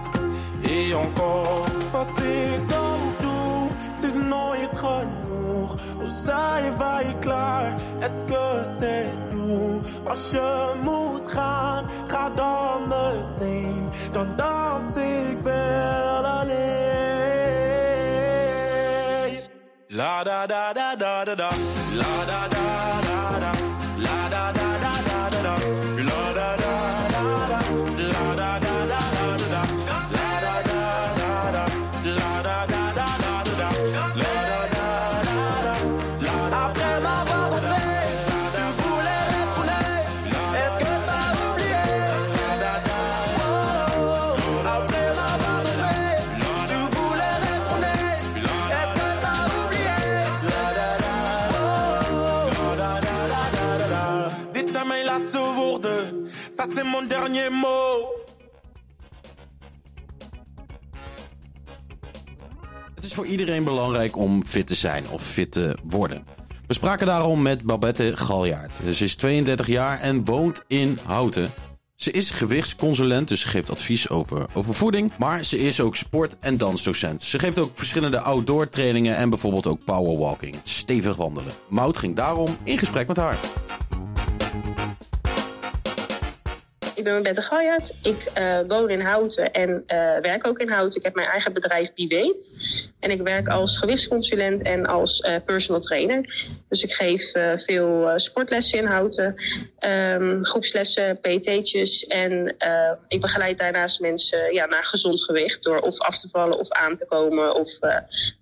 Et 0.63 0.95
encore. 0.95 1.71
Wat 1.93 2.09
ik 2.21 2.77
ook 2.77 3.21
doe, 3.21 3.69
het 3.95 4.05
is 4.05 4.15
nooit 4.15 4.77
genoeg. 4.77 5.75
Hoe 5.99 6.09
zijn 6.25 6.79
wij 6.79 7.17
klaar? 7.21 7.75
Est-ce 8.01 8.23
que 8.27 9.26
Als 10.05 10.31
je 10.31 10.73
moet 10.83 11.27
gaan, 11.27 11.85
ga 12.07 12.31
dan 12.35 12.83
meteen. 12.89 13.89
Dan 14.13 14.29
dans 14.37 14.97
ik 14.97 15.41
wel 15.43 16.25
alleen. 16.25 16.87
La 19.89 20.25
da 20.25 20.47
da 20.47 20.73
da 20.73 20.97
da 20.97 21.25
da 21.25 21.35
da. 21.35 21.49
La 21.95 22.25
da 22.27 22.49
da 22.49 23.01
da. 23.01 23.06
Ça 56.67 56.73
c'est 56.75 56.85
mon 56.85 57.03
dernier 57.03 57.51
mot. 57.51 58.09
Het 62.95 63.05
is 63.05 63.15
voor 63.15 63.27
iedereen 63.27 63.65
belangrijk 63.65 64.17
om 64.17 64.45
fit 64.45 64.67
te 64.67 64.75
zijn 64.75 65.09
of 65.09 65.23
fit 65.23 65.53
te 65.53 65.77
worden. 65.85 66.25
We 66.67 66.75
spraken 66.75 67.07
daarom 67.07 67.43
met 67.43 67.65
Babette 67.65 68.13
Galjaard. 68.17 68.81
Ze 68.93 69.05
is 69.05 69.17
32 69.17 69.67
jaar 69.67 70.01
en 70.01 70.25
woont 70.25 70.63
in 70.67 70.99
Houten. 71.05 71.51
Ze 71.97 72.11
is 72.11 72.31
gewichtsconsulent, 72.31 73.29
dus 73.29 73.41
ze 73.41 73.49
geeft 73.49 73.71
advies 73.71 74.09
over, 74.09 74.47
over 74.53 74.75
voeding. 74.75 75.13
Maar 75.19 75.45
ze 75.45 75.59
is 75.59 75.81
ook 75.81 75.97
sport- 75.97 76.37
en 76.39 76.57
dansdocent. 76.57 77.23
Ze 77.23 77.39
geeft 77.39 77.59
ook 77.59 77.71
verschillende 77.75 78.21
outdoor 78.21 78.69
trainingen 78.69 79.17
en 79.17 79.31
bijvoorbeeld 79.31 79.67
ook 79.67 79.85
powerwalking, 79.85 80.57
stevig 80.63 81.17
wandelen. 81.17 81.53
Mout 81.69 81.97
ging 81.97 82.17
daarom 82.17 82.57
in 82.65 82.79
gesprek 82.79 83.09
met 83.09 83.17
haar. 83.17 83.39
Ik 86.97 87.05
ben 87.05 87.23
Bette 87.23 87.43
Galjaard. 87.43 87.95
Ik 88.03 88.31
eh, 88.35 88.61
woon 88.69 88.91
in 88.91 89.01
Houten 89.01 89.53
en 89.53 89.83
eh, 89.87 89.99
werk 90.21 90.47
ook 90.47 90.59
in 90.59 90.69
Houten. 90.69 90.99
Ik 90.99 91.05
heb 91.05 91.15
mijn 91.15 91.29
eigen 91.29 91.53
bedrijf 91.53 91.95
Biweet. 91.95 92.57
En 93.01 93.11
ik 93.11 93.21
werk 93.21 93.49
als 93.49 93.79
gewichtsconsulent 93.79 94.63
en 94.63 94.87
als 94.87 95.21
eh, 95.21 95.35
personal 95.45 95.81
trainer. 95.81 96.49
Dus 96.69 96.83
ik 96.83 96.93
geef 96.93 97.33
eh, 97.33 97.57
veel 97.57 98.13
sportlessen 98.19 98.79
in 98.79 98.85
Houten. 98.85 99.35
ehm, 99.79 100.43
groepslessen, 100.43 101.21
PT'tjes. 101.21 102.07
En 102.07 102.57
ik 103.09 103.21
begeleid 103.21 103.59
daarnaast 103.59 104.01
mensen 104.01 104.55
ja, 104.55 104.67
naar 104.67 104.85
gezond 104.85 105.25
gewicht. 105.25 105.63
Door 105.63 105.79
of 105.79 105.99
af 105.99 106.19
te 106.19 106.29
vallen 106.29 106.59
of 106.59 106.71
aan 106.71 106.97
te 106.97 107.05
komen. 107.05 107.55
Of 107.55 107.71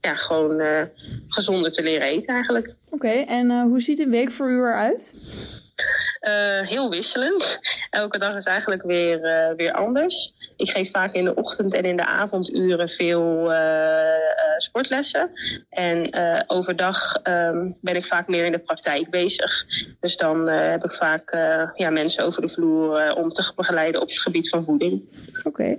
ja, 0.00 0.14
gewoon 0.14 0.88
gezonder 1.26 1.72
te 1.72 1.82
leren 1.82 2.06
eten 2.06 2.34
eigenlijk. 2.34 2.74
Oké, 2.90 3.08
en 3.08 3.60
hoe 3.60 3.80
ziet 3.80 3.98
een 3.98 4.10
week 4.10 4.30
voor 4.30 4.50
u 4.50 4.56
eruit? 4.56 5.14
Eh, 6.20 6.60
heel 6.60 6.90
wisselend. 6.90 7.58
Elke 7.90 8.18
dag 8.18 8.36
is 8.36 8.44
eigenlijk 8.44 8.82
weer, 8.82 9.24
eh, 9.24 9.56
weer 9.56 9.72
anders. 9.72 10.34
Ik 10.56 10.70
geef 10.70 10.90
vaak 10.90 11.12
in 11.12 11.24
de 11.24 11.34
ochtend 11.34 11.74
en 11.74 11.84
in 11.84 11.96
de 11.96 12.04
avonduren 12.04 12.88
veel 12.88 13.52
eh, 13.52 14.56
sportlessen. 14.56 15.30
En 15.68 16.14
overdag 16.46 17.16
ehm, 17.22 17.70
ben 17.80 17.96
ik 17.96 18.04
vaak 18.04 18.28
meer 18.28 18.44
in 18.44 18.52
de 18.52 18.58
praktijk 18.58 19.10
bezig. 19.10 19.64
Dus 20.00 20.16
dan 20.16 20.48
heb 20.48 20.84
ik 20.84 20.92
vaak 20.92 21.36
ja, 21.74 21.90
mensen 21.90 22.24
over 22.24 22.42
de 22.42 22.48
vloer 22.48 23.14
om 23.14 23.28
te 23.28 23.52
begeleiden 23.56 24.00
op 24.00 24.08
het 24.08 24.20
gebied 24.20 24.48
van 24.48 24.64
voeding. 24.64 25.10
Oké. 25.42 25.76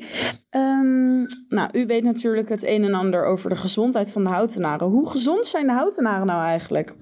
Ehm, 0.50 1.22
nou, 1.50 1.70
u 1.72 1.86
weet 1.86 2.04
natuurlijk 2.04 2.50
het 2.50 2.64
een 2.64 2.84
en 2.84 2.94
ander 2.94 3.26
over 3.26 3.50
de 3.50 3.56
gezondheid 3.56 4.12
van 4.12 4.24
de 4.24 4.30
houtenaren. 4.30 4.88
Hoe 4.88 5.10
gezond 5.10 5.46
zijn 5.46 5.68
de 5.68 5.74
houtenaren 5.74 6.26
nou 6.26 6.44
eigenlijk? 6.44 6.94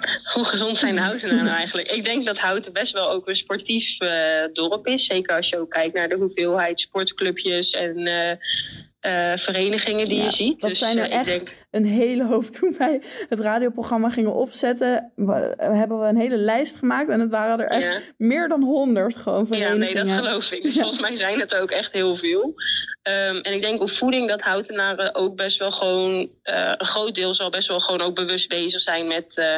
Hoe 0.34 0.44
gezond 0.44 0.76
zijn 0.76 0.94
de 0.96 1.00
Houtenaren 1.00 1.44
nou 1.44 1.56
eigenlijk? 1.56 1.90
Ik 1.90 2.04
denk 2.04 2.26
dat 2.26 2.38
Houten 2.38 2.72
best 2.72 2.92
wel 2.92 3.10
ook 3.10 3.28
een 3.28 3.36
sportief 3.36 4.00
eh, 4.00 4.44
dorp 4.52 4.86
is. 4.86 5.04
Zeker 5.04 5.36
als 5.36 5.48
je 5.48 5.58
ook 5.58 5.70
kijkt 5.70 5.94
naar 5.94 6.08
de 6.08 6.16
hoeveelheid 6.16 6.80
sportclubjes 6.80 7.70
en 7.70 8.06
eh, 8.06 8.30
eh, 9.00 9.38
verenigingen 9.38 10.08
die 10.08 10.18
Ja, 10.18 10.24
je 10.24 10.30
ziet. 10.30 10.60
Dat 10.60 10.70
dus 10.70 10.78
zijn 10.78 10.98
er 10.98 11.04
ik 11.04 11.12
echt 11.12 11.24
denk, 11.24 11.54
een 11.70 11.84
hele 11.84 12.24
hoop. 12.24 12.44
Toen 12.60 12.74
wij 12.78 13.02
het 13.28 13.40
radioprogramma 13.40 14.08
gingen 14.08 14.32
opzetten, 14.34 15.12
we- 15.16 15.54
hebben 15.58 16.00
we 16.00 16.06
een 16.06 16.16
hele 16.20 16.36
lijst 16.36 16.76
gemaakt. 16.76 17.08
En 17.08 17.20
het 17.20 17.30
waren 17.30 17.60
er 17.60 17.66
echt 17.70 17.92
Ja. 17.92 18.00
meer 18.16 18.48
dan 18.48 18.62
honderd 18.62 19.16
gewoon 19.16 19.46
Ja, 19.48 19.56
nee, 19.56 19.60
verenigingen. 19.88 20.06
dat 20.16 20.24
geloof 20.26 20.50
ik. 20.50 20.62
Dus 20.62 20.74
Ja. 20.74 20.80
volgens 20.82 21.00
mij 21.02 21.14
zijn 21.14 21.40
het 21.40 21.54
ook 21.54 21.70
echt 21.70 21.92
heel 21.92 22.16
veel. 22.16 22.54
Ehm, 23.02 23.36
en 23.36 23.52
ik 23.52 23.60
denk 23.62 23.80
op 23.82 23.90
voeding 23.90 24.28
dat 24.28 24.40
houtenaren 24.40 25.14
ook 25.14 25.36
best 25.36 25.58
wel 25.58 25.70
gewoon... 25.72 26.28
eh, 26.42 26.72
een 26.76 26.86
groot 26.86 27.14
deel 27.14 27.34
zal 27.34 27.50
best 27.50 27.68
wel 27.68 27.80
gewoon 27.80 28.00
ook 28.00 28.14
bewust 28.14 28.48
bezig 28.48 28.80
zijn 28.80 29.06
met, 29.06 29.36
eh, 29.36 29.56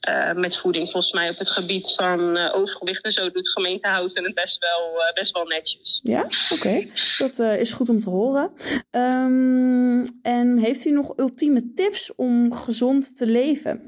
eh, 0.00 0.36
met 0.36 0.56
voeding. 0.56 0.90
Volgens 0.90 1.12
mij 1.12 1.30
op 1.30 1.38
het 1.38 1.48
gebied 1.50 1.92
van 1.96 2.38
overgewicht 2.52 3.04
en 3.04 3.12
zo 3.12 3.30
doet 3.30 3.48
gemeente 3.48 3.88
Houten 3.88 4.24
het 4.24 4.34
best 4.34 4.58
wel, 4.58 5.02
best 5.14 5.32
wel 5.32 5.44
netjes. 5.44 6.00
Ja, 6.02 6.26
oké. 6.52 6.84
Dat 7.18 7.38
is 7.58 7.72
goed 7.72 7.88
om 7.88 7.98
te 7.98 8.10
horen. 8.10 8.50
Ehm, 8.90 10.04
en 10.22 10.58
heeft 10.58 10.84
u 10.84 10.90
nog 10.90 11.12
ultieme 11.16 11.43
tips 11.74 12.14
om 12.14 12.54
gezond 12.54 13.16
te 13.16 13.26
leven? 13.26 13.82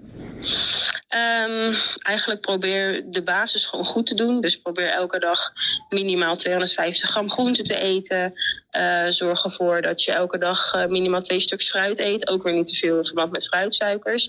Ehm, 1.09 1.75
eigenlijk 2.03 2.41
probeer 2.41 3.05
de 3.11 3.23
basis 3.23 3.65
gewoon 3.65 3.85
goed 3.85 4.07
te 4.07 4.15
doen. 4.15 4.41
Dus 4.41 4.61
probeer 4.61 4.89
elke 4.89 5.19
dag 5.19 5.53
minimaal 5.89 6.37
250 6.37 7.11
gram 7.11 7.31
groente 7.31 7.63
te 7.63 7.79
eten. 7.79 8.33
Eh, 8.71 9.07
zorg 9.09 9.45
ervoor 9.45 9.83
dat 9.83 10.03
je 10.03 10.13
elke 10.13 10.39
dag 10.39 10.73
eh, 10.73 10.87
minimaal 10.87 11.21
twee 11.21 11.41
stuks 11.41 11.69
fruit 11.69 11.99
eet. 11.99 12.29
Ook 12.29 12.43
weer 12.43 12.55
niet 12.55 12.67
te 12.67 12.75
veel 12.75 12.97
in 12.97 13.05
verband 13.05 13.33
met 13.33 13.47
fruitsuikers. 13.47 14.27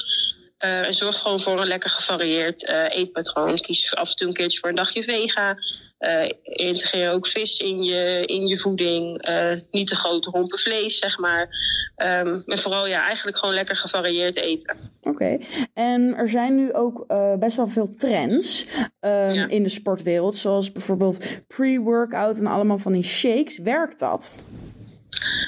Eh, 0.57 0.88
en 0.88 0.93
zorg 0.93 1.17
gewoon 1.17 1.41
voor 1.41 1.61
een 1.61 1.67
lekker 1.67 1.89
gevarieerd 1.89 2.67
eetpatroon. 2.69 3.59
Kies 3.59 3.95
af 3.95 4.09
en 4.09 4.15
toe 4.15 4.28
een 4.28 4.34
keertje 4.34 4.59
voor 4.59 4.69
een 4.69 4.75
dagje 4.75 5.03
vega. 5.03 5.57
Eh, 5.97 6.30
integreer 6.43 7.11
ook 7.11 7.28
vis 7.28 7.57
in 7.57 7.84
je, 7.84 8.25
in 8.25 8.47
je 8.47 8.57
voeding. 8.57 9.30
Niet 9.71 9.88
te 9.88 9.95
grote 9.95 10.30
rompen 10.30 10.59
vlees, 10.59 10.97
zeg 10.97 11.17
maar. 11.17 11.49
En 11.98 12.43
vooral 12.45 12.88
ja, 12.88 13.06
eigenlijk 13.06 13.38
gewoon 13.38 13.56
lekker 13.56 13.76
gevarieerd 13.76 14.36
eten. 14.36 14.78
Oké. 15.02 15.38
En 15.74 16.16
er 16.16 16.30
zijn 16.30 16.56
nu 16.56 16.74
ook 16.74 17.04
eh, 17.08 17.34
best 17.36 17.58
wel 17.58 17.68
veel 17.68 17.89
trends 17.89 18.66
ehm, 19.00 19.50
in 19.50 19.64
de 19.64 19.70
sportwereld. 19.70 20.36
Zoals 20.36 20.72
bijvoorbeeld 20.72 21.20
pre-workout 21.48 22.38
en 22.38 22.48
allemaal 22.48 22.78
van 22.78 22.91
die 22.91 23.04
shakes. 23.04 23.58
Werkt 23.58 24.00
dat? 24.00 24.36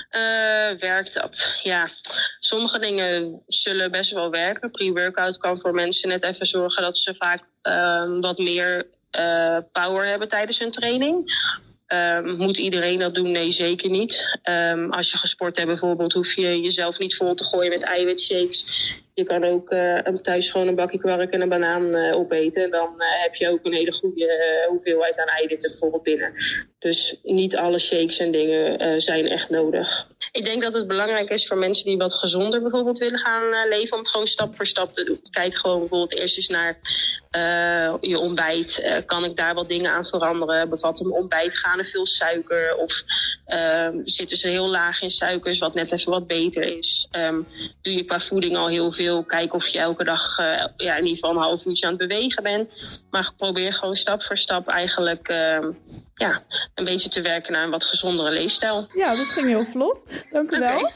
Eh, 0.09 0.79
werkt 0.79 1.13
dat? 1.13 1.59
Ja, 1.63 1.89
sommige 2.39 2.79
dingen 2.79 3.41
zullen 3.47 3.91
best 3.91 4.11
wel 4.11 4.29
werken. 4.29 4.71
Pre-workout 4.71 5.37
kan 5.37 5.59
voor 5.59 5.73
mensen 5.73 6.09
net 6.09 6.23
even 6.23 6.45
zorgen 6.45 6.81
dat 6.81 6.97
ze 6.97 7.15
vaak 7.15 7.43
ehm, 7.61 8.19
wat 8.19 8.37
meer 8.37 8.87
eh, 9.09 9.57
power 9.71 10.05
hebben 10.05 10.27
tijdens 10.27 10.59
hun 10.59 10.71
training. 10.71 11.33
Ehm, 11.89 12.35
moet 12.37 12.57
iedereen 12.57 12.99
dat 12.99 13.15
doen? 13.15 13.31
Nee, 13.31 13.51
zeker 13.51 13.89
niet. 13.89 14.39
Ehm, 14.41 14.89
als 14.89 15.11
je 15.11 15.17
gesport 15.17 15.55
hebt 15.55 15.67
bijvoorbeeld, 15.67 16.13
hoef 16.13 16.35
je 16.35 16.61
jezelf 16.61 16.99
niet 16.99 17.15
vol 17.15 17.33
te 17.33 17.43
gooien 17.43 17.69
met 17.69 17.83
eiwitshakes. 17.83 18.65
Je 19.19 19.25
kan 19.25 19.43
ook 19.43 19.69
eh, 19.69 19.95
een- 20.03 20.21
thuis 20.21 20.51
gewoon 20.51 20.67
een 20.67 20.75
bakje 20.75 20.97
kwark 20.97 21.33
en 21.33 21.41
een 21.41 21.49
banaan 21.49 21.93
eh, 21.95 22.15
opeten. 22.17 22.63
En 22.63 22.69
dan 22.71 22.93
eh, 23.01 23.21
heb 23.21 23.35
je 23.35 23.49
ook 23.49 23.65
een 23.65 23.73
hele 23.73 23.91
goede 23.91 24.65
hoeveelheid 24.69 25.19
aan 25.19 25.27
eiwitten 25.27 25.69
bijvoorbeeld 25.69 26.03
binnen. 26.03 26.33
Dus 26.79 27.15
niet 27.23 27.55
alle 27.55 27.79
shakes 27.79 28.17
en 28.19 28.31
dingen 28.31 29.01
zijn 29.01 29.27
echt 29.27 29.49
nodig. 29.49 30.07
Ik 30.31 30.45
denk 30.45 30.63
dat 30.63 30.73
het 30.73 30.87
belangrijk 30.87 31.29
is 31.29 31.47
voor 31.47 31.57
mensen 31.57 31.85
die 31.85 31.97
wat 31.97 32.13
gezonder 32.13 32.61
bijvoorbeeld 32.61 32.97
willen 32.97 33.19
gaan 33.19 33.67
leven, 33.69 33.93
om 33.93 33.99
het 33.99 34.09
gewoon 34.09 34.27
stap 34.27 34.55
voor 34.55 34.65
stap 34.65 34.93
te 34.93 35.03
doen. 35.03 35.19
Kijk 35.31 35.55
gewoon 35.55 35.79
bijvoorbeeld 35.79 36.19
eerst 36.19 36.37
eens 36.37 36.47
naar 36.47 36.79
je 38.01 38.19
ontbijt. 38.19 38.83
Kan 39.05 39.23
ik 39.23 39.35
daar 39.35 39.53
wat 39.53 39.67
dingen 39.67 39.91
aan 39.91 40.05
veranderen? 40.05 40.69
Bevat 40.69 40.99
mijn 40.99 41.13
ontbijt 41.13 41.57
gaande 41.57 41.83
veel 41.83 42.05
suiker? 42.05 42.75
Of 42.75 43.03
ehm, 43.45 43.97
zitten 44.03 44.37
ze 44.37 44.47
heel 44.47 44.69
laag 44.69 45.01
in 45.01 45.11
suikers, 45.11 45.59
wat 45.59 45.73
net 45.73 45.91
even 45.91 46.11
wat 46.11 46.27
beter 46.27 46.77
is? 46.77 47.07
Ehm, 47.11 47.41
doe 47.81 47.93
je 47.93 48.03
qua 48.03 48.19
voeding 48.19 48.57
al 48.57 48.67
heel 48.67 48.91
veel? 48.91 49.08
Kijk 49.27 49.53
of 49.53 49.67
je 49.67 49.79
elke 49.79 50.03
dag 50.03 50.37
eh, 50.37 50.65
ja, 50.75 50.95
in 50.95 51.03
ieder 51.03 51.17
geval 51.17 51.31
een 51.31 51.41
half 51.41 51.65
uurtje 51.65 51.85
aan 51.85 51.97
het 51.97 52.07
bewegen 52.07 52.43
bent. 52.43 52.69
Maar 53.09 53.33
probeer 53.37 53.73
gewoon 53.73 53.95
stap 53.95 54.23
voor 54.23 54.37
stap 54.37 54.67
eigenlijk 54.67 55.27
ehm, 55.27 55.71
ja, 56.15 56.43
een 56.75 56.85
beetje 56.85 57.09
te 57.09 57.21
werken 57.21 57.53
naar 57.53 57.63
een 57.63 57.69
wat 57.69 57.83
gezondere 57.83 58.31
leefstijl. 58.31 58.87
Ja, 58.95 59.15
dat 59.15 59.27
ging 59.27 59.47
heel 59.47 59.65
vlot. 59.65 60.05
Dank 60.31 60.51
u 60.51 60.59
wel. 60.59 60.91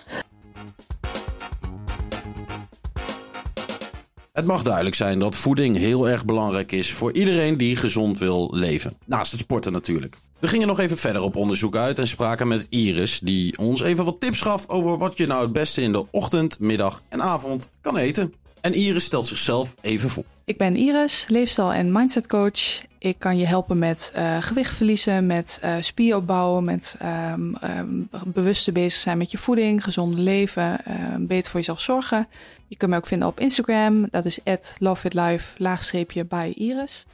Het 4.34 4.46
mag 4.46 4.64
duidelijk 4.64 4.96
zijn 4.96 5.20
dat 5.20 5.36
voeding 5.36 5.78
heel 5.78 6.10
erg 6.10 6.26
belangrijk 6.26 6.72
is 6.72 6.94
voor 6.94 7.14
iedereen 7.14 7.58
die 7.58 7.76
gezond 7.76 8.20
wil 8.20 8.50
leven. 8.56 8.98
Naast 9.06 9.32
het 9.32 9.42
sporten 9.42 9.72
natuurlijk. 9.72 10.18
We 10.44 10.50
gingen 10.50 10.68
nog 10.68 10.80
even 10.80 10.98
verder 10.98 11.22
op 11.22 11.36
onderzoek 11.36 11.76
uit 11.76 12.00
en 12.00 12.08
spraken 12.08 12.48
met 12.48 12.68
Iris, 12.70 13.20
die 13.20 13.58
ons 13.58 13.82
even 13.82 14.06
wat 14.06 14.20
tips 14.20 14.42
gaf 14.42 14.70
over 14.70 14.98
wat 14.98 15.18
je 15.18 15.28
nou 15.28 15.42
het 15.42 15.54
beste 15.54 15.82
in 15.82 15.92
de 15.92 16.06
ochtend, 16.12 16.60
middag 16.60 17.04
en 17.10 17.22
avond 17.22 17.70
kan 17.82 17.98
eten. 17.98 18.34
En 18.62 18.74
Iris 18.74 19.04
stelt 19.04 19.28
zichzelf 19.28 19.76
even 19.82 20.10
voor. 20.10 20.24
Ik 20.46 20.58
ben 20.58 20.76
Iris, 20.76 21.26
leefstijl- 21.28 21.74
en 21.74 21.92
mindset 21.92 22.28
coach. 22.28 22.84
Ik 23.00 23.20
kan 23.20 23.38
je 23.38 23.46
helpen 23.46 23.80
met 23.80 24.12
eh, 24.14 24.38
gewicht 24.42 24.76
verliezen, 24.76 25.28
met 25.28 25.58
eh 25.62 25.76
spier 25.80 26.16
opbouwen, 26.16 26.64
met 26.64 26.96
ehm 27.00 27.56
ehm, 27.56 27.88
bewust 28.26 28.74
bezig 28.74 29.02
zijn 29.02 29.18
met 29.18 29.32
je 29.32 29.38
voeding, 29.38 29.84
gezonde 29.84 30.18
leven, 30.18 30.86
ehm, 30.86 31.26
beter 31.26 31.52
voor 31.52 31.60
jezelf 31.60 31.82
zorgen. 31.82 32.28
Je 32.68 32.78
kunt 32.78 32.92
me 32.92 32.98
ook 32.98 33.08
vinden 33.08 33.28
op 33.28 33.40
Instagram, 33.40 34.08
dat 34.12 34.26
is 34.26 34.40
loveitlife, 34.78 36.26
bij 36.28 36.54
Iris. 36.54 37.06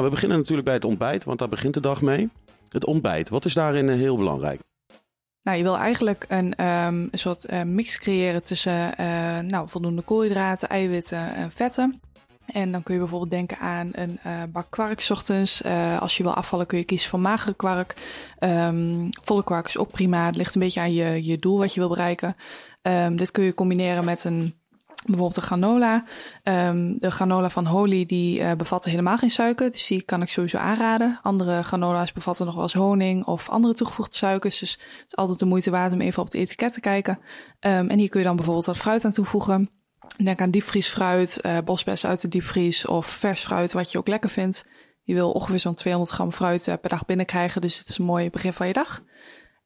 Nou, 0.00 0.12
we 0.12 0.18
beginnen 0.18 0.38
natuurlijk 0.38 0.66
bij 0.66 0.76
het 0.76 0.84
ontbijt, 0.84 1.24
want 1.24 1.38
daar 1.38 1.48
begint 1.48 1.74
de 1.74 1.80
dag 1.80 2.02
mee. 2.02 2.30
Het 2.68 2.86
ontbijt, 2.86 3.28
wat 3.28 3.44
is 3.44 3.54
daarin 3.54 3.88
eh, 3.88 3.94
heel 3.94 4.16
belangrijk? 4.16 4.60
Nou, 5.42 5.56
je 5.56 5.62
wil 5.62 5.76
eigenlijk 5.76 6.24
een, 6.28 6.54
ehm, 6.54 7.08
soort 7.12 7.44
eh, 7.44 7.62
mix 7.62 7.98
creëren 7.98 8.42
tussen 8.42 8.96
eh, 8.96 9.38
nou, 9.38 9.68
voldoende 9.68 10.02
koolhydraten, 10.02 10.68
eiwitten 10.68 11.34
en 11.34 11.52
vetten. 11.52 12.00
En 12.46 12.72
dan 12.72 12.82
kun 12.82 12.94
je 12.94 13.00
bijvoorbeeld 13.00 13.30
denken 13.30 13.58
aan 13.58 13.90
een 13.92 14.18
bak 14.52 14.66
kwark 14.70 15.06
ochtends. 15.10 15.64
Als 15.98 16.16
je 16.16 16.22
wil 16.22 16.34
afvallen 16.34 16.66
kun 16.66 16.78
je 16.78 16.84
kiezen 16.84 17.08
voor 17.08 17.20
magere 17.20 17.54
kwark. 17.54 17.94
Ehm, 18.38 19.08
volle 19.10 19.44
kwark 19.44 19.66
is 19.66 19.78
ook 19.78 19.90
prima. 19.90 20.26
Het 20.26 20.36
ligt 20.36 20.54
een 20.54 20.60
beetje 20.60 20.80
aan 20.80 20.92
je, 20.92 21.24
je 21.24 21.38
doel 21.38 21.58
wat 21.58 21.74
je 21.74 21.80
wil 21.80 21.88
bereiken. 21.88 22.36
Ehm, 22.82 23.16
dit 23.16 23.30
kun 23.30 23.44
je 23.44 23.54
combineren 23.54 24.04
met 24.04 24.24
een 24.24 24.59
bijvoorbeeld 25.06 25.36
een 25.36 25.42
granola. 25.42 26.04
Ehm, 26.42 26.94
de 26.98 27.10
granola 27.10 27.50
van 27.50 27.66
Holy 27.66 28.04
die 28.06 28.40
eh, 28.40 28.52
bevatten 28.52 28.90
helemaal 28.90 29.18
geen 29.18 29.30
suiker, 29.30 29.70
dus 29.70 29.86
die 29.86 30.02
kan 30.02 30.22
ik 30.22 30.28
sowieso 30.28 30.56
aanraden. 30.56 31.18
Andere 31.22 31.62
granola's 31.62 32.12
bevatten 32.12 32.46
nog 32.46 32.54
wel 32.54 32.62
eens 32.62 32.72
honing 32.72 33.24
of 33.24 33.48
andere 33.48 33.74
toegevoegde 33.74 34.16
suikers, 34.16 34.58
dus 34.58 34.70
het 34.72 35.04
is 35.06 35.16
altijd 35.16 35.38
de 35.38 35.44
moeite 35.44 35.70
waard 35.70 35.92
om 35.92 36.00
even 36.00 36.22
op 36.22 36.24
het 36.24 36.34
etiket 36.34 36.72
te 36.72 36.80
kijken. 36.80 37.18
Ehm, 37.60 37.88
en 37.88 37.98
hier 37.98 38.08
kun 38.08 38.20
je 38.20 38.26
dan 38.26 38.36
bijvoorbeeld 38.36 38.66
wat 38.66 38.76
fruit 38.76 39.04
aan 39.04 39.10
toevoegen. 39.10 39.70
Denk 40.16 40.40
aan 40.40 40.50
diepvriesfruit, 40.50 41.40
eh 41.40 41.58
bosbessen 41.64 42.08
uit 42.08 42.20
de 42.20 42.28
diepvries 42.28 42.86
of 42.86 43.06
vers 43.06 43.42
fruit, 43.42 43.72
wat 43.72 43.92
je 43.92 43.98
ook 43.98 44.08
lekker 44.08 44.30
vindt. 44.30 44.64
Je 45.02 45.14
wil 45.14 45.30
ongeveer 45.30 45.58
zo'n 45.58 45.74
200 45.74 46.14
gram 46.14 46.32
fruit 46.32 46.68
eh, 46.68 46.74
per 46.80 46.90
dag 46.90 47.04
binnenkrijgen, 47.04 47.60
dus 47.60 47.78
het 47.78 47.88
is 47.88 47.98
een 47.98 48.04
mooi 48.04 48.30
begin 48.30 48.52
van 48.52 48.66
je 48.66 48.72
dag. 48.72 49.02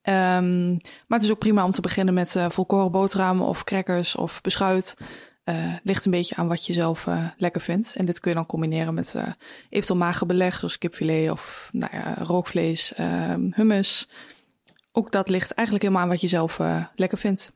Ehm, 0.02 0.70
maar 1.06 1.18
het 1.18 1.22
is 1.22 1.30
ook 1.30 1.38
prima 1.38 1.64
om 1.64 1.70
te 1.70 1.80
beginnen 1.80 2.14
met 2.14 2.36
volkoren 2.48 2.90
boterhammen 2.90 3.46
of 3.46 3.64
crackers 3.64 4.16
of 4.16 4.40
beschuit. 4.40 4.96
Eh 5.44 5.74
ligt 5.82 6.04
een 6.04 6.10
beetje 6.10 6.36
aan 6.36 6.48
wat 6.48 6.66
je 6.66 6.72
zelf 6.72 7.06
eh, 7.06 7.26
lekker 7.36 7.60
vindt. 7.60 7.94
En 7.96 8.04
dit 8.04 8.20
kun 8.20 8.30
je 8.30 8.36
dan 8.36 8.46
combineren 8.46 8.94
met 8.94 9.14
eh, 9.14 9.26
eventueel 9.68 9.98
mager 9.98 10.26
beleg, 10.26 10.58
zoals 10.58 10.78
kipfilet 10.78 11.30
of 11.30 11.68
nou 11.72 11.96
ja, 11.96 12.14
rookvlees, 12.18 12.94
ehm, 12.94 13.50
hummus. 13.54 14.08
Ook 14.92 15.12
dat 15.12 15.28
ligt 15.28 15.50
eigenlijk 15.50 15.86
helemaal 15.86 16.04
aan 16.04 16.12
wat 16.12 16.20
je 16.20 16.28
zelf 16.28 16.60
lekker 16.94 17.18
vindt. 17.18 17.52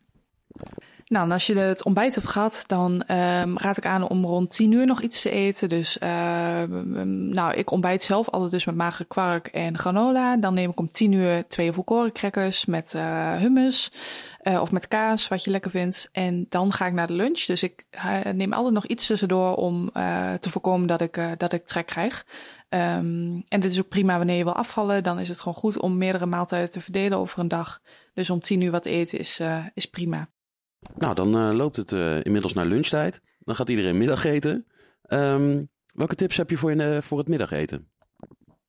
Nou, 1.09 1.25
en 1.25 1.33
als 1.33 1.47
je 1.47 1.59
het 1.59 1.85
ontbijt 1.85 2.15
hebt 2.15 2.29
gehad, 2.29 2.65
dan 2.67 3.03
ehm, 3.03 3.57
raad 3.57 3.77
ik 3.77 3.87
aan 3.87 4.09
om 4.09 4.25
rond 4.25 4.51
10 4.51 4.73
uur 4.73 4.87
nog 4.87 5.01
iets 5.01 5.23
te 5.23 5.31
eten. 5.31 5.69
Dus 5.69 5.99
ehm, 5.99 7.29
nou, 7.29 7.55
ik 7.55 7.71
ontbijt 7.71 8.03
zelf 8.03 8.29
altijd 8.29 8.51
dus 8.51 8.65
met 8.65 8.75
magere 8.75 9.05
kwark 9.05 9.47
en 9.47 9.79
granola. 9.79 10.37
Dan 10.37 10.55
neem 10.55 10.71
ik 10.71 10.79
om 10.79 10.91
10 10.91 11.13
uur 11.13 11.49
twee 11.49 11.73
volkoren 11.73 12.13
crackers 12.13 12.65
met 12.65 12.95
eh, 12.95 13.37
hummus. 13.37 13.93
eh, 14.39 14.61
of 14.61 14.73
met 14.73 14.89
kaas, 14.89 15.29
wat 15.29 15.45
je 15.45 15.51
lekker 15.51 15.71
vindt. 15.71 16.09
En 16.13 16.47
dan 16.49 16.73
ga 16.73 16.87
ik 16.87 16.93
naar 16.93 17.07
de 17.07 17.13
lunch. 17.13 17.45
Dus 17.45 17.63
ik 17.63 17.85
eh, 17.91 18.21
neem 18.33 18.53
altijd 18.53 18.75
nog 18.75 18.87
iets 18.87 19.07
tussendoor 19.07 19.55
om 19.55 19.91
te 20.41 20.51
voorkomen 20.51 20.87
dat 20.87 21.01
ik, 21.01 21.21
dat 21.37 21.53
ik 21.53 21.67
trek 21.67 21.87
krijg. 21.87 22.27
Ehm, 22.69 23.41
en 23.49 23.61
dit 23.61 23.73
is 23.73 23.79
ook 23.79 23.89
prima 23.89 24.17
wanneer 24.17 24.37
je 24.37 24.45
wil 24.45 24.55
afvallen. 24.55 25.03
Dan 25.03 25.19
is 25.19 25.29
het 25.29 25.39
gewoon 25.41 25.59
goed 25.59 25.81
om 25.81 25.99
meerdere 25.99 26.27
maaltijden 26.27 26.71
te 26.71 26.81
verdelen 26.81 27.19
over 27.19 27.39
een 27.39 27.49
dag. 27.49 27.81
Dus 28.15 28.31
om 28.31 28.41
10 28.41 28.61
uur 28.61 28.71
wat 28.71 28.85
eten 28.85 29.19
is, 29.19 29.41
is 29.75 29.87
prima. 29.87 30.29
Nou, 30.95 31.15
dan 31.15 31.35
eh, 31.37 31.51
loopt 31.57 31.77
het 31.77 31.93
eh, 31.93 32.25
inmiddels 32.25 32.53
naar 32.53 32.67
lunchtijd. 32.67 33.21
Dan 33.39 33.57
gaat 33.57 33.69
iedereen 33.69 33.99
middageten. 33.99 34.67
Ehm, 35.03 35.65
welke 35.95 36.15
tips 36.15 36.37
heb 36.37 36.51
je 36.51 36.57
voor, 36.57 37.03
voor 37.03 37.19
het 37.19 37.29
middageten? 37.29 37.89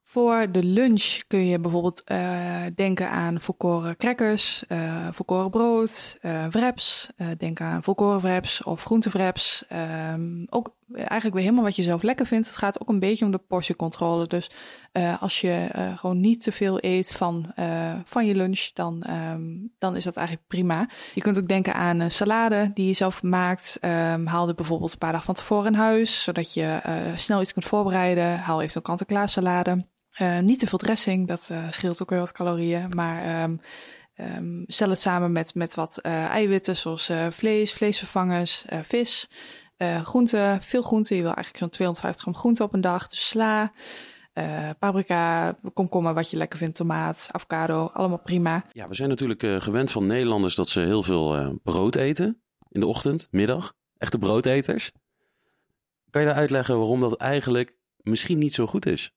Voor 0.04 0.52
de 0.52 0.64
lunch 0.64 1.20
kun 1.28 1.46
je 1.46 1.60
bijvoorbeeld 1.60 2.04
eh, 2.04 2.66
denken 2.76 3.10
aan 3.10 3.42
volkoren 3.42 3.98
crackers, 3.98 4.64
eh 4.68 5.08
volkoren 5.12 5.50
brood, 5.50 6.18
eh 6.22 6.48
wraps. 6.48 7.10
Denk 7.38 7.62
aan 7.62 7.84
volkoren 7.84 8.22
wraps 8.22 8.64
of 8.64 8.84
groentewraps. 8.84 9.66
Ehm, 9.68 10.44
ook 10.50 10.76
eigenlijk 10.94 11.34
weer 11.34 11.44
helemaal 11.44 11.64
wat 11.64 11.76
je 11.76 11.84
zelf 11.84 12.02
lekker 12.02 12.26
vindt. 12.26 12.48
Het 12.48 12.56
gaat 12.56 12.82
ook 12.82 12.90
een 12.90 13.00
beetje 13.00 13.26
om 13.26 13.32
de 13.32 13.38
portiecontrole. 13.38 14.28
Dus 14.28 14.50
uh, 14.94 15.22
als 15.22 15.42
je 15.42 15.70
uh, 15.76 15.98
gewoon 15.98 16.20
niet 16.20 16.44
te 16.44 16.52
veel 16.52 16.78
eet 16.82 17.12
van, 17.12 17.52
uh, 17.60 17.94
van 18.04 18.26
je 18.26 18.36
lunch, 18.36 18.70
dan, 18.74 19.06
um, 19.10 19.74
dan 19.78 19.96
is 19.96 20.04
dat 20.04 20.16
eigenlijk 20.16 20.48
prima. 20.48 20.90
Je 21.14 21.22
kunt 21.22 21.40
ook 21.40 21.48
denken 21.48 21.74
aan 21.74 22.12
salade 22.12 22.72
die 22.74 22.88
je 22.88 22.94
zelf 22.94 23.24
maakt. 23.24 23.78
Um, 23.82 24.26
haal 24.26 24.46
dit 24.46 24.56
bijvoorbeeld 24.56 24.92
een 24.92 24.98
paar 24.98 25.12
dagen 25.12 25.26
van 25.26 25.36
tevoren 25.36 25.74
in 25.74 25.80
huis, 25.80 26.24
zodat 26.24 26.54
je 26.54 26.80
snel 27.16 27.42
iets 27.42 27.54
kunt 27.54 27.66
voorbereiden. 27.66 28.40
Haal 28.40 28.62
even 28.62 28.76
een 28.76 28.82
kant-en-klaar 28.82 29.30
salade. 29.30 29.86
niet 30.42 30.60
te 30.60 30.68
veel 30.68 30.78
dressing, 30.78 31.28
dat 31.28 31.52
scheelt 31.70 32.02
ook 32.02 32.10
weer 32.10 32.20
wat 32.20 32.32
calorieën. 32.32 32.90
Maar 32.96 33.50
stel 34.66 34.90
het 34.90 35.00
samen 35.00 35.32
met, 35.32 35.56
met 35.56 35.76
wat 35.76 35.98
eiwitten, 36.02 36.76
zoals 36.76 37.12
vlees, 37.30 37.74
vleesvervangers, 37.74 38.66
vis, 39.80 40.02
groenten, 40.04 40.62
veel 40.62 40.82
groenten. 40.82 41.16
Je 41.16 41.22
wil 41.22 41.34
eigenlijk 41.34 41.58
zo'n 41.58 41.70
250 41.70 42.22
gram 42.22 42.36
groente 42.36 42.64
op 42.64 42.74
een 42.74 42.82
dag. 42.82 43.08
Dus 43.08 43.28
sla, 43.28 43.72
paprika, 44.80 45.56
komkommer, 45.74 46.14
wat 46.14 46.30
je 46.30 46.38
lekker 46.38 46.60
vindt, 46.60 46.76
tomaat, 46.76 47.30
avocado, 47.32 47.90
allemaal 47.94 48.20
prima. 48.20 48.66
Ja, 48.74 48.88
we 48.88 48.96
zijn 48.96 49.10
natuurlijk 49.10 49.64
gewend 49.64 49.92
van 49.92 50.08
Nederlanders 50.08 50.56
dat 50.56 50.70
ze 50.70 50.80
heel 50.80 51.04
veel 51.04 51.60
brood 51.64 51.96
eten 51.96 52.42
in 52.70 52.80
de 52.80 52.86
ochtend, 52.86 53.28
middag. 53.32 53.74
Echte 53.98 54.18
broodeters. 54.18 54.92
Kan 56.10 56.22
je 56.22 56.28
daar 56.28 56.38
uitleggen 56.38 56.78
waarom 56.78 57.00
dat 57.00 57.18
eigenlijk 57.18 57.78
misschien 57.98 58.38
niet 58.38 58.54
zo 58.54 58.68
goed 58.68 58.86
is? 58.86 59.14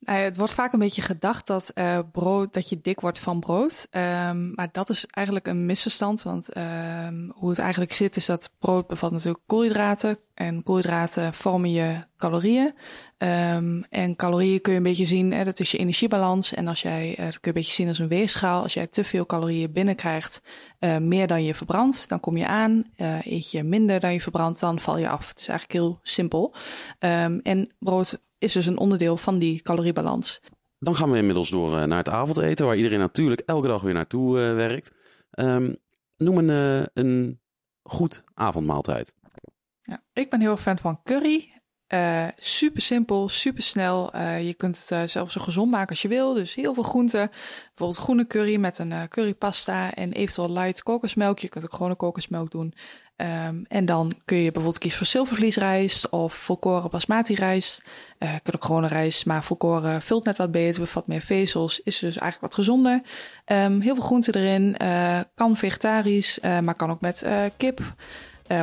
Nou 0.00 0.18
het 0.18 0.36
wordt 0.36 0.52
vaak 0.52 0.72
een 0.72 0.78
beetje 0.78 1.02
gedacht 1.02 1.46
dat 1.46 1.70
uh, 1.74 1.98
brood, 2.12 2.54
dat 2.54 2.68
je 2.68 2.80
dik 2.80 3.00
wordt 3.00 3.18
van 3.18 3.40
brood. 3.40 3.86
Um, 3.90 4.52
maar 4.54 4.68
dat 4.72 4.90
is 4.90 5.06
eigenlijk 5.06 5.46
een 5.46 5.66
misverstand. 5.66 6.22
Want 6.22 6.56
um, 6.56 7.32
hoe 7.34 7.48
het 7.48 7.58
eigenlijk 7.58 7.92
zit, 7.92 8.16
is 8.16 8.26
dat 8.26 8.50
brood 8.58 8.86
bevat 8.86 9.10
natuurlijk 9.10 9.42
koolhydraten. 9.46 10.18
En 10.34 10.62
koolhydraten 10.62 11.34
vormen 11.34 11.70
je 11.70 12.04
calorieën. 12.16 12.74
Um, 13.18 13.84
en 13.90 14.16
calorieën 14.16 14.60
kun 14.60 14.72
je 14.72 14.78
een 14.78 14.84
beetje 14.84 15.06
zien, 15.06 15.32
hè, 15.32 15.44
dat 15.44 15.60
is 15.60 15.70
je 15.70 15.78
energiebalans. 15.78 16.54
En 16.54 16.68
als 16.68 16.82
jij, 16.82 17.10
uh, 17.10 17.24
dat 17.24 17.40
kun 17.40 17.40
je 17.40 17.48
een 17.48 17.52
beetje 17.52 17.72
zien 17.72 17.88
als 17.88 17.98
een 17.98 18.08
weegschaal. 18.08 18.62
Als 18.62 18.74
jij 18.74 18.86
te 18.86 19.04
veel 19.04 19.26
calorieën 19.26 19.72
binnenkrijgt, 19.72 20.42
uh, 20.80 20.96
meer 20.96 21.26
dan 21.26 21.44
je 21.44 21.54
verbrandt, 21.54 22.08
dan 22.08 22.20
kom 22.20 22.36
je 22.36 22.46
aan. 22.46 22.84
Eet 23.22 23.50
je 23.50 23.62
minder 23.62 24.00
dan 24.00 24.12
je 24.12 24.20
verbrandt, 24.20 24.60
dan 24.60 24.78
val 24.78 24.98
je 24.98 25.08
af. 25.08 25.28
Het 25.28 25.40
is 25.40 25.48
eigenlijk 25.48 25.78
heel 25.78 25.98
simpel. 26.02 26.54
En 27.42 27.72
brood 27.78 28.18
is 28.38 28.52
dus 28.52 28.66
een 28.66 28.78
onderdeel 28.78 29.16
van 29.16 29.38
die 29.38 29.62
caloriebalans. 29.62 30.40
Dan 30.78 30.96
gaan 30.96 31.10
we 31.10 31.18
inmiddels 31.18 31.50
door 31.50 31.88
naar 31.88 31.98
het 31.98 32.08
avondeten, 32.08 32.66
waar 32.66 32.76
iedereen 32.76 32.98
natuurlijk 32.98 33.40
elke 33.40 33.68
dag 33.68 33.82
weer 33.82 33.94
naartoe 33.94 34.34
werkt. 34.36 34.90
Um, 35.38 35.76
noem 36.16 36.38
een, 36.38 36.86
een 36.94 37.40
goed 37.82 38.22
avondmaaltijd. 38.34 39.14
Ja, 39.82 40.02
ik 40.12 40.30
ben 40.30 40.40
heel 40.40 40.56
fan 40.56 40.78
van 40.78 41.00
curry. 41.04 41.52
Uh, 41.94 42.28
super 42.36 42.82
simpel, 42.82 43.28
super 43.28 43.62
snel. 43.62 44.14
Uh, 44.14 44.46
je 44.46 44.54
kunt 44.54 44.78
het 44.78 44.90
uh, 44.90 45.02
zelfs 45.02 45.32
zo 45.32 45.40
gezond 45.40 45.70
maken 45.70 45.88
als 45.88 46.02
je 46.02 46.08
wil. 46.08 46.34
Dus 46.34 46.54
heel 46.54 46.74
veel 46.74 46.82
groenten. 46.82 47.28
Bijvoorbeeld 47.68 47.98
groene 47.98 48.26
curry 48.26 48.56
met 48.56 48.78
een 48.78 49.08
currypasta 49.08 49.94
en 49.94 50.12
eventueel 50.12 50.52
light 50.52 50.82
kokosmelk. 50.82 51.38
Je 51.38 51.48
kunt 51.48 51.64
ook 51.64 51.72
gewoon 51.72 51.90
een 51.90 51.96
kokosmelk 51.96 52.50
doen. 52.50 52.74
Um, 53.20 53.64
en 53.68 53.84
dan 53.84 54.12
kun 54.24 54.36
je 54.36 54.44
bijvoorbeeld 54.44 54.78
kiezen 54.78 54.98
voor 54.98 55.06
zilvervliesrijst 55.06 56.08
of 56.08 56.34
volkoren 56.34 56.90
basmati 56.90 57.34
rijst. 57.34 57.82
Je 58.18 58.40
kunt 58.42 58.56
ook 58.56 58.64
gewone 58.64 58.88
rijst, 58.88 59.26
maar 59.26 59.44
volkoren 59.44 60.02
vult 60.02 60.24
net 60.24 60.36
wat 60.36 60.50
beter, 60.50 60.80
bevat 60.80 61.06
meer 61.06 61.20
vezels, 61.20 61.80
is 61.80 61.98
dus 61.98 62.18
eigenlijk 62.18 62.40
wat 62.40 62.54
gezonder. 62.54 63.02
Um, 63.46 63.80
heel 63.80 63.94
veel 63.94 64.04
groenten 64.04 64.34
erin, 64.34 64.76
uh, 64.82 65.20
kan 65.34 65.56
vegetarisch, 65.56 66.38
uh, 66.42 66.58
maar 66.58 66.74
kan 66.74 66.90
ook 66.90 67.00
met 67.00 67.26
kip. 67.56 67.80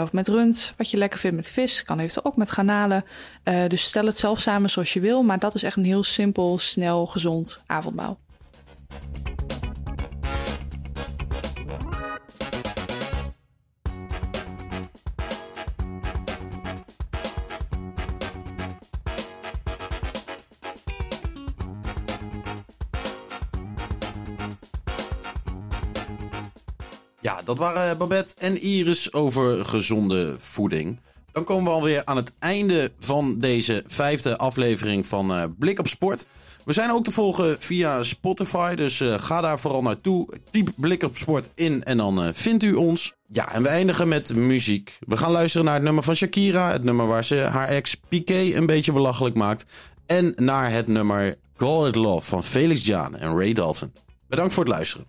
Of 0.01 0.11
met 0.11 0.27
rund, 0.27 0.73
wat 0.77 0.89
je 0.89 0.97
lekker 0.97 1.19
vindt 1.19 1.35
met 1.35 1.47
vis. 1.47 1.83
Kan 1.83 1.99
eventueel 1.99 2.25
ook 2.25 2.37
met 2.37 2.51
garnalen. 2.51 3.05
Dus 3.67 3.83
stel 3.83 4.05
het 4.05 4.17
zelf 4.17 4.39
samen 4.39 4.69
zoals 4.69 4.93
je 4.93 4.99
wil. 4.99 5.23
Maar 5.23 5.39
dat 5.39 5.55
is 5.55 5.63
echt 5.63 5.75
een 5.75 5.85
heel 5.85 6.03
simpel, 6.03 6.57
snel, 6.57 7.05
gezond 7.05 7.59
avondmaal. 7.65 8.19
Ja, 27.25 27.41
dat 27.43 27.57
waren 27.57 27.97
Babette 27.97 28.33
en 28.37 28.61
Iris 28.61 29.13
over 29.13 29.65
gezonde 29.65 30.35
voeding. 30.37 30.99
Dan 31.31 31.43
komen 31.43 31.63
we 31.63 31.69
alweer 31.69 32.01
aan 32.05 32.15
het 32.15 32.31
einde 32.39 32.91
van 32.99 33.39
deze 33.39 33.83
vijfde 33.87 34.37
aflevering 34.37 35.07
van 35.07 35.31
uh, 35.31 35.43
Blik 35.57 35.79
op 35.79 35.87
Sport. 35.87 36.25
We 36.65 36.73
zijn 36.73 36.91
ook 36.91 37.03
te 37.03 37.11
volgen 37.11 37.55
via 37.59 38.03
Spotify, 38.03 38.75
dus 38.75 38.99
uh, 38.99 39.13
ga 39.17 39.41
daar 39.41 39.59
vooral 39.59 39.81
naartoe. 39.81 40.27
Typ 40.49 40.69
Blik 40.75 41.03
op 41.03 41.17
Sport 41.17 41.49
in 41.55 41.83
en 41.83 41.97
dan 41.97 42.33
vindt 42.33 42.63
u 42.63 42.73
ons. 42.73 43.13
Ja, 43.27 43.53
en 43.53 43.63
we 43.63 43.69
eindigen 43.69 44.07
met 44.07 44.35
muziek. 44.35 44.97
We 44.99 45.17
gaan 45.17 45.31
luisteren 45.31 45.65
naar 45.65 45.75
het 45.75 45.83
nummer 45.83 46.03
van 46.03 46.15
Shakira, 46.15 46.71
het 46.71 46.83
nummer 46.83 47.07
waar 47.07 47.23
ze 47.23 47.35
haar 47.35 47.67
ex 47.67 47.95
Piqué 48.09 48.55
een 48.55 48.65
beetje 48.65 48.91
belachelijk 48.91 49.35
maakt. 49.35 49.65
En 50.05 50.33
naar 50.35 50.71
het 50.71 50.87
nummer 50.87 51.37
Call 51.57 51.87
It 51.87 51.95
Love 51.95 52.25
van 52.25 52.43
Felix 52.43 52.85
Jaan 52.85 53.15
en 53.15 53.37
Ray 53.37 53.53
Dalton. 53.53 53.93
Bedankt 54.27 54.53
voor 54.53 54.63
het 54.63 54.73
luisteren. 54.73 55.05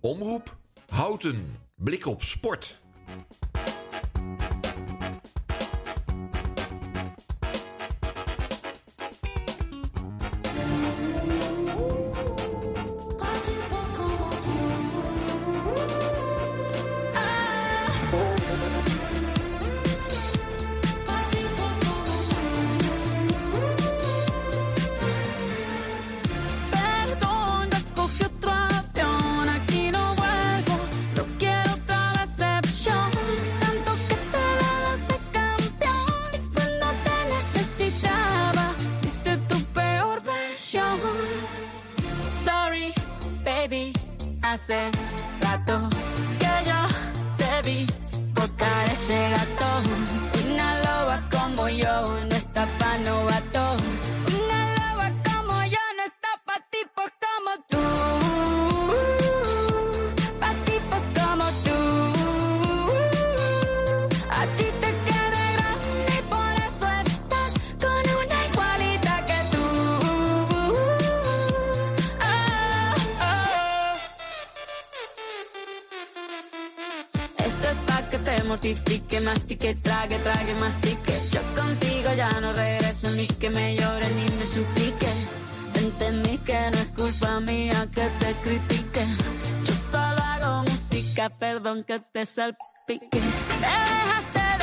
Omroep 0.00 0.56
Houten. 0.88 1.56
Blik 1.74 2.06
op 2.06 2.22
sport. 2.22 2.80
Mortifique, 79.20 79.74
mastique, 79.74 79.82
trague, 79.82 80.18
trague, 80.18 80.54
mastique. 80.54 81.12
Yo 81.32 81.40
contigo 81.54 82.12
ya 82.14 82.30
no 82.40 82.52
regreso 82.52 83.10
ni 83.10 83.26
que 83.26 83.50
me 83.50 83.76
llore 83.76 84.08
ni 84.10 84.36
me 84.36 84.46
suplique. 84.46 85.08
Entendí 85.74 86.38
que 86.38 86.70
no 86.72 86.78
es 86.78 86.90
culpa 86.90 87.40
mía 87.40 87.86
que 87.94 88.08
te 88.20 88.34
critique. 88.42 89.04
Yo 89.64 89.74
solo 89.90 90.22
hago 90.22 90.62
música, 90.62 91.30
perdón 91.30 91.84
que 91.84 92.00
te 92.00 92.26
salpique. 92.26 93.08
Te 93.10 93.20
dejaste 93.20 94.57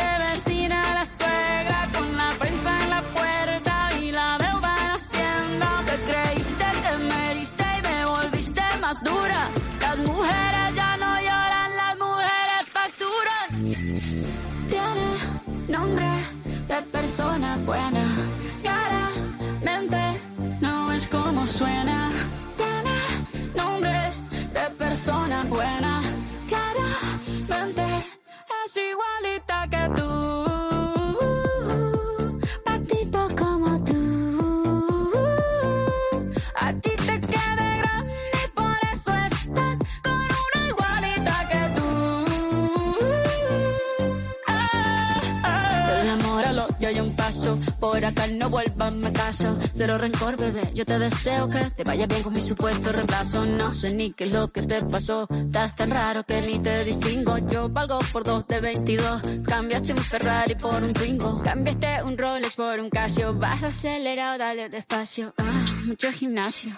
Por 47.86 48.04
acá 48.04 48.26
no 48.26 48.50
vuelvas, 48.50 48.96
me 48.96 49.14
caso. 49.14 49.60
Cero 49.74 50.00
rencor, 50.00 50.38
bebé. 50.38 50.72
Yo 50.74 50.86
te 50.86 50.98
deseo 50.98 51.48
que 51.48 51.70
te 51.70 51.84
vaya 51.84 52.08
bien 52.08 52.24
con 52.24 52.34
mi 52.34 52.42
supuesto 52.42 52.92
reemplazo. 52.92 53.46
No 53.46 53.76
sé 53.76 53.94
ni 53.94 54.12
qué 54.12 54.24
es 54.24 54.32
lo 54.32 54.52
que 54.52 54.64
te 54.64 54.82
pasó. 54.82 55.28
Estás 55.30 55.76
tan 55.76 55.92
raro 55.92 56.24
que 56.24 56.42
ni 56.42 56.58
te 56.58 56.84
distingo. 56.84 57.38
Yo 57.38 57.70
valgo 57.70 58.00
por 58.12 58.24
dos 58.24 58.48
de 58.48 58.60
22. 58.60 59.22
Cambiaste 59.46 59.94
un 59.94 60.00
Ferrari 60.00 60.56
por 60.56 60.82
un 60.82 60.94
Twingo. 60.94 61.44
Cambiaste 61.44 62.02
un 62.08 62.18
Rolex 62.18 62.56
por 62.56 62.80
un 62.80 62.90
Casio. 62.90 63.36
Vas 63.36 63.62
acelerado, 63.62 64.40
dale 64.40 64.68
despacio. 64.68 65.36
Ah, 65.38 65.66
mucho 65.86 66.12
gimnasio. 66.12 66.72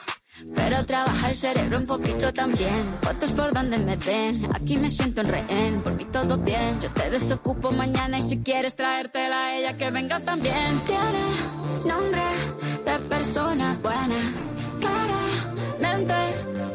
Pero 0.55 0.85
trabaja 0.85 1.29
el 1.29 1.35
cerebro 1.35 1.77
un 1.77 1.85
poquito 1.85 2.33
también. 2.33 2.85
Fotos 3.01 3.31
por 3.31 3.53
donde 3.53 3.77
me 3.77 3.95
ven. 3.95 4.47
Aquí 4.53 4.77
me 4.77 4.89
siento 4.89 5.21
en 5.21 5.27
rehén. 5.27 5.81
Por 5.81 5.93
mí 5.93 6.05
todo 6.05 6.37
bien. 6.37 6.79
Yo 6.81 6.89
te 6.91 7.09
desocupo 7.09 7.71
mañana 7.71 8.19
y 8.19 8.21
si 8.21 8.39
quieres 8.39 8.75
traértela 8.75 9.45
a 9.45 9.57
ella 9.57 9.77
que 9.77 9.89
venga 9.91 10.19
también. 10.19 10.79
Tiene 10.85 11.23
nombre 11.85 12.21
de 12.85 12.99
persona 13.07 13.77
buena. 13.81 14.15
Claramente 14.79 16.15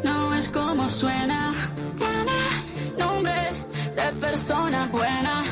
no 0.04 0.34
es 0.34 0.48
como 0.48 0.90
suena. 0.90 1.52
Tiene 1.98 2.98
nombre 2.98 3.50
de 3.96 4.12
persona 4.20 4.88
buena. 4.90 5.42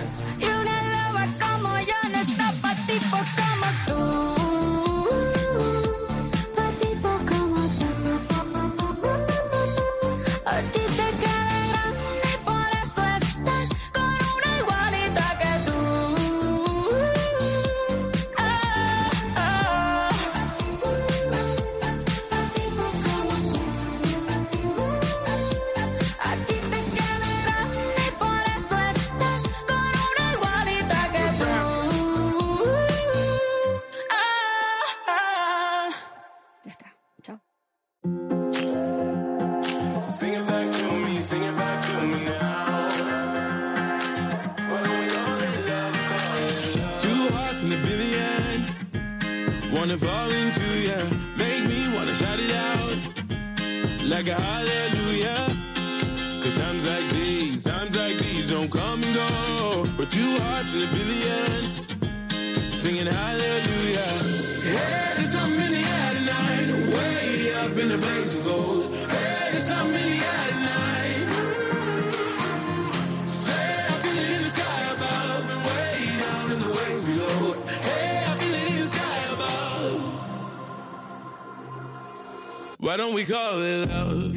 Why 82.91 82.97
don't 82.97 83.15
we 83.15 83.25
call 83.25 83.63
it 83.63 83.89
love? 83.89 84.37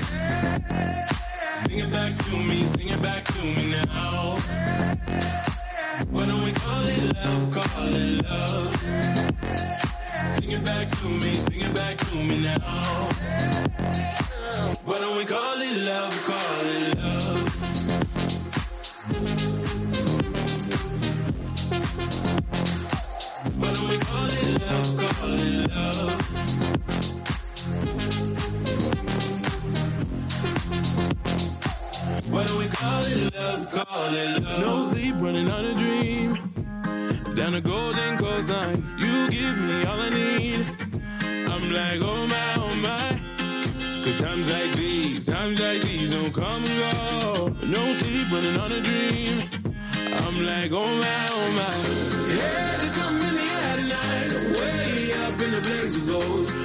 Sing 1.64 1.80
it 1.80 1.92
back 1.92 2.16
to 2.16 2.38
me, 2.38 2.64
sing 2.66 2.90
it 2.90 3.02
back 3.02 3.24
to 3.24 3.42
me 3.42 3.72
now. 3.72 4.38
Why 6.12 6.26
don't 6.28 6.44
we 6.44 6.52
call 6.52 6.86
it 6.86 7.16
love, 7.16 7.50
call 7.50 7.96
it 7.96 8.24
love? 8.30 8.78
Sing 10.36 10.52
it 10.52 10.64
back 10.64 10.88
to 10.88 11.06
me, 11.10 11.34
sing 11.34 11.62
it 11.62 11.74
back 11.74 11.98
to 11.98 12.16
me 12.16 12.44
now. 12.44 13.10
Why 14.86 15.00
don't 15.00 15.18
we 15.18 15.26
call 15.26 15.58
it 15.58 15.78
love, 15.90 16.24
call 16.24 16.66
it 16.78 16.96
love? 17.02 17.40
Why 23.58 23.74
don't 23.74 23.90
we 23.90 23.98
call 23.98 24.28
it 24.30 24.62
love, 24.62 24.98
call 25.00 25.40
it 25.40 25.70
love? 25.76 26.33
Call 32.84 33.04
it 33.04 33.36
love, 33.36 33.70
call 33.72 34.14
it 34.14 34.44
love? 34.44 34.60
No 34.62 34.86
sleep, 34.92 35.16
running 35.20 35.50
on 35.50 35.66
a 35.66 35.74
dream. 35.74 36.30
Down 37.36 37.54
the 37.54 37.62
golden 37.62 38.18
coastline, 38.18 38.80
you 38.98 39.14
give 39.30 39.58
me 39.60 39.76
all 39.90 40.00
I 40.08 40.10
need. 40.10 40.62
I'm 41.54 41.66
like, 41.72 42.00
oh 42.02 42.28
my, 42.34 42.50
oh 42.66 42.76
my. 42.88 43.06
Cause 44.04 44.20
times 44.20 44.52
like 44.52 44.72
these, 44.74 45.26
times 45.26 45.60
like 45.60 45.82
these 45.82 46.12
don't 46.12 46.34
come 46.34 46.64
and 46.66 46.78
go. 46.84 47.48
No 47.76 47.94
sleep, 47.94 48.32
running 48.32 48.58
on 48.60 48.72
a 48.72 48.82
dream. 48.82 49.38
I'm 50.24 50.46
like, 50.46 50.72
oh 50.72 50.92
my, 51.04 51.22
oh 51.38 51.50
my. 51.60 51.74
Yeah, 52.36 52.78
there's 52.78 52.96
something 53.00 53.30
in 53.30 53.36
the 53.36 53.48
air 53.62 53.76
tonight. 53.82 54.30
Way 54.60 55.14
up 55.24 55.42
in 55.42 55.52
the 55.56 55.62
blaze 55.62 55.96
of 55.96 56.08
gold. 56.08 56.63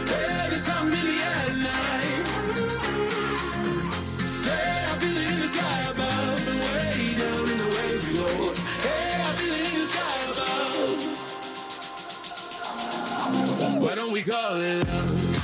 Don't 13.98 14.12
we 14.12 14.22
call 14.22 14.60
it 14.60 14.86
love? 14.86 15.36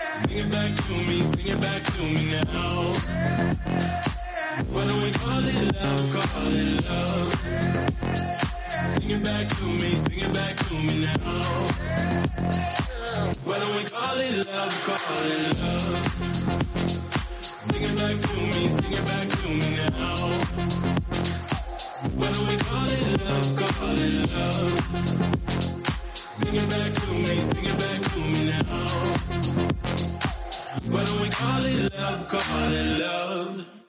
Sing 0.00 0.38
it 0.38 0.50
back 0.50 0.74
to 0.74 0.92
me, 1.06 1.22
sing 1.22 1.46
it 1.46 1.60
back 1.60 1.82
to 1.84 2.02
me 2.02 2.22
now. 2.32 2.94
Why 4.72 4.84
don't 4.88 5.02
we 5.02 5.10
call 5.12 5.44
it 5.54 5.72
love, 5.80 6.10
call 6.14 6.52
it 6.62 6.88
love? 6.90 7.30
Sing 8.90 9.10
it 9.10 9.22
back 9.22 9.46
to 9.56 9.64
me, 9.64 9.90
sing 10.04 10.18
it 10.18 10.32
back 10.32 10.56
to 10.66 10.74
me 10.74 10.94
now. 11.06 11.42
Why 13.44 13.58
don't 13.60 13.74
we 13.76 13.84
call 13.84 14.18
it 14.18 14.34
love, 14.44 14.74
call 14.86 15.26
it 15.36 15.60
love? 15.62 15.96
Sing 17.40 17.82
it 17.82 17.96
back 17.98 18.16
to 18.30 18.36
me, 18.50 18.62
sing 18.78 18.92
it 18.98 19.04
back 19.06 19.28
to 19.40 19.48
me 19.60 19.68
now. 19.78 20.20
Why 22.18 22.28
don't 22.32 22.46
we 22.50 22.56
call 22.66 22.88
it 22.98 23.06
love, 23.24 23.48
call 23.60 23.98
it 24.08 24.14
love? 24.34 25.12
Sing 26.42 26.56
it 26.56 26.68
back 26.70 26.92
to 26.92 27.12
me, 27.12 27.24
sing 27.24 27.64
it 27.64 27.78
back 27.78 28.02
to 28.12 28.18
me 28.18 28.46
now. 28.50 28.62
Why 30.90 31.04
don't 31.04 31.20
we 31.20 31.28
call 31.30 31.64
it 31.64 31.94
love, 31.96 32.28
call 32.28 32.72
it 32.72 33.00
love? 33.00 33.81